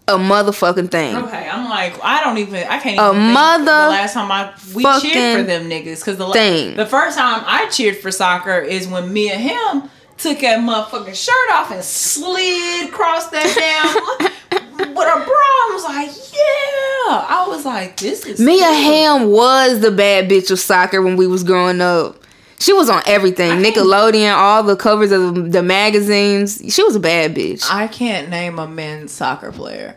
[0.08, 3.64] a motherfucking thing Okay, I'm like I don't even I can't even A think mother
[3.64, 6.74] the last time I we cheered for them niggas because the thing.
[6.76, 11.14] the first time I cheered for soccer is when me and him took that motherfucking
[11.14, 14.58] shirt off and slid across that damn
[14.94, 15.34] with a bra.
[15.34, 17.26] I was like, yeah.
[17.28, 18.74] I was like, this is mia cool.
[18.74, 22.16] Hamm was the bad bitch of soccer when we was growing up
[22.60, 27.00] she was on everything nickelodeon all the covers of the, the magazines she was a
[27.00, 29.96] bad bitch I can't name a men's soccer player.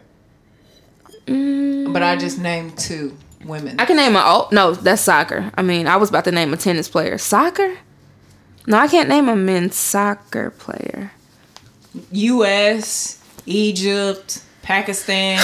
[1.27, 1.93] Mm.
[1.93, 3.15] But I just named two
[3.45, 3.79] women.
[3.79, 5.51] I can name a oh no, that's soccer.
[5.55, 7.17] I mean, I was about to name a tennis player.
[7.17, 7.77] Soccer?
[8.67, 11.11] No, I can't name a men's soccer player.
[12.11, 15.39] U.S., Egypt, Pakistan.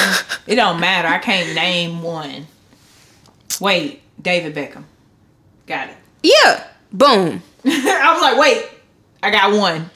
[0.46, 1.08] it don't matter.
[1.08, 2.48] I can't name one.
[3.60, 4.84] Wait, David Beckham.
[5.66, 5.96] Got it.
[6.24, 6.64] Yeah.
[6.94, 7.42] Boom.
[7.66, 8.66] I was like, wait,
[9.24, 9.90] I got one.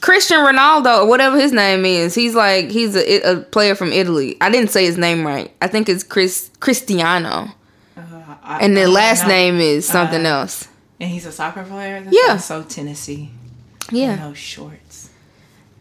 [0.00, 4.36] Christian Ronaldo, or whatever his name is, he's like he's a, a player from Italy.
[4.40, 5.52] I didn't say his name right.
[5.60, 7.52] I think it's Chris Cristiano,
[7.96, 9.28] I- and the last know.
[9.28, 10.66] name is something Uh, else.
[11.02, 12.00] And he's a soccer player.
[12.00, 12.36] That Yeah.
[12.36, 13.30] so Tennessee.
[13.90, 15.10] Yeah, those shorts,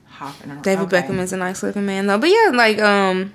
[0.08, 0.64] hopping around.
[0.64, 1.02] David Okay.
[1.04, 2.18] Beckham is a nice looking man though.
[2.18, 3.34] But yeah, like um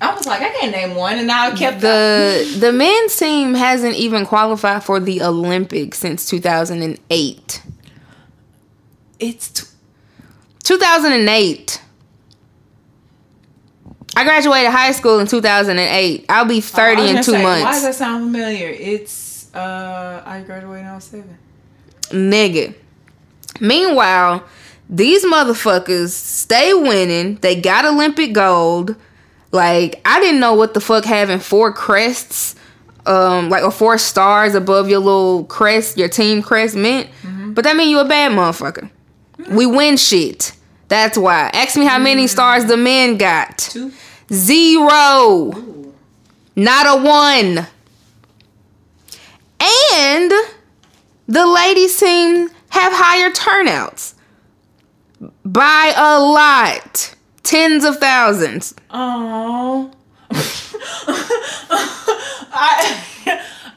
[0.00, 3.94] I was like, I can't name one, and I kept the the men's team hasn't
[3.96, 7.62] even qualified for the Olympics since 2008.
[9.20, 9.66] It's t-
[10.64, 11.82] 2008.
[14.16, 16.24] I graduated high school in 2008.
[16.28, 18.68] I'll be 30 Oh, in two say, Why does that sound familiar?
[18.68, 19.12] It's
[19.54, 21.38] uh, I graduated in 07.
[22.10, 22.74] Nigga.
[23.60, 24.44] Meanwhile,
[24.88, 27.36] these motherfuckers stay winning.
[27.36, 28.96] They got Olympic gold.
[29.52, 32.54] Like, I didn't know what the fuck having four crests,
[33.06, 37.08] um, like or four stars above your little crest, your team crest meant.
[37.54, 38.90] But that mean you a bad motherfucker.
[39.50, 40.52] We win shit.
[40.88, 41.50] That's why.
[41.52, 43.58] Ask me how many stars the men got.
[43.58, 43.92] Two.
[44.32, 45.52] Zero.
[46.56, 47.66] Not a one.
[49.94, 50.32] And
[51.26, 54.14] the ladies seem have higher turnouts
[55.44, 57.14] by a lot.
[57.42, 58.74] Tens of thousands.
[58.90, 59.90] Oh.
[62.50, 63.04] I,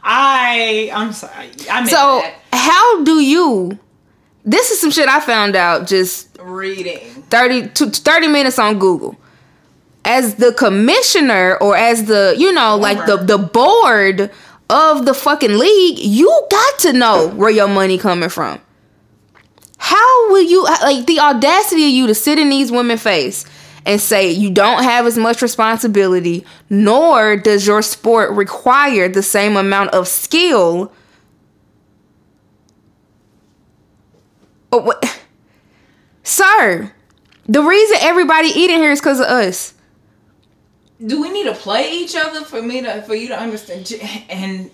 [0.03, 1.49] I, I'm sorry.
[1.69, 2.35] I meant So, that.
[2.53, 3.79] how do you?
[4.43, 7.07] This is some shit I found out just reading.
[7.29, 9.15] 30, to 30 minutes on Google.
[10.03, 14.31] As the commissioner or as the, you know, like the, the board
[14.71, 18.59] of the fucking league, you got to know where your money coming from.
[19.77, 23.45] How will you, like the audacity of you to sit in these women's face
[23.85, 29.57] and say you don't have as much responsibility, nor does your sport require the same
[29.57, 30.91] amount of skill.
[34.69, 35.03] What?
[36.23, 36.93] Sir,
[37.47, 39.73] the reason everybody eating here is because of us.
[41.05, 43.91] Do we need to play each other for me to for you to understand?
[44.29, 44.69] And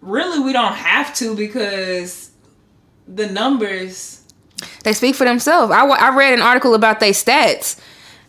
[0.00, 2.30] really, we don't have to because
[3.06, 4.22] the numbers.
[4.84, 5.72] They speak for themselves.
[5.72, 7.78] I, I read an article about their stats,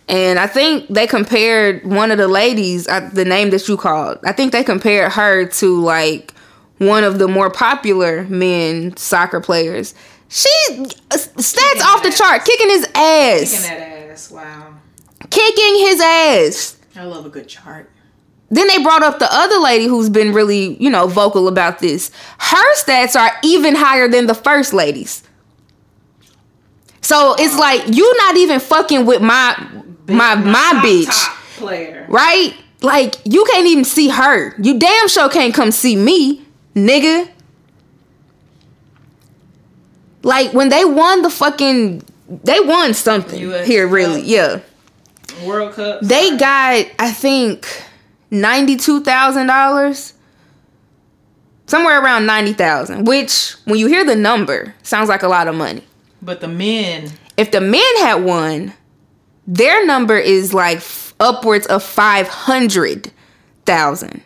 [0.07, 4.19] and I think they compared one of the ladies, uh, the name that you called.
[4.25, 6.33] I think they compared her to like
[6.79, 9.93] one of the more popular men soccer players.
[10.29, 12.17] She uh, stats off the ass.
[12.17, 13.51] chart, kicking his ass.
[13.51, 14.31] Kicking that ass.
[14.31, 14.73] Wow.
[15.29, 16.76] kicking his ass.
[16.97, 17.89] I love a good chart.
[18.49, 22.11] Then they brought up the other lady who's been really, you know, vocal about this.
[22.39, 25.23] Her stats are even higher than the first lady's.
[27.01, 29.55] So it's like you're not even fucking with my
[30.07, 32.05] my my bitch, player.
[32.09, 32.53] right?
[32.81, 34.53] Like you can't even see her.
[34.61, 36.45] You damn sure can't come see me,
[36.75, 37.29] nigga.
[40.23, 42.03] Like when they won the fucking
[42.43, 44.21] they won something US here really.
[44.21, 44.59] Yeah.
[45.45, 46.01] World Cup.
[46.01, 47.67] They got, I think,
[48.31, 50.13] ninety-two thousand dollars,
[51.67, 53.05] somewhere around ninety thousand.
[53.05, 55.83] Which, when you hear the number, sounds like a lot of money.
[56.21, 57.11] but the men.
[57.38, 58.73] If the men had won,
[59.45, 63.11] their number is like f- upwards of five hundred
[63.65, 64.21] thousand.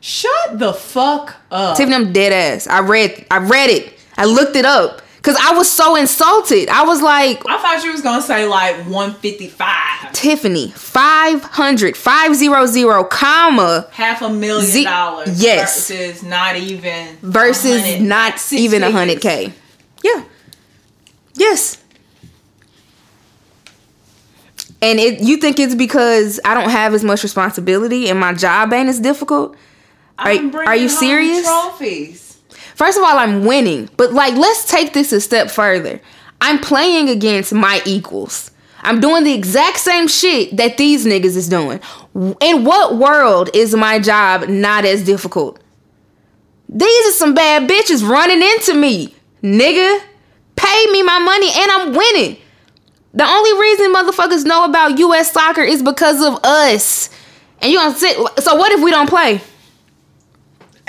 [0.00, 1.76] Shut the fuck up.
[1.76, 2.66] Tiffany, I'm dead ass.
[2.66, 3.98] I read, I read it.
[4.16, 6.68] I looked it up because I was so insulted.
[6.68, 13.86] I was like, I thought you was gonna say like 155, Tiffany, 500, 500, comma,
[13.92, 15.40] half a million Z- dollars.
[15.40, 15.88] yes.
[15.88, 19.52] versus not even versus not even a hundred k.
[20.02, 20.24] Yeah.
[21.34, 21.78] Yes.
[24.80, 28.72] And it you think it's because I don't have as much responsibility and my job
[28.72, 29.54] ain't as difficult?
[30.18, 30.32] Are,
[30.66, 31.44] are you serious?
[31.46, 32.31] Trophies.
[32.82, 36.00] First of all, I'm winning, but like let's take this a step further.
[36.40, 38.50] I'm playing against my equals.
[38.80, 41.78] I'm doing the exact same shit that these niggas is doing.
[42.40, 45.62] In what world is my job not as difficult?
[46.68, 49.14] These are some bad bitches running into me,
[49.44, 50.00] nigga.
[50.56, 52.36] Pay me my money and I'm winning.
[53.14, 57.10] The only reason motherfuckers know about US soccer is because of us.
[57.60, 59.40] And you gonna sit so what if we don't play?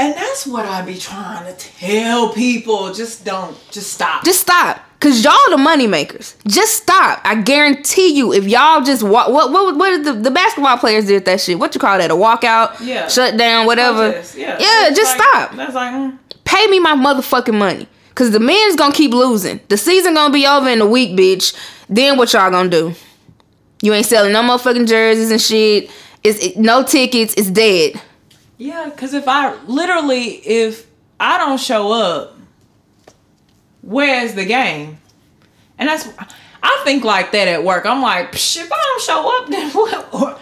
[0.03, 2.93] And that's what I be trying to tell people.
[2.93, 3.57] Just don't.
[3.71, 4.25] Just stop.
[4.25, 4.81] Just stop.
[4.99, 6.35] Cause y'all the money makers.
[6.47, 7.21] Just stop.
[7.23, 11.05] I guarantee you, if y'all just walk, what what what did the, the basketball players
[11.07, 11.57] did that shit?
[11.59, 12.11] What you call that?
[12.11, 12.79] A walkout?
[12.81, 13.07] Yeah.
[13.07, 14.11] Shut down, whatever.
[14.11, 15.55] Protest, Yeah, That's just like- stop.
[15.55, 17.87] That's like, mm, Pay me my motherfucking money.
[18.15, 19.59] Cause the men's gonna keep losing.
[19.69, 21.53] The season gonna be over in a week, bitch.
[21.89, 22.93] Then what y'all gonna do?
[23.81, 25.89] You ain't selling no motherfucking jerseys and shit.
[26.23, 27.33] It's it, no tickets.
[27.35, 28.01] It's dead.
[28.63, 28.89] Yeah.
[28.89, 30.87] Because if I literally, if
[31.19, 32.37] I don't show up,
[33.81, 34.97] where's the game?
[35.77, 36.07] And that's,
[36.61, 37.85] I think like that at work.
[37.85, 40.13] I'm like, Psh, if I don't show up, then what?
[40.13, 40.39] Or,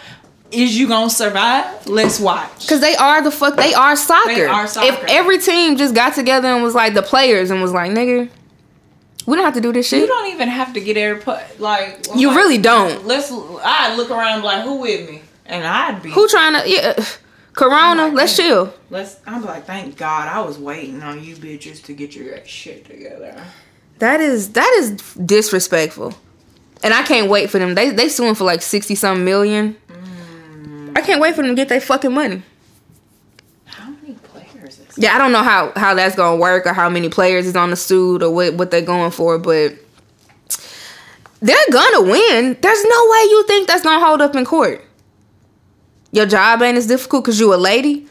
[0.52, 1.86] is you gonna survive?
[1.86, 2.68] Let's watch.
[2.68, 3.56] Cause they are the fuck.
[3.56, 4.34] They are soccer.
[4.34, 4.86] They are soccer.
[4.86, 8.28] If every team just got together and was like the players and was like, nigga,
[9.26, 10.00] we don't have to do this shit.
[10.00, 12.06] You don't even have to get every put like.
[12.14, 13.06] You like, really don't.
[13.06, 13.32] Let's.
[13.32, 15.22] I look around like, who with me?
[15.46, 16.10] And I'd be.
[16.10, 16.68] Who trying to?
[16.68, 17.02] Yeah,
[17.54, 18.06] Corona.
[18.06, 18.72] like, let's chill.
[18.90, 19.18] Let's.
[19.26, 23.42] I'm like, thank God, I was waiting on you bitches to get your shit together.
[23.98, 26.14] That is that is disrespectful.
[26.82, 27.74] And I can't wait for them.
[27.74, 29.76] They they suing for like sixty some million.
[29.88, 30.98] Mm.
[30.98, 32.42] I can't wait for them to get their fucking money.
[33.66, 34.80] How many players?
[34.96, 37.70] Yeah, I don't know how how that's gonna work or how many players is on
[37.70, 39.74] the suit or what what they're going for, but
[41.40, 42.56] they're gonna win.
[42.60, 44.84] There's no way you think that's gonna hold up in court.
[46.12, 48.06] Your job ain't as difficult because you a lady.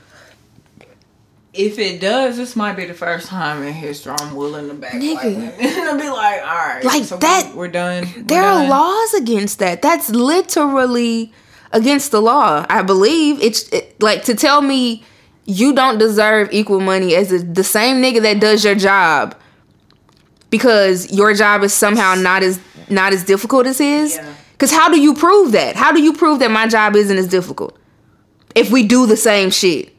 [1.54, 4.94] If it does, this might be the first time in history I'm willing to back
[4.94, 5.24] Nigga.
[5.36, 5.54] women.
[5.60, 8.06] and be like, all right, Like so we- that- We're done.
[8.16, 8.66] We're There done.
[8.66, 9.82] are laws against that.
[9.82, 11.34] That's literally
[11.74, 12.66] against the law.
[12.70, 15.04] I believe it's it, like to tell me
[15.46, 19.36] you don't deserve equal money as a, the same nigga that does your job
[20.50, 22.60] because your job is somehow not as
[22.90, 24.16] not as difficult as his.
[24.16, 24.34] Yeah.
[24.58, 25.76] Cuz how do you prove that?
[25.76, 27.78] How do you prove that my job isn't as difficult
[28.56, 29.94] if we do the same shit?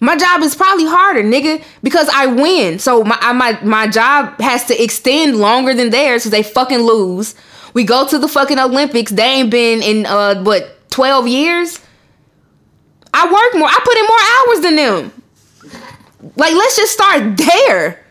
[0.00, 2.78] My job is probably harder, nigga, because I win.
[2.78, 7.34] So my my my job has to extend longer than theirs because they fucking lose.
[7.72, 9.10] We go to the fucking Olympics.
[9.12, 11.80] They ain't been in uh what twelve years.
[13.14, 13.68] I work more.
[13.68, 15.22] I put in more hours than them.
[16.36, 18.03] Like, let's just start there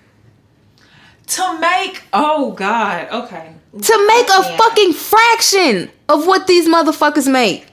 [1.35, 2.03] to make.
[2.13, 3.07] Oh God.
[3.11, 3.53] Okay.
[3.81, 4.57] to make a Yeah.
[4.57, 7.65] fucking fraction of what these motherfuckers make,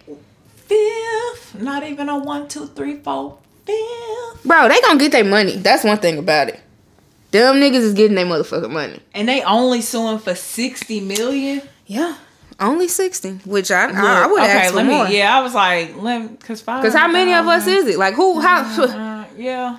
[0.66, 1.60] Fifth.
[1.60, 3.38] Not even a one, two, three, four.
[3.66, 4.44] Fifth.
[4.44, 4.68] bro.
[4.68, 5.56] They gonna get their money.
[5.56, 6.60] That's one thing about it.
[7.32, 9.00] Them niggas is getting their motherfucking money.
[9.14, 11.62] And they only suing for sixty million.
[11.86, 12.14] Yeah,
[12.58, 15.06] only sixty, which I I, I would okay, ask for let more.
[15.08, 16.82] Yeah, I was like, let cause five.
[16.82, 17.98] Cause how many of us is it?
[17.98, 18.40] Like who?
[18.40, 18.62] How?
[18.82, 19.78] Uh, yeah.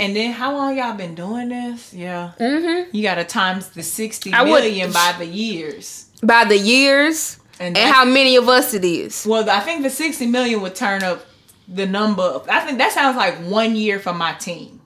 [0.00, 1.94] And then how long y'all been doing this?
[1.94, 2.32] Yeah.
[2.40, 2.94] Mm-hmm.
[2.94, 6.06] You gotta times the sixty I would- by the years.
[6.22, 9.24] By the years And, and how many of us it is.
[9.26, 11.24] well, I think the sixty million would turn up
[11.68, 12.22] the number.
[12.22, 14.80] Of, I think that sounds like one year for my team.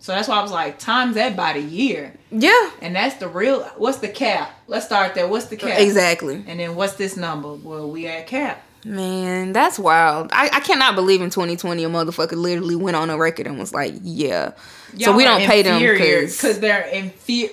[0.00, 3.28] So that's why I was like, times that by the year, Yeah, and that's the
[3.28, 3.62] real.
[3.76, 4.50] What's the cap?
[4.66, 5.28] Let's start there.
[5.28, 5.78] What's the cap?
[5.78, 6.42] exactly.
[6.48, 7.54] And then what's this number?
[7.54, 8.64] Well, we at cap.
[8.84, 10.30] Man, that's wild.
[10.32, 13.72] I, I cannot believe in 2020 a motherfucker literally went on a record and was
[13.72, 14.52] like, "Yeah."
[14.98, 17.50] so we don't pay them because because they're inferior.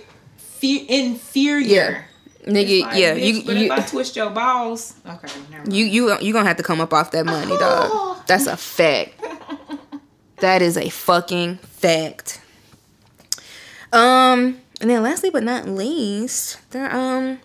[0.62, 1.68] inferior.
[1.68, 2.04] Yeah.
[2.46, 5.74] nigga, Like, yeah, you but you, if I twist your balls, okay, never mind.
[5.74, 8.18] you you you gonna have to come up off that money, dog.
[8.28, 9.22] That's a fact.
[10.38, 12.42] That is a fucking fact.
[13.92, 17.40] Um, and then lastly but not least, there um,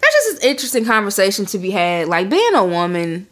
[0.00, 2.08] there's just an interesting conversation to be had.
[2.08, 3.26] Like being a woman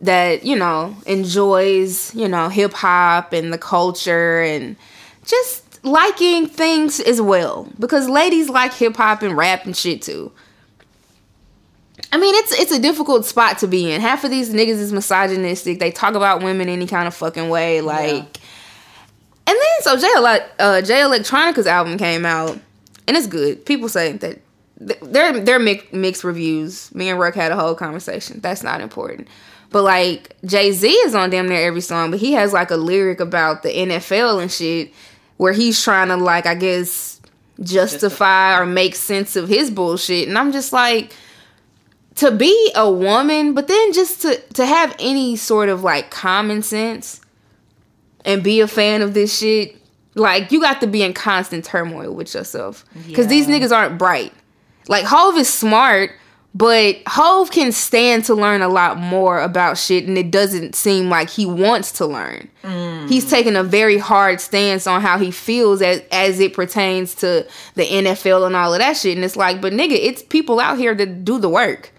[0.00, 4.76] that you know enjoys you know hip hop and the culture and
[5.24, 10.32] just liking things as well because ladies like hip hop and rap and shit too.
[12.10, 14.00] I mean, it's it's a difficult spot to be in.
[14.00, 15.78] Half of these niggas is misogynistic.
[15.78, 18.38] They talk about women any kind of fucking way, like.
[19.46, 22.58] And then so Jay uh, Jay Electronica's album came out,
[23.06, 23.64] and it's good.
[23.66, 24.42] People say that th-
[24.78, 26.94] they're they're mixed, reviews.
[26.94, 28.40] Me and Ruck had a whole conversation.
[28.40, 29.28] That's not important.
[29.70, 32.76] But like Jay Z is on damn near every song, but he has like a
[32.76, 34.92] lyric about the NFL and shit,
[35.36, 37.20] where he's trying to like I guess
[37.60, 41.12] justify or make sense of his bullshit, and I'm just like
[42.16, 46.62] to be a woman, but then just to to have any sort of like common
[46.62, 47.20] sense
[48.24, 49.76] and be a fan of this shit,
[50.14, 54.32] like you got to be in constant turmoil with yourself because these niggas aren't bright.
[54.88, 56.12] Like Hove is smart,
[56.54, 61.08] but Hove can stand to learn a lot more about shit, and it doesn't seem
[61.08, 62.50] like he wants to learn.
[62.62, 63.08] Mm.
[63.08, 67.46] He's taking a very hard stance on how he feels as as it pertains to
[67.74, 69.16] the NFL and all of that shit.
[69.16, 71.92] And it's like, but nigga, it's people out here that do the work,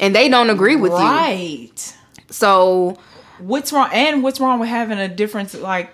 [0.00, 0.98] and they don't agree with you.
[0.98, 1.94] right.
[2.30, 2.98] So
[3.38, 3.88] What's wrong?
[3.92, 5.54] And what's wrong with having a difference?
[5.54, 5.90] Like,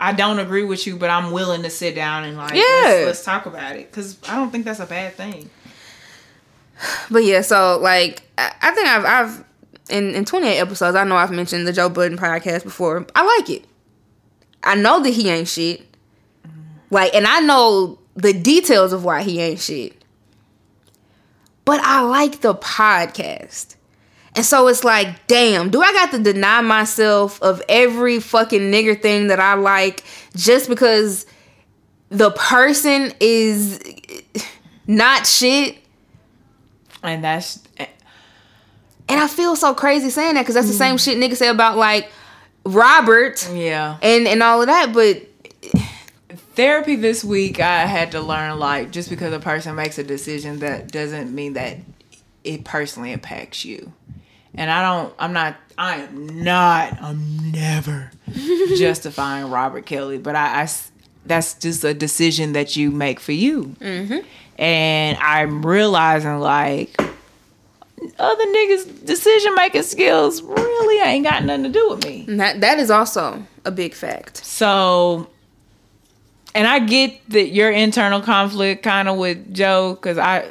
[0.00, 2.62] I don't agree with you, but I'm willing to sit down and like Yeah.
[2.82, 5.50] let's, let's talk about it because I don't think that's a bad thing.
[7.10, 9.44] But yeah, so like I, I think I've I've
[9.90, 13.06] in in 28 episodes, I know I've mentioned the Joe Budden podcast before.
[13.14, 13.64] I like it.
[14.62, 15.82] I know that he ain't shit.
[16.90, 20.04] Like, and I know the details of why he ain't shit.
[21.64, 23.76] But I like the podcast.
[24.34, 29.00] And so it's like, damn, do I got to deny myself of every fucking nigger
[29.00, 30.02] thing that I like
[30.34, 31.26] just because
[32.08, 33.80] the person is
[34.86, 35.78] not shit?
[37.02, 37.86] And that's eh.
[39.08, 40.98] And I feel so crazy saying that because that's the mm-hmm.
[40.98, 42.10] same shit niggas say about like
[42.64, 43.98] Robert yeah.
[44.02, 44.92] and and all of that.
[44.92, 45.28] But
[46.54, 50.60] Therapy this week, I had to learn like just because a person makes a decision,
[50.60, 51.78] that doesn't mean that
[52.44, 53.92] it personally impacts you.
[54.56, 55.14] And I don't.
[55.18, 55.56] I'm not.
[55.76, 57.00] I am not.
[57.02, 58.10] I'm never
[58.76, 60.68] justifying Robert Kelly, but I.
[61.26, 63.74] that's just a decision that you make for you.
[63.80, 64.18] Mm-hmm.
[64.60, 66.94] And I'm realizing like
[68.18, 72.24] other niggas' decision making skills really ain't got nothing to do with me.
[72.36, 74.44] that that is also a big fact.
[74.44, 75.28] So,
[76.54, 80.48] and I get that your internal conflict kind of with Joe because I,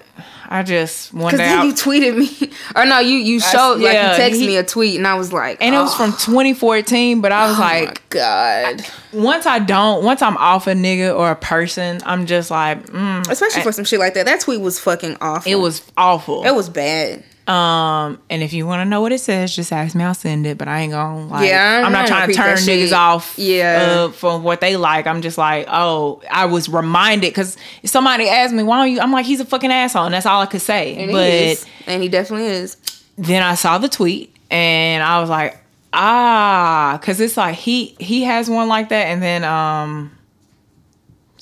[0.49, 4.15] I just one day, I- you tweeted me, or no, you you showed like yeah,
[4.15, 6.11] you texted he- me a tweet, and I was like, and it was oh, from
[6.11, 7.21] 2014.
[7.21, 11.17] But I was oh like, my God, once I don't, once I'm off a nigga
[11.17, 14.25] or a person, I'm just like, mm, especially for some shit like that.
[14.25, 15.51] That tweet was fucking awful.
[15.51, 16.45] it was awful.
[16.45, 17.23] it was bad.
[17.48, 20.03] Um, and if you want to know what it says, just ask me.
[20.03, 20.57] I'll send it.
[20.57, 21.49] But I ain't gonna like.
[21.49, 22.90] Yeah, I I'm not trying to turn shit.
[22.90, 23.34] niggas off.
[23.38, 24.06] Yeah.
[24.06, 25.07] uh, from what they like.
[25.07, 29.02] I'm just like, oh, I was reminded because somebody asked me, why don't you?
[29.02, 30.95] I'm like, he's a fucking asshole, and that's all I could say.
[30.95, 32.78] And but he is, and he definitely is.
[33.18, 35.61] then I saw the tweet, and I was like,
[35.91, 40.11] ah, because it's like he he has one like that, and then um.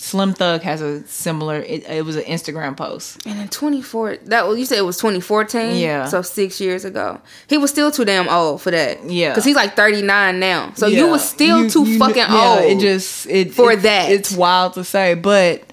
[0.03, 1.57] Slim Thug has a similar.
[1.59, 3.23] It, it was an Instagram post.
[3.27, 5.75] And in 24, that was you said it was 2014.
[5.77, 6.05] Yeah.
[6.07, 9.07] so six years ago, he was still too damn old for that.
[9.07, 9.29] Yeah.
[9.29, 10.73] because he's like 39 now.
[10.75, 11.11] So you Yeah.
[11.11, 12.61] was still You- too you fucking yeah, old.
[12.63, 14.11] It just it for it- that.
[14.11, 15.63] It's wild to say, but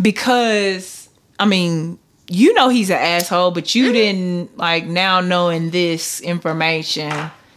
[0.00, 1.08] because
[1.38, 1.98] I mean,
[2.28, 3.78] you know he's an asshole, but Mm-hmm.
[3.78, 7.10] you didn't like now knowing this information.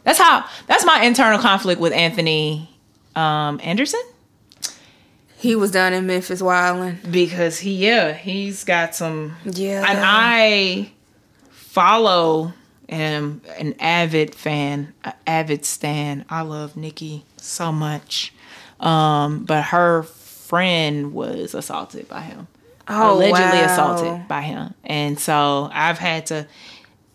[0.03, 0.43] That's how.
[0.67, 2.69] That's my internal conflict with Anthony
[3.15, 4.01] um, Anderson
[5.37, 6.97] he was down in Memphis wilding.
[7.09, 10.91] because he yeah he's got some Yeah, and I
[11.51, 12.53] follow
[12.89, 16.25] am an avid fan, an avid stan.
[16.29, 18.33] I love Nikki so much.
[18.79, 22.47] Um, but her friend was assaulted by him.
[22.87, 23.65] Oh, allegedly wow.
[23.65, 24.73] assaulted by him.
[24.85, 26.47] And so I've had to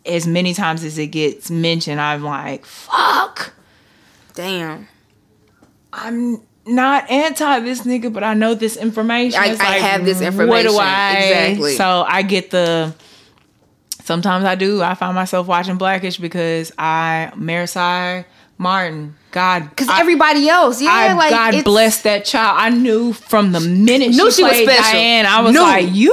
[0.05, 3.55] as many times as it gets mentioned, I'm like, fuck.
[4.35, 4.89] Damn.
[5.93, 9.41] I'm not anti this nigga, but I know this information.
[9.41, 10.49] I- It's I have this information.
[10.49, 11.13] What do I?
[11.15, 11.77] Exactly.
[11.77, 12.95] So I get the.
[14.05, 14.83] Sometimes I do.
[14.83, 18.25] I find myself watching Blackish because I Marsai
[18.59, 19.15] Martin.
[19.31, 22.59] God, Because everybody else, yeah, I, like God bless that child.
[22.61, 24.93] I knew from the minute Knew she, she was played special.
[24.93, 25.61] Diane, I was Knew.
[25.63, 26.13] like, you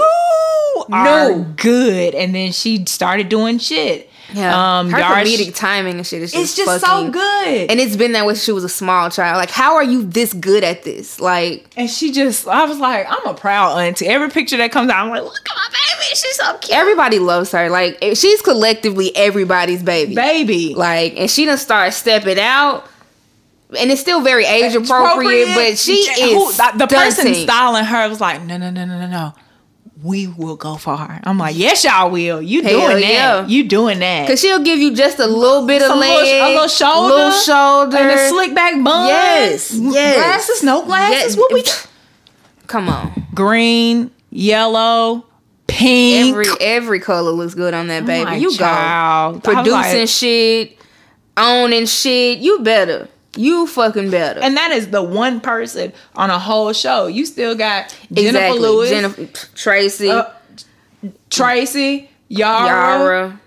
[0.93, 1.43] are Knew.
[1.57, 2.15] good.
[2.15, 4.08] And then she started doing shit.
[4.33, 7.71] Yeah, Um, her Yara- comedic timing and shit is just It's just so good.
[7.71, 9.37] And it's been that way since she was a small child.
[9.37, 11.19] Like, how are you this good at this?
[11.19, 14.07] Like, And she just, I was like, I'm a proud auntie.
[14.07, 16.15] Every picture that comes out, I'm like, look at my baby.
[16.15, 16.77] She's so cute.
[16.77, 17.69] everybody loves her.
[17.69, 20.15] Like, eh, she's collectively everybody's baby.
[20.15, 20.73] baby.
[20.75, 22.85] Like, and she done start stepping out.
[23.77, 26.03] And it's still very age appropriate, but she
[26.33, 29.33] Who- is the, the person styling her was like, no, no, no, no, no, no.
[30.01, 31.19] We will go far.
[31.25, 32.41] I'm like, yes, y'all will.
[32.41, 33.49] You Hell doing that?
[33.49, 34.27] You doing that?
[34.29, 37.15] Cause she'll give you just a little bit of Some leg, little, a little shoulder,
[37.15, 39.07] little shoulder, and a slick back bun.
[39.09, 40.15] Yes, yes.
[40.15, 41.35] Glasses, no glasses.
[41.35, 41.37] Yes.
[41.37, 41.63] What we?
[42.67, 45.25] Come on, Green, yellow,
[45.67, 46.29] pink.
[46.29, 48.29] every every color looks good on that baby.
[48.29, 49.41] Oh you child.
[49.43, 50.77] go producing like- shit,
[51.35, 52.39] owning shit.
[52.39, 53.09] You better.
[53.39, 54.41] You fucking better.
[54.41, 57.07] and that is the one person on a whole show.
[57.07, 58.59] You still got Jennifer exactly.
[58.59, 59.25] Lewis, Jennifer,
[59.55, 60.25] Tracy, uh,
[61.29, 63.41] Tracy, Yara, Yara.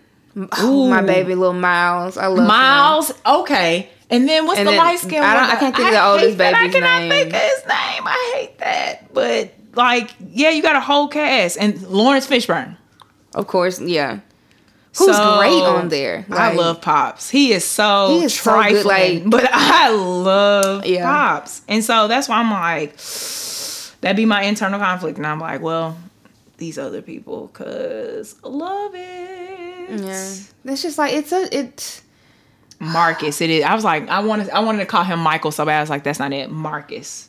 [0.58, 2.16] Oh, my baby little Miles.
[2.16, 2.46] I love him.
[2.46, 3.12] Miles.
[3.26, 3.90] Okay.
[4.08, 5.22] And then what's And the light skin?
[5.22, 6.40] I don't- I can't think of the oldest.
[6.40, 7.10] I cannot name.
[7.10, 8.02] think of his name.
[8.06, 9.12] I hate that.
[9.12, 12.76] But like, yeah, you got a whole cast and Laurence Fishburne.
[13.34, 14.20] Of course, yeah.
[14.98, 16.26] Who's So, great on there?
[16.30, 17.30] I love Pops.
[17.30, 21.04] He is so He is so good, trifling, like- but I love Yeah.
[21.04, 22.96] Pops, and so that's why I'm like,
[24.02, 25.96] that'd be my internal conflict, and I'm like, well,
[26.58, 30.00] these other people, cause I love it.
[30.00, 30.34] Yeah,
[30.72, 32.02] it's just like it's a it.
[32.78, 33.64] Marcus, it is.
[33.64, 35.78] I was like, I wanted, I wanted to call him Michael so bad.
[35.78, 36.50] I was like, that's not it.
[36.50, 37.28] Marcus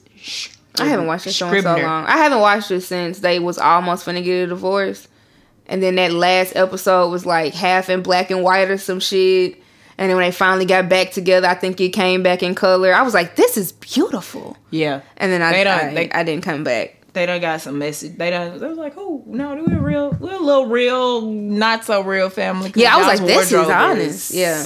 [0.79, 2.05] I haven't watched this show in so long.
[2.05, 5.07] I haven't watched it since they was almost finna get a divorce.
[5.67, 9.61] And then that last episode was like half in black and white or some shit.
[9.97, 12.93] And then when they finally got back together, I think it came back in color.
[12.93, 14.57] I was like, this is beautiful.
[14.71, 16.97] Yeah, And then I They don't- I, they- I didn't come back.
[17.13, 18.17] they done got some message.
[18.17, 18.59] They done.
[18.59, 20.11] They was like, oh no, we're real.
[20.19, 24.33] We're a little real, not so real family." Yeah, I was like, this is honest.
[24.33, 24.63] Yeah.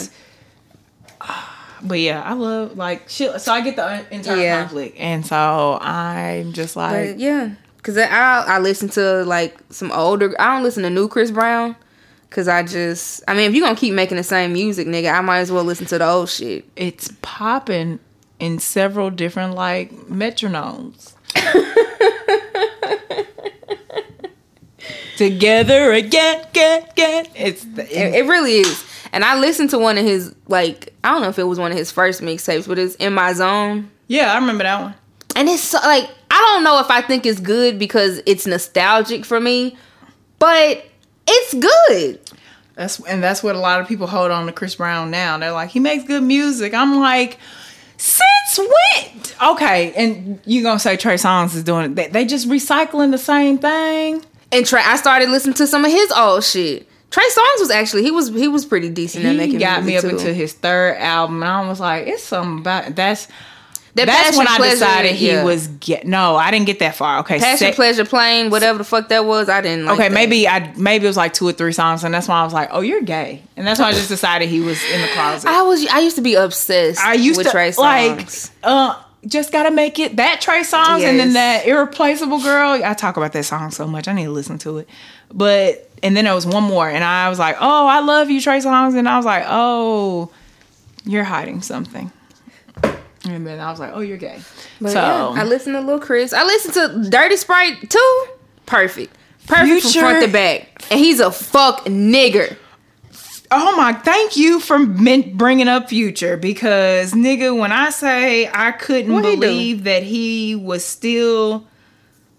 [1.84, 3.40] But yeah, I love like shit.
[3.40, 4.62] So I get the internal Yeah.
[4.64, 7.52] conflict, and so I'm just like, But yeah,
[7.88, 10.36] cause I I listen to like some older.
[10.40, 11.76] I don't listen to new Chris Brown,
[12.30, 15.22] cause I just I mean if you gonna keep making the same music, nigga, I
[15.22, 16.66] might as well listen to the old shit.
[16.76, 18.00] it's popping
[18.40, 21.14] in several different like metronomes.
[25.18, 27.26] Together again, again, again.
[27.36, 28.86] It's the, It, it really is.
[29.14, 31.72] And I listened to one of his like I don't know if it was one
[31.72, 33.90] of his first mixtapes, but it's in my zone.
[34.08, 34.94] yeah, I remember that one.
[35.38, 39.24] And it's so, like I don't know if I think it's good because it's nostalgic
[39.24, 39.78] for me,
[40.40, 40.84] but
[41.28, 42.20] it's good.
[42.76, 45.38] That's and that's what a lot of people hold on to Chris Brown now.
[45.38, 46.74] They're like, he makes good music.
[46.74, 47.38] I'm like,
[47.98, 49.22] since when?
[49.52, 51.96] Okay, and you gonna say Trey Songz is doing it?
[51.96, 54.26] They, they just recycling the same thing.
[54.52, 56.88] And Trey, I started listening to some of his old shit.
[57.12, 59.98] Trey Songz was actually he was he was pretty decent at He making got me
[59.98, 60.10] up too.
[60.10, 63.28] into his third album, and I was like, it's something about that's.
[63.98, 65.44] That that's when I Pleasure, decided he yeah.
[65.44, 66.06] was get.
[66.08, 67.20] No, I didn't get that far.
[67.20, 69.50] Okay, Passion, sec- pleasure, plane, whatever the fuck that was.
[69.50, 69.86] I didn't.
[69.86, 70.14] Like Okay, that.
[70.14, 72.54] maybe I maybe it was like two or three songs, and that's why I was
[72.54, 75.50] like, "Oh, you're gay," and that's why I just decided he was in the closet.
[75.50, 75.86] I was.
[75.88, 77.00] I used to be obsessed.
[77.04, 78.28] I used with to Trey like,
[78.64, 82.82] uh, just gotta make it that Trey Songz, and then that irreplaceable girl.
[82.84, 84.08] I talk about that song so much.
[84.08, 84.90] I need to listen to it.
[85.34, 88.40] But and then there was one more, and I was like, "Oh, I love you,
[88.40, 90.32] Trey Songz," and I was like, "Oh,
[91.04, 92.12] you're hiding something."
[93.28, 94.40] And then I was like, "Oh, you're gay."
[94.80, 96.34] But so yeah, I listened to Lil Chris.
[96.34, 98.26] I listened to Dirty Sprite 2.
[98.66, 99.16] Perfect.
[99.48, 100.84] Perfect from front to back.
[100.92, 102.56] And he's a fuck nigger.
[103.50, 109.14] Oh my, thank you for bringing up Future because nigga, when I say I couldn't
[109.14, 111.66] What he believe that he was still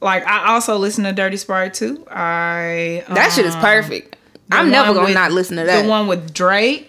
[0.03, 2.07] like, I also listen to Dirty Sprite 2.
[2.11, 4.17] I That shit is um, perfect.
[4.51, 5.83] I'm never gonna with- not listen to that.
[5.83, 6.88] The one with Drake.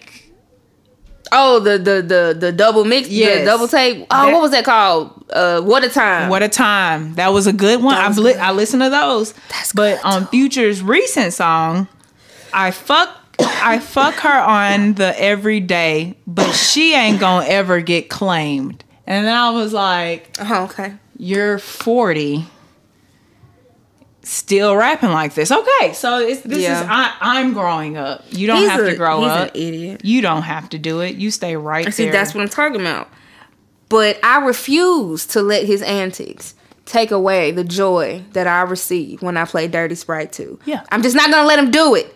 [1.32, 4.06] Oh, the the the the double mix, yeah, double tape.
[4.10, 5.24] Oh, That- what was that called?
[5.30, 6.28] Uh, what a time.
[6.28, 7.14] What a time!
[7.14, 7.94] That was a good one.
[7.94, 9.32] I've li- I listened to those.
[9.50, 11.86] That's but on Future's recent song,
[12.52, 18.82] I fuck I fuck her on the everyday, but she ain't gonna ever get claimed.
[19.06, 20.94] And then I was like, Oh, okay.
[21.16, 22.44] you're 40
[24.22, 26.82] still rapping like this okay so it's, this Yeah.
[26.82, 29.60] is I, i'm growing up you don't He's have a- to grow he's up an
[29.60, 30.00] idiot.
[30.04, 32.80] you don't have to do it you stay right See, there that's what I'm talking
[32.80, 33.08] about.
[33.88, 39.36] But I refuse to let his antics take away the joy that I receive when
[39.36, 40.60] I play Dirty Sprite 2.
[40.64, 40.84] Yeah.
[40.92, 42.14] I'm just not gonna let him do it.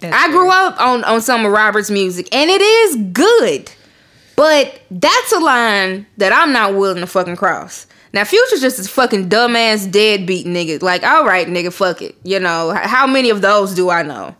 [0.00, 3.70] That's I grew up on, on some of Robert's music and it is good.
[4.36, 7.86] But that's a line that I'm not willing to fucking cross.
[8.12, 10.82] Now Future's just a fucking dumbass deadbeat nigga.
[10.82, 12.16] Like, alright, nigga, fuck it.
[12.24, 14.34] You know, how many of those do I know?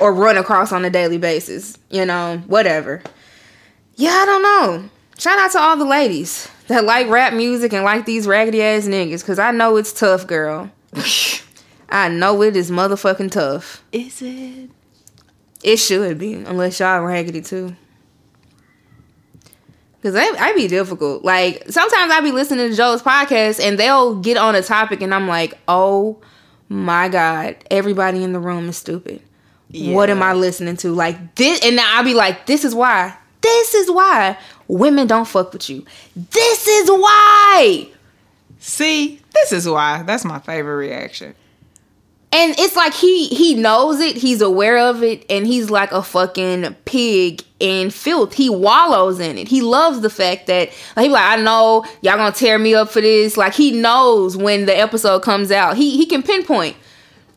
[0.00, 1.76] Or run across on a daily basis?
[1.90, 3.02] You know, whatever.
[3.96, 4.90] Yeah, I don't know.
[5.18, 8.86] Shout out to all the ladies that like rap music and like these raggedy ass
[8.86, 10.70] niggas, cause I know it's tough, girl.
[11.88, 13.82] I know it is motherfucking tough.
[13.90, 14.70] is it
[15.64, 17.74] It should be, unless y'all raggedy too.
[20.02, 21.24] Cause I I be difficult.
[21.24, 25.12] Like sometimes I be listening to Joe's podcast and they'll get on a topic and
[25.12, 26.18] I'm like, oh
[26.68, 29.20] my god, everybody in the room is stupid.
[29.72, 30.92] What am I listening to?
[30.92, 33.14] Like this, and now I'll be like, this is why.
[33.40, 35.84] This is why women don't fuck with you.
[36.16, 37.88] This is why.
[38.60, 41.34] see this is why that's my favorite reaction
[42.30, 46.02] And it's like he he knows it, he's aware of it, and he's like a
[46.02, 48.34] fucking pig in filth.
[48.34, 49.48] He wallows in it.
[49.48, 52.90] He loves the fact that like he like I know y'all gonna tear me up
[52.90, 53.38] for this.
[53.38, 55.78] Like he knows when the episode comes out.
[55.78, 56.76] He he can pinpoint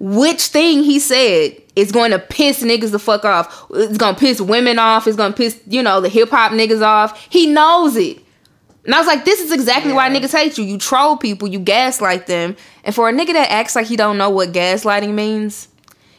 [0.01, 3.67] which thing he said is going to piss niggas the fuck off.
[3.69, 5.07] It's gonna piss women off.
[5.07, 7.27] It's gonna piss you know the hip hop niggas off.
[7.29, 8.17] He knows it.
[8.85, 10.63] And I was like, this is exactly why niggas hate you.
[10.63, 12.55] You troll people, you gaslight them.
[12.83, 15.67] And for a nigga that acts like he don't know what gaslighting means,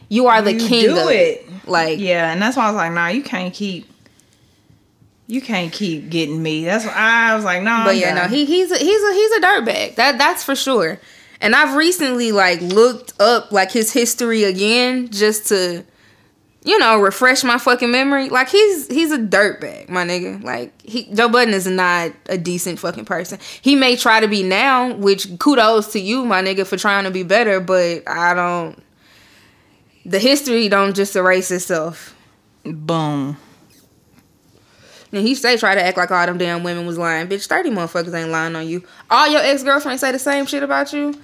[0.08, 1.48] you are the You king do of it.
[1.66, 3.88] Like, yeah and that's why i was like nah you can't keep
[5.28, 8.44] you can't keep getting me that's why i was like no but yeah, no, he
[8.44, 9.94] he's a, he's a he's a dirtbag.
[9.94, 10.98] That that's for sure.
[11.40, 15.84] And I've recently like looked up like his history again just to
[16.64, 18.28] you know, refresh my fucking memory.
[18.28, 20.42] Like he's he's a dirtbag, my nigga.
[20.42, 23.38] Like he Joe Budden is not a decent fucking person.
[23.60, 27.10] He may try to be now, which kudos to you, my nigga, for trying to
[27.10, 28.80] be better, but I don't
[30.04, 32.14] the history don't just erase itself.
[32.64, 33.36] Boom.
[35.12, 37.28] And he say try to act like all them damn women was lying.
[37.28, 38.82] Bitch, 30 motherfuckers ain't lying on you.
[39.10, 41.14] All your ex-girlfriends say the same shit about you.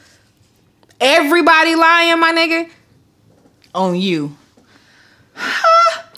[1.00, 2.70] Everybody lying, my nigga.
[3.74, 4.36] On you.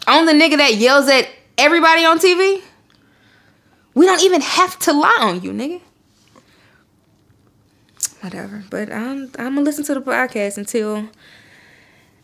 [0.06, 1.28] On the nigga that yells at
[1.58, 2.62] everybody on TV.
[3.94, 5.80] We don't even have to lie on you, nigga.
[8.20, 8.64] Whatever.
[8.70, 11.08] But I'm I'm gonna listen to the podcast until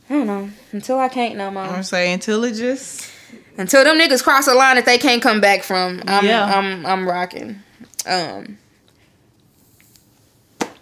[0.08, 0.50] I don't know.
[0.72, 1.64] Until I can't no more.
[1.64, 3.10] I'm saying until it just
[3.58, 6.02] Until them niggas cross a line that they can't come back from.
[6.06, 6.44] I'm Yeah.
[6.44, 7.60] I'm I'm rocking.
[8.06, 8.58] Um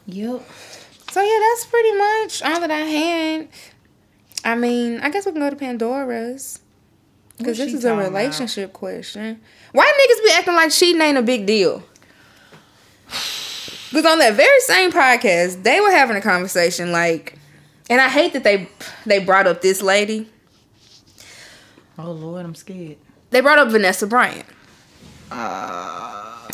[0.07, 0.43] Yep.
[1.13, 3.49] So yeah, that's pretty much all that I had.
[4.45, 6.61] I mean, I guess we can go to Pandora's.
[7.39, 8.13] Because this is a talking about?
[8.19, 9.41] relationship question.
[9.73, 11.83] Why niggas be acting like cheating ain't a big deal?
[13.91, 17.39] Because on that very same podcast, they were having a conversation like,
[17.89, 18.69] and I hate that they
[19.07, 20.29] they brought up this lady.
[21.97, 22.97] Oh Lord, I'm scared.
[23.31, 24.47] They brought up Vanessa Bryant,
[25.31, 26.49] Uh,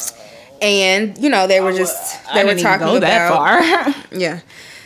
[0.60, 4.04] and you know they were just they I were talking go about that far.
[4.18, 4.40] yeah,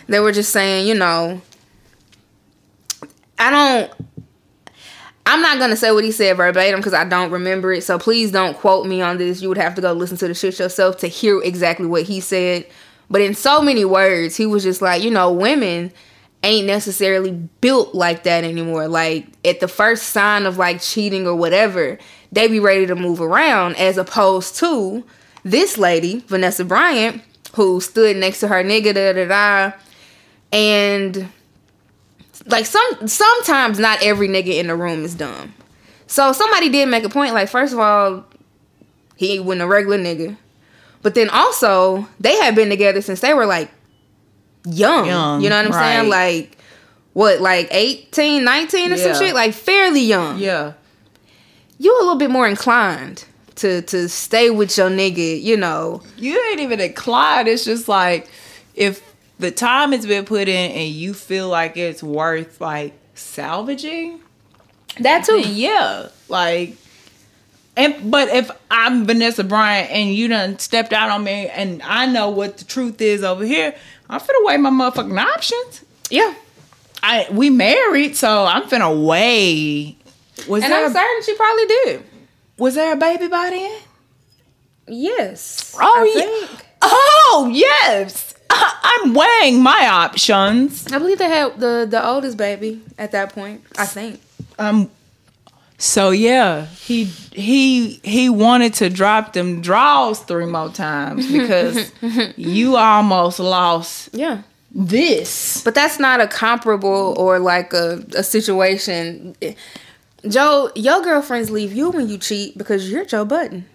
[0.07, 1.43] they were just saying you know,
[3.45, 3.93] I don't.
[5.27, 7.83] I'm not gonna say what he said verbatim because I don't remember it.
[7.83, 9.43] So please don't quote me on this.
[9.43, 12.21] You would have to go listen to the shit yourself to hear exactly what he
[12.21, 12.67] said.
[13.11, 15.93] But in so many words, he was just like, you know, women
[16.43, 18.89] ain't necessarily built like that anymore.
[18.89, 21.99] Like at the first sign of like cheating or whatever,
[22.33, 25.05] they be ready to move around as opposed to
[25.43, 27.23] this lady, Vanessa Bryant,
[27.55, 29.77] who stood next to her nigga da da da
[30.53, 31.29] and
[32.47, 35.55] like some sometimes not every nigga in the room is dumb.
[36.07, 38.25] So somebody did make a point like first of all,
[39.17, 40.37] he wasn't a regular nigga.
[41.03, 43.71] But then also, they had been together since they were like
[44.67, 45.07] young.
[45.07, 46.09] Young, you know what I'm saying?
[46.11, 46.57] Like
[47.13, 49.13] what, like 18, 19 or Yeah.
[49.13, 49.35] some shit?
[49.35, 50.39] Like fairly young.
[50.39, 50.73] yeah.
[51.79, 53.25] You a little bit more inclined
[53.57, 56.03] to to stay with your nigga, you know.
[56.17, 57.49] You ain't even inclined.
[57.49, 58.29] It's just like
[58.75, 59.03] if
[59.39, 64.21] the time has been put in and you feel like it's worth like salvaging,
[65.01, 65.41] That too.
[65.41, 66.77] yeah, like.
[67.77, 72.07] And but if I'm Vanessa Bryant and you done stepped out on me and I
[72.07, 73.75] know what the truth is over here,
[74.09, 75.85] I'm finna weigh my motherfucking options.
[76.09, 76.35] Yeah.
[77.03, 79.97] I we married, so I'm finna weigh.
[80.49, 82.03] Was And there I'm a, certain she probably did.
[82.59, 83.81] was there a baby by then?
[84.87, 85.77] Yes.
[85.81, 86.47] Oh I yeah.
[86.47, 86.67] think.
[86.83, 88.34] Oh yes.
[88.51, 90.87] I'm weighing my options.
[90.93, 93.63] I believe they had the the oldest baby at that point.
[93.79, 94.21] I think.
[94.59, 94.91] Um.
[95.79, 101.93] So yeah, he he he wanted to drop them draws three more times because
[102.37, 104.43] you almost lost Yeah.
[104.71, 105.63] this.
[105.65, 109.35] But that's not a comparable or like a, a situation.
[110.29, 113.67] Joe, your girlfriends leave you when you cheat because you're Joe Budden.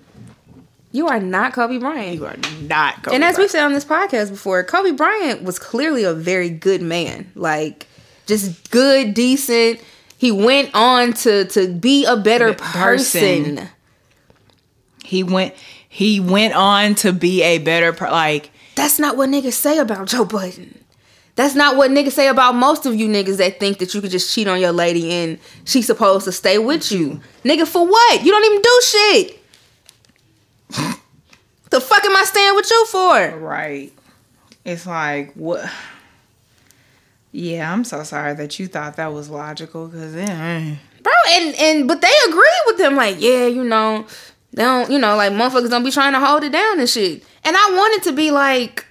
[0.91, 2.15] You are not Kobe Bryant.
[2.15, 5.59] You are not Kobe and as we've said on this podcast before, Kobe Bryant was
[5.59, 7.31] clearly a very good man.
[7.35, 7.85] Like,
[8.25, 9.79] just good, decent.
[10.17, 13.55] He went on to to be a better Person.
[13.55, 13.69] person.
[15.05, 15.53] he went
[15.87, 20.07] he went on to be a better per- like That's not what niggas say about
[20.07, 20.75] Joe Budden.
[21.35, 24.11] That's not what niggas say about most of you niggas that think that you could
[24.11, 27.21] just cheat on your lady and she's supposed to stay with you.
[27.45, 28.23] Nigga, for what?
[28.25, 29.38] You don't even do shit.
[31.79, 33.37] The fuck am I staying with you for?
[33.37, 33.93] right.
[34.65, 35.69] It's like what.
[37.31, 40.79] Yeah, I'm so sorry that you thought that was logical because then.
[41.01, 44.05] Bro, and and but they agree with them, like, yeah, you know,
[44.51, 47.23] they don't, you know, like motherfuckers don't be trying to hold it down and shit.
[47.43, 48.85] And I wanted to be like,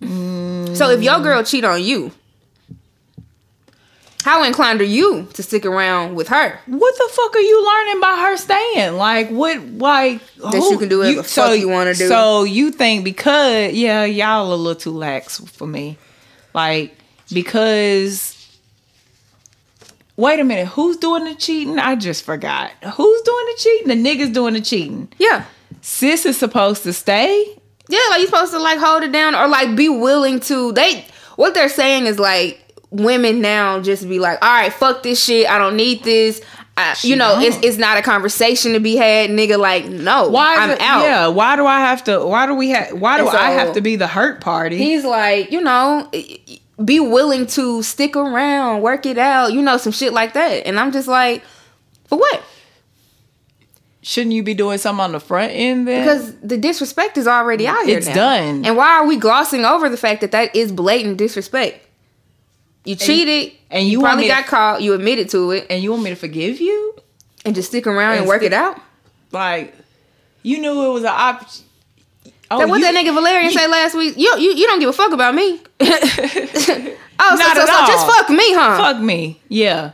[0.00, 1.22] so if your mm.
[1.22, 2.10] girl cheat on you,
[4.22, 6.58] how inclined are you to stick around with her?
[6.66, 8.96] What the fuck are you learning by her staying?
[8.96, 9.60] Like what?
[9.64, 12.08] Like That you can do whatever the fuck you wanna do.
[12.08, 15.98] So you think because yeah, y'all a little too lax for me.
[16.54, 16.96] Like
[17.32, 18.38] because.
[20.14, 21.78] Wait a minute, who's doing the cheating?
[21.78, 22.70] I just forgot.
[22.82, 23.88] Who's doing the cheating?
[23.88, 25.08] The niggas doing the cheating.
[25.18, 25.46] Yeah.
[25.80, 27.44] Sis is supposed to stay.
[27.88, 31.04] Yeah, like you're supposed to like hold it down or like be willing to they
[31.36, 32.61] what they're saying is like
[32.92, 35.48] women now just be like, all right, fuck this shit.
[35.50, 36.40] I don't need this.
[36.76, 39.58] I, you know, it's it's not a conversation to be had, nigga.
[39.58, 40.56] Like, no, Why?
[40.56, 41.02] I'm it- out.
[41.02, 41.26] Yeah.
[41.26, 42.24] Why do I have to?
[42.24, 42.92] Why do we have?
[42.98, 44.78] Why do And I have to be the hurt party?
[44.78, 46.08] He's like, you know,
[46.82, 50.66] be willing to stick around, work it out, you know, some shit like that.
[50.66, 51.42] And I'm just like,
[52.06, 52.42] For what?
[54.04, 56.02] Shouldn't you be doing something on the front end then?
[56.02, 57.98] Because the disrespect is already out here.
[57.98, 58.14] It's now.
[58.14, 58.64] done.
[58.64, 61.86] And why are we glossing over the fact that that is blatant disrespect?
[62.84, 64.82] You cheated, and you want probably me to- got caught.
[64.82, 66.94] You admitted to it, and you want me to forgive you?
[67.44, 68.78] and just stick around and, And work it out.
[69.32, 69.74] Like,
[70.44, 71.64] you knew it was an option.
[72.52, 74.14] Oh, That what you- that nigga Valerian you- say last week?
[74.16, 75.60] You you you don't give a fuck about me.
[75.80, 75.88] oh, so,
[77.18, 77.86] Not so, at so all.
[77.86, 78.76] just fuck me, huh?
[78.76, 79.40] Fuck me.
[79.48, 79.92] Yeah.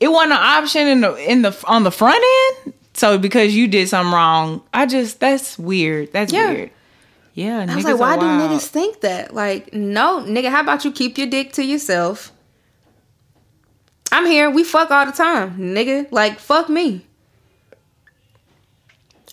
[0.00, 2.22] It wasn't an option in the in the on the front
[2.64, 2.74] end.
[2.94, 6.12] So because you did something wrong, I just that's weird.
[6.12, 6.52] That's Yeah.
[6.52, 6.70] weird.
[7.34, 7.66] Yeah.
[7.68, 9.34] I was like, why do niggas think that?
[9.34, 12.32] Like, no, nigga, how about you keep your dick to yourself?
[14.12, 14.48] I'm here.
[14.48, 16.10] We fuck all the time, nigga.
[16.12, 17.04] Like, fuck me.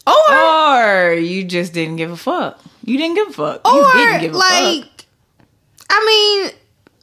[0.07, 2.59] Or, Or you just didn't give a fuck.
[2.83, 3.67] You didn't give a fuck.
[3.67, 5.05] or you didn't give a like, fuck.
[5.91, 6.51] I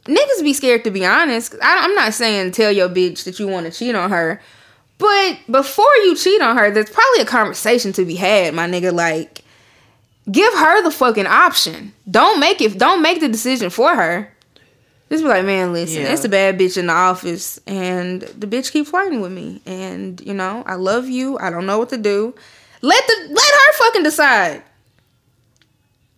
[0.05, 1.55] mean, niggas be scared to be honest.
[1.61, 4.41] I, I'm not saying tell your bitch that you want to cheat on her,
[4.97, 8.91] but before you cheat on her, there's probably a conversation to be had, my nigga.
[8.91, 9.45] Like,
[10.31, 11.93] give her the fucking option.
[12.09, 12.77] Don't make it.
[12.77, 14.31] Don't make the decision for her.
[15.09, 16.13] Just be like, man, listen, Yeah.
[16.13, 20.21] it's a bad bitch in the office, and the bitch keep flirting with me, and
[20.21, 21.37] you know, I love you.
[21.39, 22.35] I don't know what to do.
[22.81, 24.61] Let the let her fucking decide.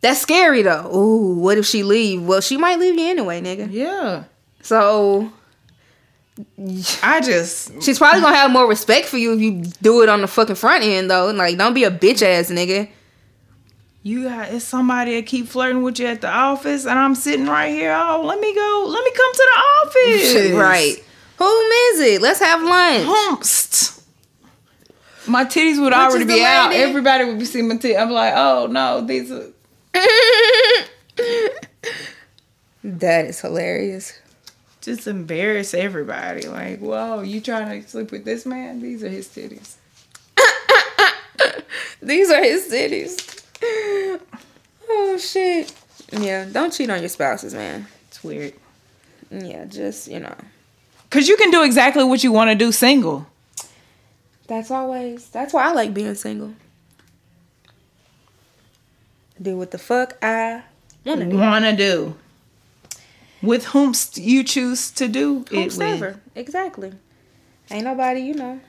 [0.02, 0.94] That's scary though.
[0.94, 2.24] Ooh, what if she leave?
[2.24, 3.70] Well, she might leave you anyway, nigga.
[3.72, 4.24] Yeah.
[4.62, 5.32] So
[7.04, 10.22] I just she's probably gonna have more respect for you if you do it on
[10.22, 11.32] the fucking front end though.
[11.32, 12.90] Like, don't be a bitch ass nigga.
[14.04, 17.46] You got it's somebody that keep flirting with you at the office and I'm sitting
[17.48, 17.94] right here.
[17.96, 18.86] Oh, let me go.
[18.88, 20.52] Let me come to the office.
[20.58, 21.04] right.
[21.38, 22.22] Whom is it?
[22.22, 23.06] Let's have lunch.
[23.06, 24.04] Humpst.
[25.28, 26.72] My titties would Which already be out.
[26.74, 28.00] Everybody would be seeing my titties.
[28.00, 29.46] I'm like, oh no, these are
[32.84, 34.20] that is hilarious.
[34.82, 36.48] just embarrass everybody.
[36.48, 38.82] Like, whoa, you trying to sleep with this man?
[38.82, 39.76] These are his titties.
[42.02, 43.16] These are his cities.
[43.64, 45.74] Oh shit.
[46.12, 47.88] Yeah, don't cheat on your spouses, man.
[48.08, 48.54] It's weird.
[49.30, 50.36] Yeah, just you know.
[51.10, 53.28] Cause you can do exactly what you want to do single.
[54.48, 55.30] That's always.
[55.30, 56.54] That's why I like being single.
[59.42, 60.64] Do what the fuck I
[61.06, 61.38] wanna do.
[61.38, 62.16] Want to do.
[63.42, 66.20] With whom you choose to do it with.
[66.36, 66.94] Exactly.
[67.72, 68.60] Ain't nobody, you know,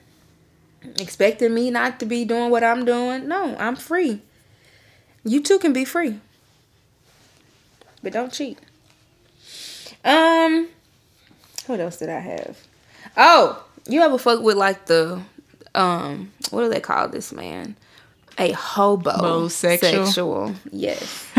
[0.96, 3.28] expecting me not to be doing what I'm doing.
[3.28, 4.22] No, I'm free.
[5.24, 6.18] You too can be free.
[8.02, 8.58] But don't cheat.
[10.04, 10.68] Um
[11.66, 12.58] what else did I have?
[13.16, 15.22] Oh, you ever fuck with like the
[15.74, 17.76] um what do they call this man?
[18.38, 19.78] A hobo Bosexual?
[20.06, 20.54] sexual.
[20.72, 21.26] Yes.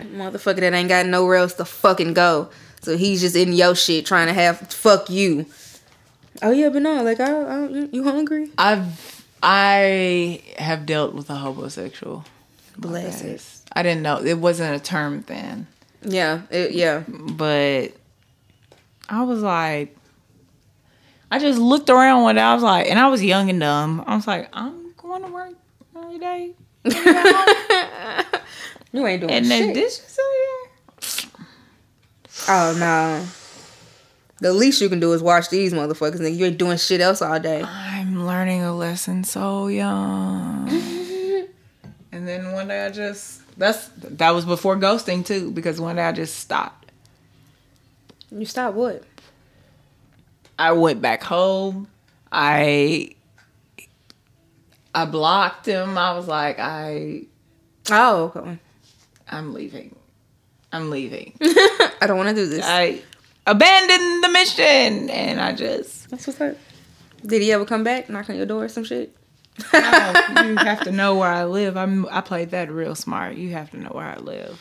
[0.00, 2.48] Motherfucker that ain't got nowhere else to fucking go.
[2.80, 5.46] So he's just in your shit trying to have fuck you.
[6.40, 8.50] Oh yeah, but no, like I, I you- you hungry?
[8.58, 12.24] I've I have dealt with a hobosexual.
[12.78, 13.44] Bless it.
[13.74, 15.66] I didn't know it wasn't a term then,
[16.02, 17.02] Yeah, it, yeah.
[17.08, 17.92] but
[19.08, 19.96] I was like,
[21.30, 22.40] I just looked around one day.
[22.42, 24.04] I was like, and I was young and dumb.
[24.06, 25.54] I was like, I'm going to work
[25.96, 26.52] every day,
[28.92, 29.74] You ain't doing and shit.
[29.74, 30.18] this is
[31.24, 31.40] here.
[32.48, 33.24] oh no.
[34.42, 36.18] The least you can do is watch these motherfuckers.
[36.18, 37.62] and you ain't doing shit else all day.
[37.62, 40.68] I'm learning a lesson so young.
[42.12, 46.02] and then one day I just that's that was before ghosting too because one day
[46.02, 46.90] I just stopped.
[48.32, 49.04] You stopped what?
[50.58, 51.86] I went back home.
[52.32, 53.14] I
[54.92, 55.96] I blocked him.
[55.96, 57.26] I was like, I
[57.92, 58.58] Oh, okay.
[59.30, 59.94] I'm leaving.
[60.72, 61.34] I'm leaving.
[61.40, 62.64] I don't want to do this.
[62.66, 63.02] I
[63.46, 66.56] abandoned the mission and I just That's what's up.
[67.24, 69.14] Did he ever come back, knock on your door or some shit?
[69.72, 71.76] oh, you have to know where I live.
[71.76, 73.36] I'm I played that real smart.
[73.36, 74.60] You have to know where I live.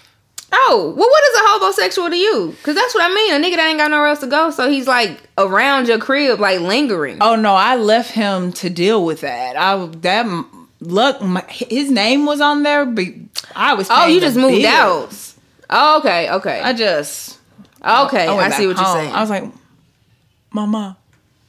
[0.53, 2.53] Oh, well, what is a hobosexual to you?
[2.57, 3.33] Because that's what I mean.
[3.33, 6.39] A nigga that ain't got nowhere else to go, so he's like around your crib,
[6.39, 7.19] like lingering.
[7.21, 9.55] Oh no, I left him to deal with that.
[9.55, 10.45] I that
[10.81, 13.05] look, my, his name was on there, but
[13.55, 13.87] I was.
[13.89, 15.37] Oh, you just moved bills.
[15.69, 17.39] Oh, okay, okay, I just
[17.83, 18.27] Oh, okay.
[18.27, 19.11] I, went see what you're saying.
[19.11, 19.43] I was like,
[20.51, 20.97] Mama,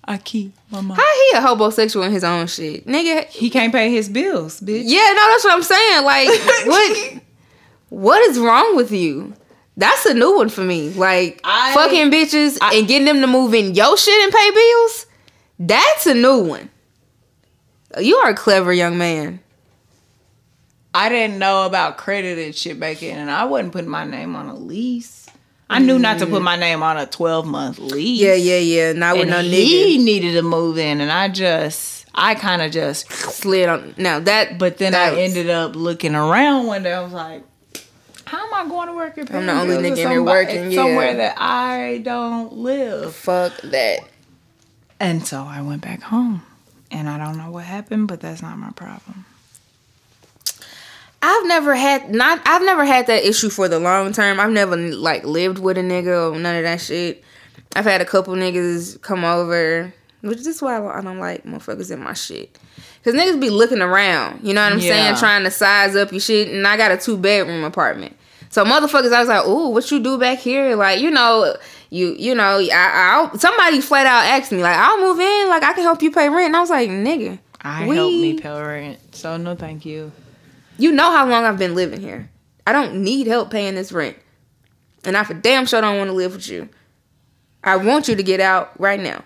[0.04, 0.94] I keep Mama.
[0.94, 3.26] How he a hobosexual in his own shit, nigga?
[3.26, 4.84] He can't pay his bills, bitch.
[4.86, 6.04] Yeah, no, that's what I'm saying.
[6.04, 6.28] Like,
[6.66, 7.22] what?
[7.90, 9.34] What is wrong with you?
[9.76, 10.90] That's a new one for me.
[10.90, 14.50] Like, I- fucking bitches I- and getting them to move in your shit and pay
[14.50, 15.06] bills.
[15.58, 16.70] That's a new one.
[17.98, 19.40] You are a clever young man.
[20.94, 24.36] I didn't know about credit and shit back then, and I wasn't putting my name
[24.36, 25.21] on a lease.
[25.72, 26.44] I knew not to put mm.
[26.44, 28.20] my name on a 12 month lease.
[28.20, 28.92] Yeah, yeah, yeah.
[28.92, 30.04] Not with And no he nigga.
[30.04, 33.94] needed to move in, and I just, I kind of just, Slid on.
[33.96, 34.58] Now that.
[34.58, 36.92] but then that I was- ended up looking around one day.
[36.92, 37.44] I was like,
[38.26, 40.76] how am I going to work at I'm the only nigga there working, yeah.
[40.82, 43.14] somewhere that I don't live?
[43.14, 44.00] Fuck that.
[44.98, 46.42] And so I went back home,
[46.90, 49.26] and I don't know what happened, but that's not my problem.
[51.22, 54.40] I've never had not I've never had that issue for the long term.
[54.40, 57.22] I've never like lived with a nigga or none of that shit.
[57.76, 62.00] I've had a couple niggas come over, which is why I don't like motherfuckers in
[62.02, 62.58] my shit.
[63.04, 64.90] Cause niggas be looking around, you know what I'm Yeah.
[64.92, 66.48] saying, trying to size up your shit.
[66.48, 68.14] And I got a two bedroom apartment,
[68.48, 71.56] so motherfuckers, I was like, "Ooh, what you do back here?" Like, you know,
[71.90, 72.68] you you know, I,
[73.32, 76.10] I somebody flat out asked me like, "I'll move in, like I can help you
[76.12, 79.54] pay rent," and I was like, "Nigga, I We- help me pay rent, so no
[79.56, 80.12] thank you.
[80.82, 82.28] You know how long I've been living here.
[82.66, 84.16] I don't need help paying this rent.
[85.04, 86.68] And I for damn sure don't want to live with you.
[87.64, 89.24] I want you to get out right now.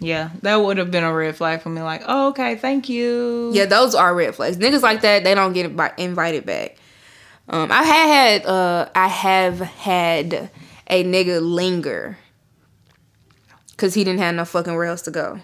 [0.00, 1.82] Yeah, that would have been a red flag for me.
[1.82, 3.50] Like, oh, okay, thank you.
[3.52, 4.56] Yeah, those are red flags.
[4.56, 6.76] Niggas like that, they don't get invited back.
[7.48, 10.50] Um, I had had uh, I have had
[10.86, 12.18] a nigga linger
[13.70, 15.40] because he didn't have no fucking where else to go.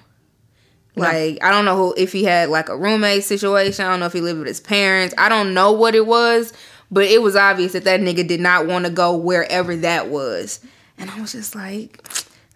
[0.97, 3.85] Like I don't know who, if he had like a roommate situation.
[3.85, 5.15] I don't know if he lived with his parents.
[5.19, 6.53] I don't know what it was,
[6.91, 10.61] but it was obvious that that nigga did not want to go wherever that was.
[10.97, 12.01] And I was just like,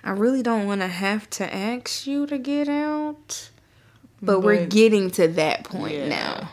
[0.04, 3.50] I really don't want to have to ask you to get out.
[4.22, 6.08] But, we're getting to that point Yeah.
[6.08, 6.50] now.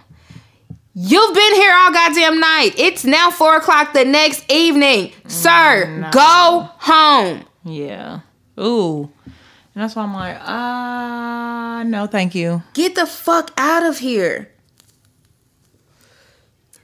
[0.94, 2.72] You've been here all goddamn night.
[2.78, 5.12] It's now four o'clock the next evening.
[5.26, 6.10] Mm, Sir, no.
[6.12, 7.46] go home.
[7.66, 8.20] Yeah.
[8.60, 9.12] Ooh.
[9.76, 12.64] And that's why I'm like, ah, no, thank you.
[12.74, 14.50] Get the fuck out of here.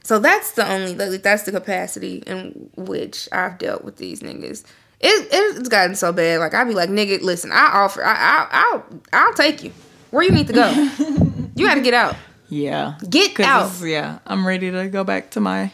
[0.04, 4.64] So that's the only like, that's the capacity in which I've dealt with these niggas.
[5.00, 6.40] It it's gotten so bad.
[6.40, 9.72] Like I'd be like, nigga, listen, I offer, I, I I'll I'll take you
[10.10, 10.70] where you need to go.
[11.56, 12.14] you got to get out.
[12.48, 12.98] Yeah.
[13.08, 13.72] Get out.
[13.80, 15.72] Yeah, I'm ready to go back to my.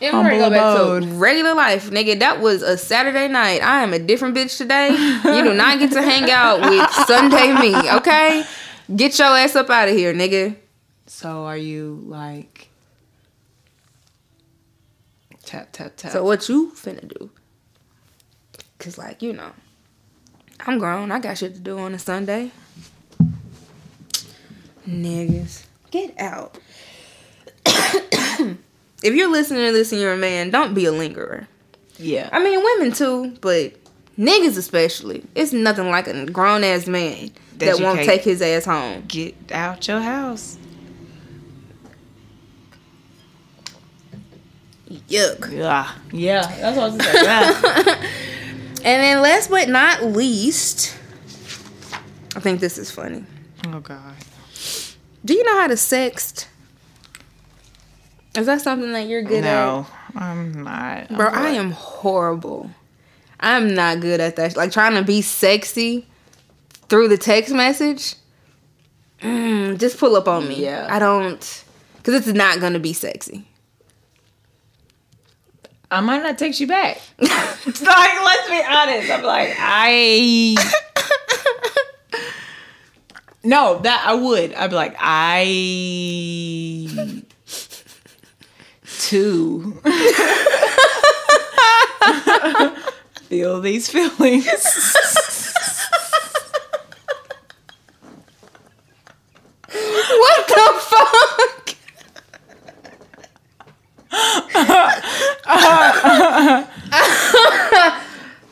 [0.00, 2.20] Yeah, I'm ready to go Humble back to regular life, nigga.
[2.20, 3.62] That was a Saturday night.
[3.62, 4.90] I am a different bitch today.
[4.90, 8.44] You do not get to hang out with Sunday me, okay?
[8.94, 10.56] Get your ass up out of here, nigga.
[11.06, 12.68] So are you like.
[15.44, 16.12] Tap, tap, tap.
[16.12, 17.30] So what you finna do?
[18.78, 19.50] Cause like you know,
[20.60, 21.10] I'm grown.
[21.10, 22.52] I got shit to do on a Sunday.
[24.88, 26.58] Niggas, get out.
[29.02, 31.46] if you're listening to this and you're a man, don't be a lingerer.
[31.98, 32.28] yeah.
[32.32, 33.72] I mean, women too, but
[34.18, 35.24] niggas especially.
[35.34, 39.04] It's nothing like a grown ass man That that, won't take his ass home.
[39.06, 40.58] Get out your house.
[44.90, 45.52] Yuck.
[45.52, 45.90] Yeah.
[46.12, 46.42] Yeah.
[46.60, 47.24] That's what I was saying.
[47.24, 48.04] Yeah.
[48.84, 50.96] And then last but not least,
[52.36, 53.24] I think this is funny.
[53.66, 54.14] oh, God.
[55.24, 56.46] Do you know how to sext?
[58.38, 59.44] Is that something that you're good at?
[59.44, 61.10] no, I'm not.
[61.10, 61.16] at?
[61.16, 62.70] Bro, I am horrible.
[63.40, 64.56] I'm not good at that.
[64.56, 66.06] Like trying to be sexy
[66.88, 68.14] through the text message.
[69.22, 70.62] Mm, just pull up on me.
[70.62, 70.86] Yeah.
[70.88, 71.64] I don't,
[71.96, 73.44] because it's not gonna be sexy.
[75.90, 77.00] I might not text you back.
[77.18, 77.30] like,
[77.72, 79.10] let's be honest.
[79.10, 80.54] I'm like, I.
[83.44, 84.52] No, that I would.
[84.52, 85.46] I'd be like, I.
[89.08, 89.72] Too.
[93.22, 94.44] Feel these feelings.
[100.04, 101.74] what the fuck?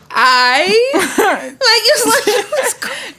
[0.09, 0.73] I
[1.61, 2.75] like it's like you was,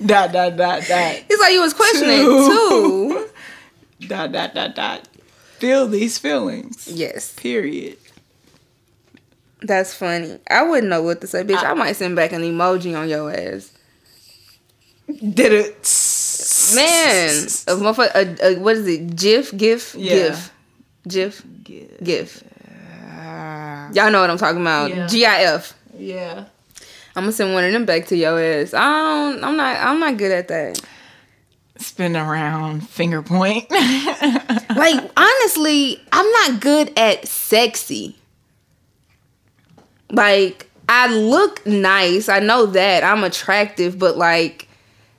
[0.08, 1.24] dot, dot, dot, dot.
[1.30, 2.48] it's like you was questioning Two.
[2.50, 4.08] too.
[4.08, 5.08] Dot, dot, dot, dot.
[5.60, 6.88] Feel these feelings.
[6.88, 7.98] Yes, Period.
[9.62, 10.38] that's funny.
[10.50, 11.64] I wouldn't know what to say, bitch.
[11.64, 13.72] I, might send back an emoji on your ass.
[15.08, 15.74] Did it.
[16.76, 17.34] Man,
[17.68, 19.16] a motherfucker, a, a, what is it?
[19.16, 20.38] GIF, GIF, Yeah.
[21.08, 22.04] GIF, GIF, Yeah.
[22.04, 22.44] GIF.
[23.96, 24.90] Y'all know what I'm talking about.
[24.90, 25.08] Yeah.
[25.08, 25.74] GIF.
[25.98, 26.46] Yeah.
[27.16, 28.74] I'm gonna send one of them back to your ass.
[28.76, 29.44] I don't.
[29.44, 29.78] I'm not.
[29.78, 30.80] I'm not good at that.
[31.80, 33.68] Spin around, finger point.
[34.78, 38.16] Like honestly, I'm not good at sexy.
[40.12, 42.30] Like I look nice.
[42.30, 44.68] I know that I'm attractive, but like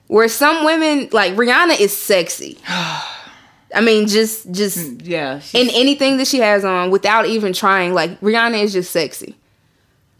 [0.06, 2.56] where some women like Rihanna is sexy.
[2.68, 5.40] I mean, just just mm, yeah.
[5.40, 7.92] she- in anything that she has on without even trying.
[7.94, 9.34] Like Rihanna is just sexy.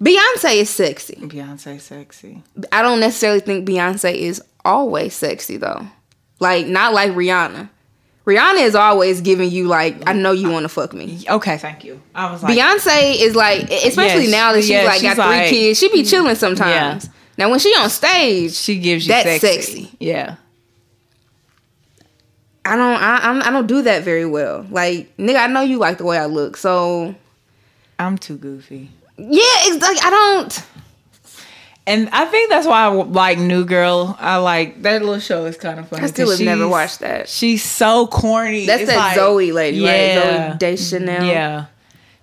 [0.03, 1.15] Beyonce is sexy.
[1.17, 2.43] Beyonce sexy.
[2.73, 5.87] I don't necessarily think Beyonce is always sexy though.
[6.41, 7.69] Like not like Rihanna.
[8.27, 11.25] Rihanna is always giving you like, I know you want to fuck me.
[11.29, 12.01] Okay, thank you.
[12.15, 15.35] I was like, Beyonce is like, especially Yes, now that she's yeah, like she's got
[15.35, 17.09] three kids, she be mm, chilling sometimes.
[17.39, 19.85] Now when she on stage, she gives you That's sexy.
[19.85, 19.97] sexy.
[19.99, 20.37] Yeah.
[22.67, 24.67] I don't, I, I don't do that very well.
[24.69, 27.15] Like nigga, I know you like the way I look, so
[27.99, 28.91] I'm too goofy.
[29.17, 30.65] yeah, it's like I don't.
[31.89, 34.15] And I think that's why I like New Girl.
[34.21, 36.03] I like that little show is kind of funny.
[36.03, 37.29] I still have never watched that.
[37.31, 38.67] She's so corny.
[38.67, 39.87] That's It's that like- Zooey lady, right?
[39.95, 40.51] Yeah.
[40.53, 41.25] Zooey Deschanel.
[41.25, 41.67] Yeah.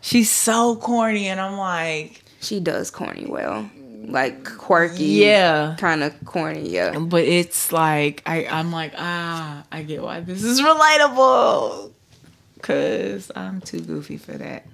[0.02, 3.68] She's so corny, and I'm like, she does corny well,
[4.06, 5.04] like quirky.
[5.04, 5.76] Yeah.
[5.80, 6.70] kind of corny.
[6.70, 11.92] Yeah, but it's like I, I'm like, ah, I get why this is relatable.
[12.62, 14.66] Cause I'm too goofy for that.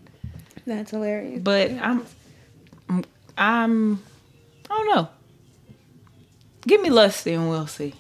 [0.68, 1.42] that's hilarious.
[1.42, 2.06] But I'm,
[3.38, 4.04] I'm
[4.72, 5.10] I don't know.
[6.66, 7.94] Give me lusty and we'll see.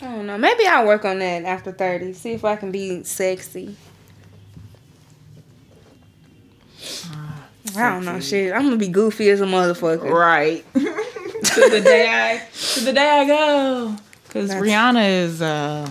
[0.00, 0.38] I don't know.
[0.38, 2.14] Maybe I'll work on that after 30.
[2.14, 3.76] See if I can be sexy.
[7.76, 8.52] I don't know shit.
[8.54, 10.10] I'm gonna be goofy as a motherfucker.
[10.10, 10.64] Right.
[10.72, 12.42] to the day I
[12.74, 13.96] to the day I go.
[14.30, 15.90] Cause That's- Rihanna is uh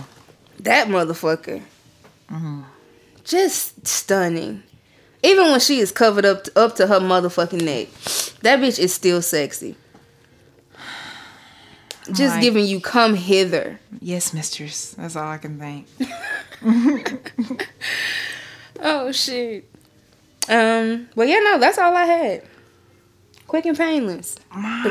[0.60, 1.62] That motherfucker.
[3.22, 4.64] Just stunning.
[5.22, 7.88] Even when she is covered up to, up to her motherfucking neck,
[8.42, 9.76] that bitch is still sexy.
[12.12, 12.42] Just Right.
[12.42, 13.78] giving you come hither.
[14.00, 14.92] yes, mistress.
[14.98, 15.86] That's all I can think.
[18.82, 19.68] Oh shit.
[20.48, 21.08] Um.
[21.14, 22.42] Well, yeah, no, that's all I had.
[23.46, 24.36] Quick and painless.
[24.54, 24.82] My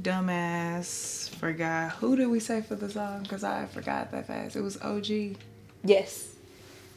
[0.00, 1.92] dumbass forgot.
[1.92, 3.22] Who did we say for the song?
[3.22, 4.56] Because I forgot that fast.
[4.56, 5.36] It was OG.
[5.84, 6.29] Yes.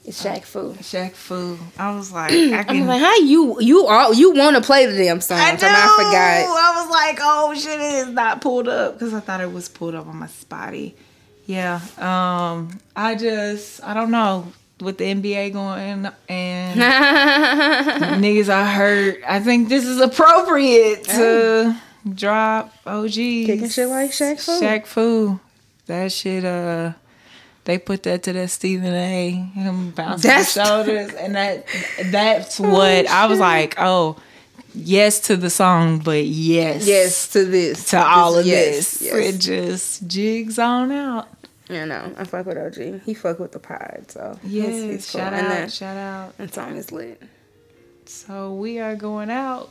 [0.05, 0.73] It's Shaq Fu.
[0.73, 1.57] Shaq Fu.
[1.77, 4.97] I was like, I I'm like, how you you all you want to play the
[4.97, 5.37] damn song?
[5.39, 5.57] I know.
[5.61, 6.45] I forgot.
[6.45, 9.69] I was like, oh shit, it is not pulled up because I thought it was
[9.69, 10.95] pulled up on my spotty.
[11.45, 11.79] Yeah.
[11.97, 12.79] Um.
[12.95, 14.51] I just I don't know
[14.81, 16.79] with the NBA going and
[18.23, 19.23] niggas I heard.
[19.25, 21.77] I think this is appropriate to
[22.13, 24.51] drop OG Kicking shit like Shaq Fu.
[24.59, 25.39] Shaq Fu.
[25.85, 26.43] That shit.
[26.43, 26.93] Uh.
[27.65, 29.31] They put that to that Stephen A.
[29.31, 31.65] Him bouncing That's- the shoulders, and that
[32.11, 33.75] that's what I was like.
[33.77, 34.17] Oh,
[34.75, 37.89] yes to the song, but yes, yes to this.
[37.91, 39.01] to all of Yes, this.
[39.03, 39.13] yes.
[39.13, 41.27] It just jigs on out.
[41.69, 43.01] You know, I fuck with OG.
[43.05, 45.21] He fuck with the pod, so Yes, he's- he's cool.
[45.21, 46.37] shout And out, that, shout out.
[46.37, 47.21] that song is lit.
[48.05, 49.69] So we are going out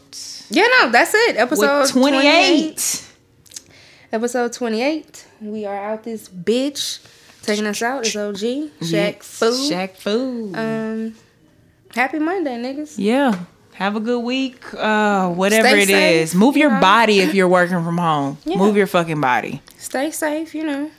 [0.48, 1.36] Yeah, no, that's it.
[1.36, 2.22] Episode 28.
[2.22, 3.04] 28.
[4.12, 5.26] Episode 28.
[5.42, 7.00] We are out this bitch.
[7.42, 8.36] Taking us out is OG.
[8.80, 9.46] Shaq Fu.
[9.46, 10.52] Shaq Fu.
[10.54, 11.14] Um,
[11.94, 12.94] happy Monday, niggas.
[12.98, 13.44] yeah.
[13.74, 14.62] Have a good week.
[14.74, 16.80] Uh, whatever Stay it is, safe, move your know.
[16.80, 18.36] body if you're working from home.
[18.44, 18.58] Yeah.
[18.58, 19.62] Move your fucking body.
[19.78, 20.90] Stay safe, you know.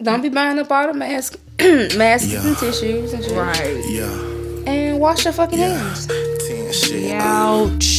[0.00, 3.36] Don't be buying up all the masks, masks and tissues and shit.
[3.36, 3.82] Right.
[3.88, 4.06] Yeah,
[4.66, 5.76] And wash your fucking yeah.
[5.76, 6.06] hands.
[6.06, 7.20] Ten.
[7.20, 7.93] Ouch.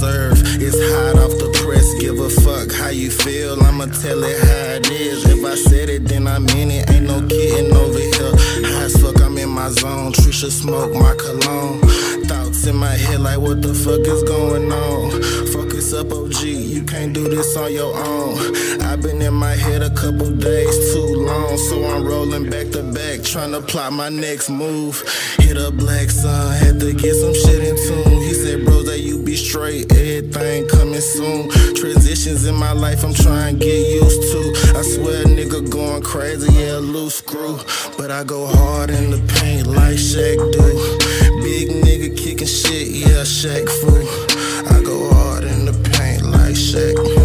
[0.00, 0.40] Serve.
[0.64, 1.86] It's hot off the press.
[2.00, 3.62] Give a fuck how you feel.
[3.62, 5.26] I'ma tell it how it is.
[5.26, 6.90] If I said it, then I mean it.
[6.90, 8.34] Ain't no kidding over here.
[8.70, 10.12] High as fuck, I'm in my zone.
[10.12, 11.80] Trisha smoke my cologne.
[12.24, 15.10] Thoughts in my head like what the fuck is going on?
[15.52, 16.42] Focus up, OG.
[16.44, 18.38] You can't do this on your own.
[18.80, 22.82] I've been in my head a couple days too long, so I'm rolling back to
[22.82, 25.02] back, trying to plot my next move.
[25.38, 28.20] Hit a black sun, had to get some shit in tune.
[28.22, 31.48] He said, bros, that you be straight, everything coming soon.
[31.76, 34.76] Transitions in my life, I'm trying to get used to.
[34.76, 37.56] I swear, nigga going crazy, yeah, loose screw.
[37.96, 41.42] But I go hard in the paint like Shaq do.
[41.44, 44.74] Big nigga kicking shit, yeah, Shaq Fu.
[44.74, 47.19] I go hard in the paint like Shaq.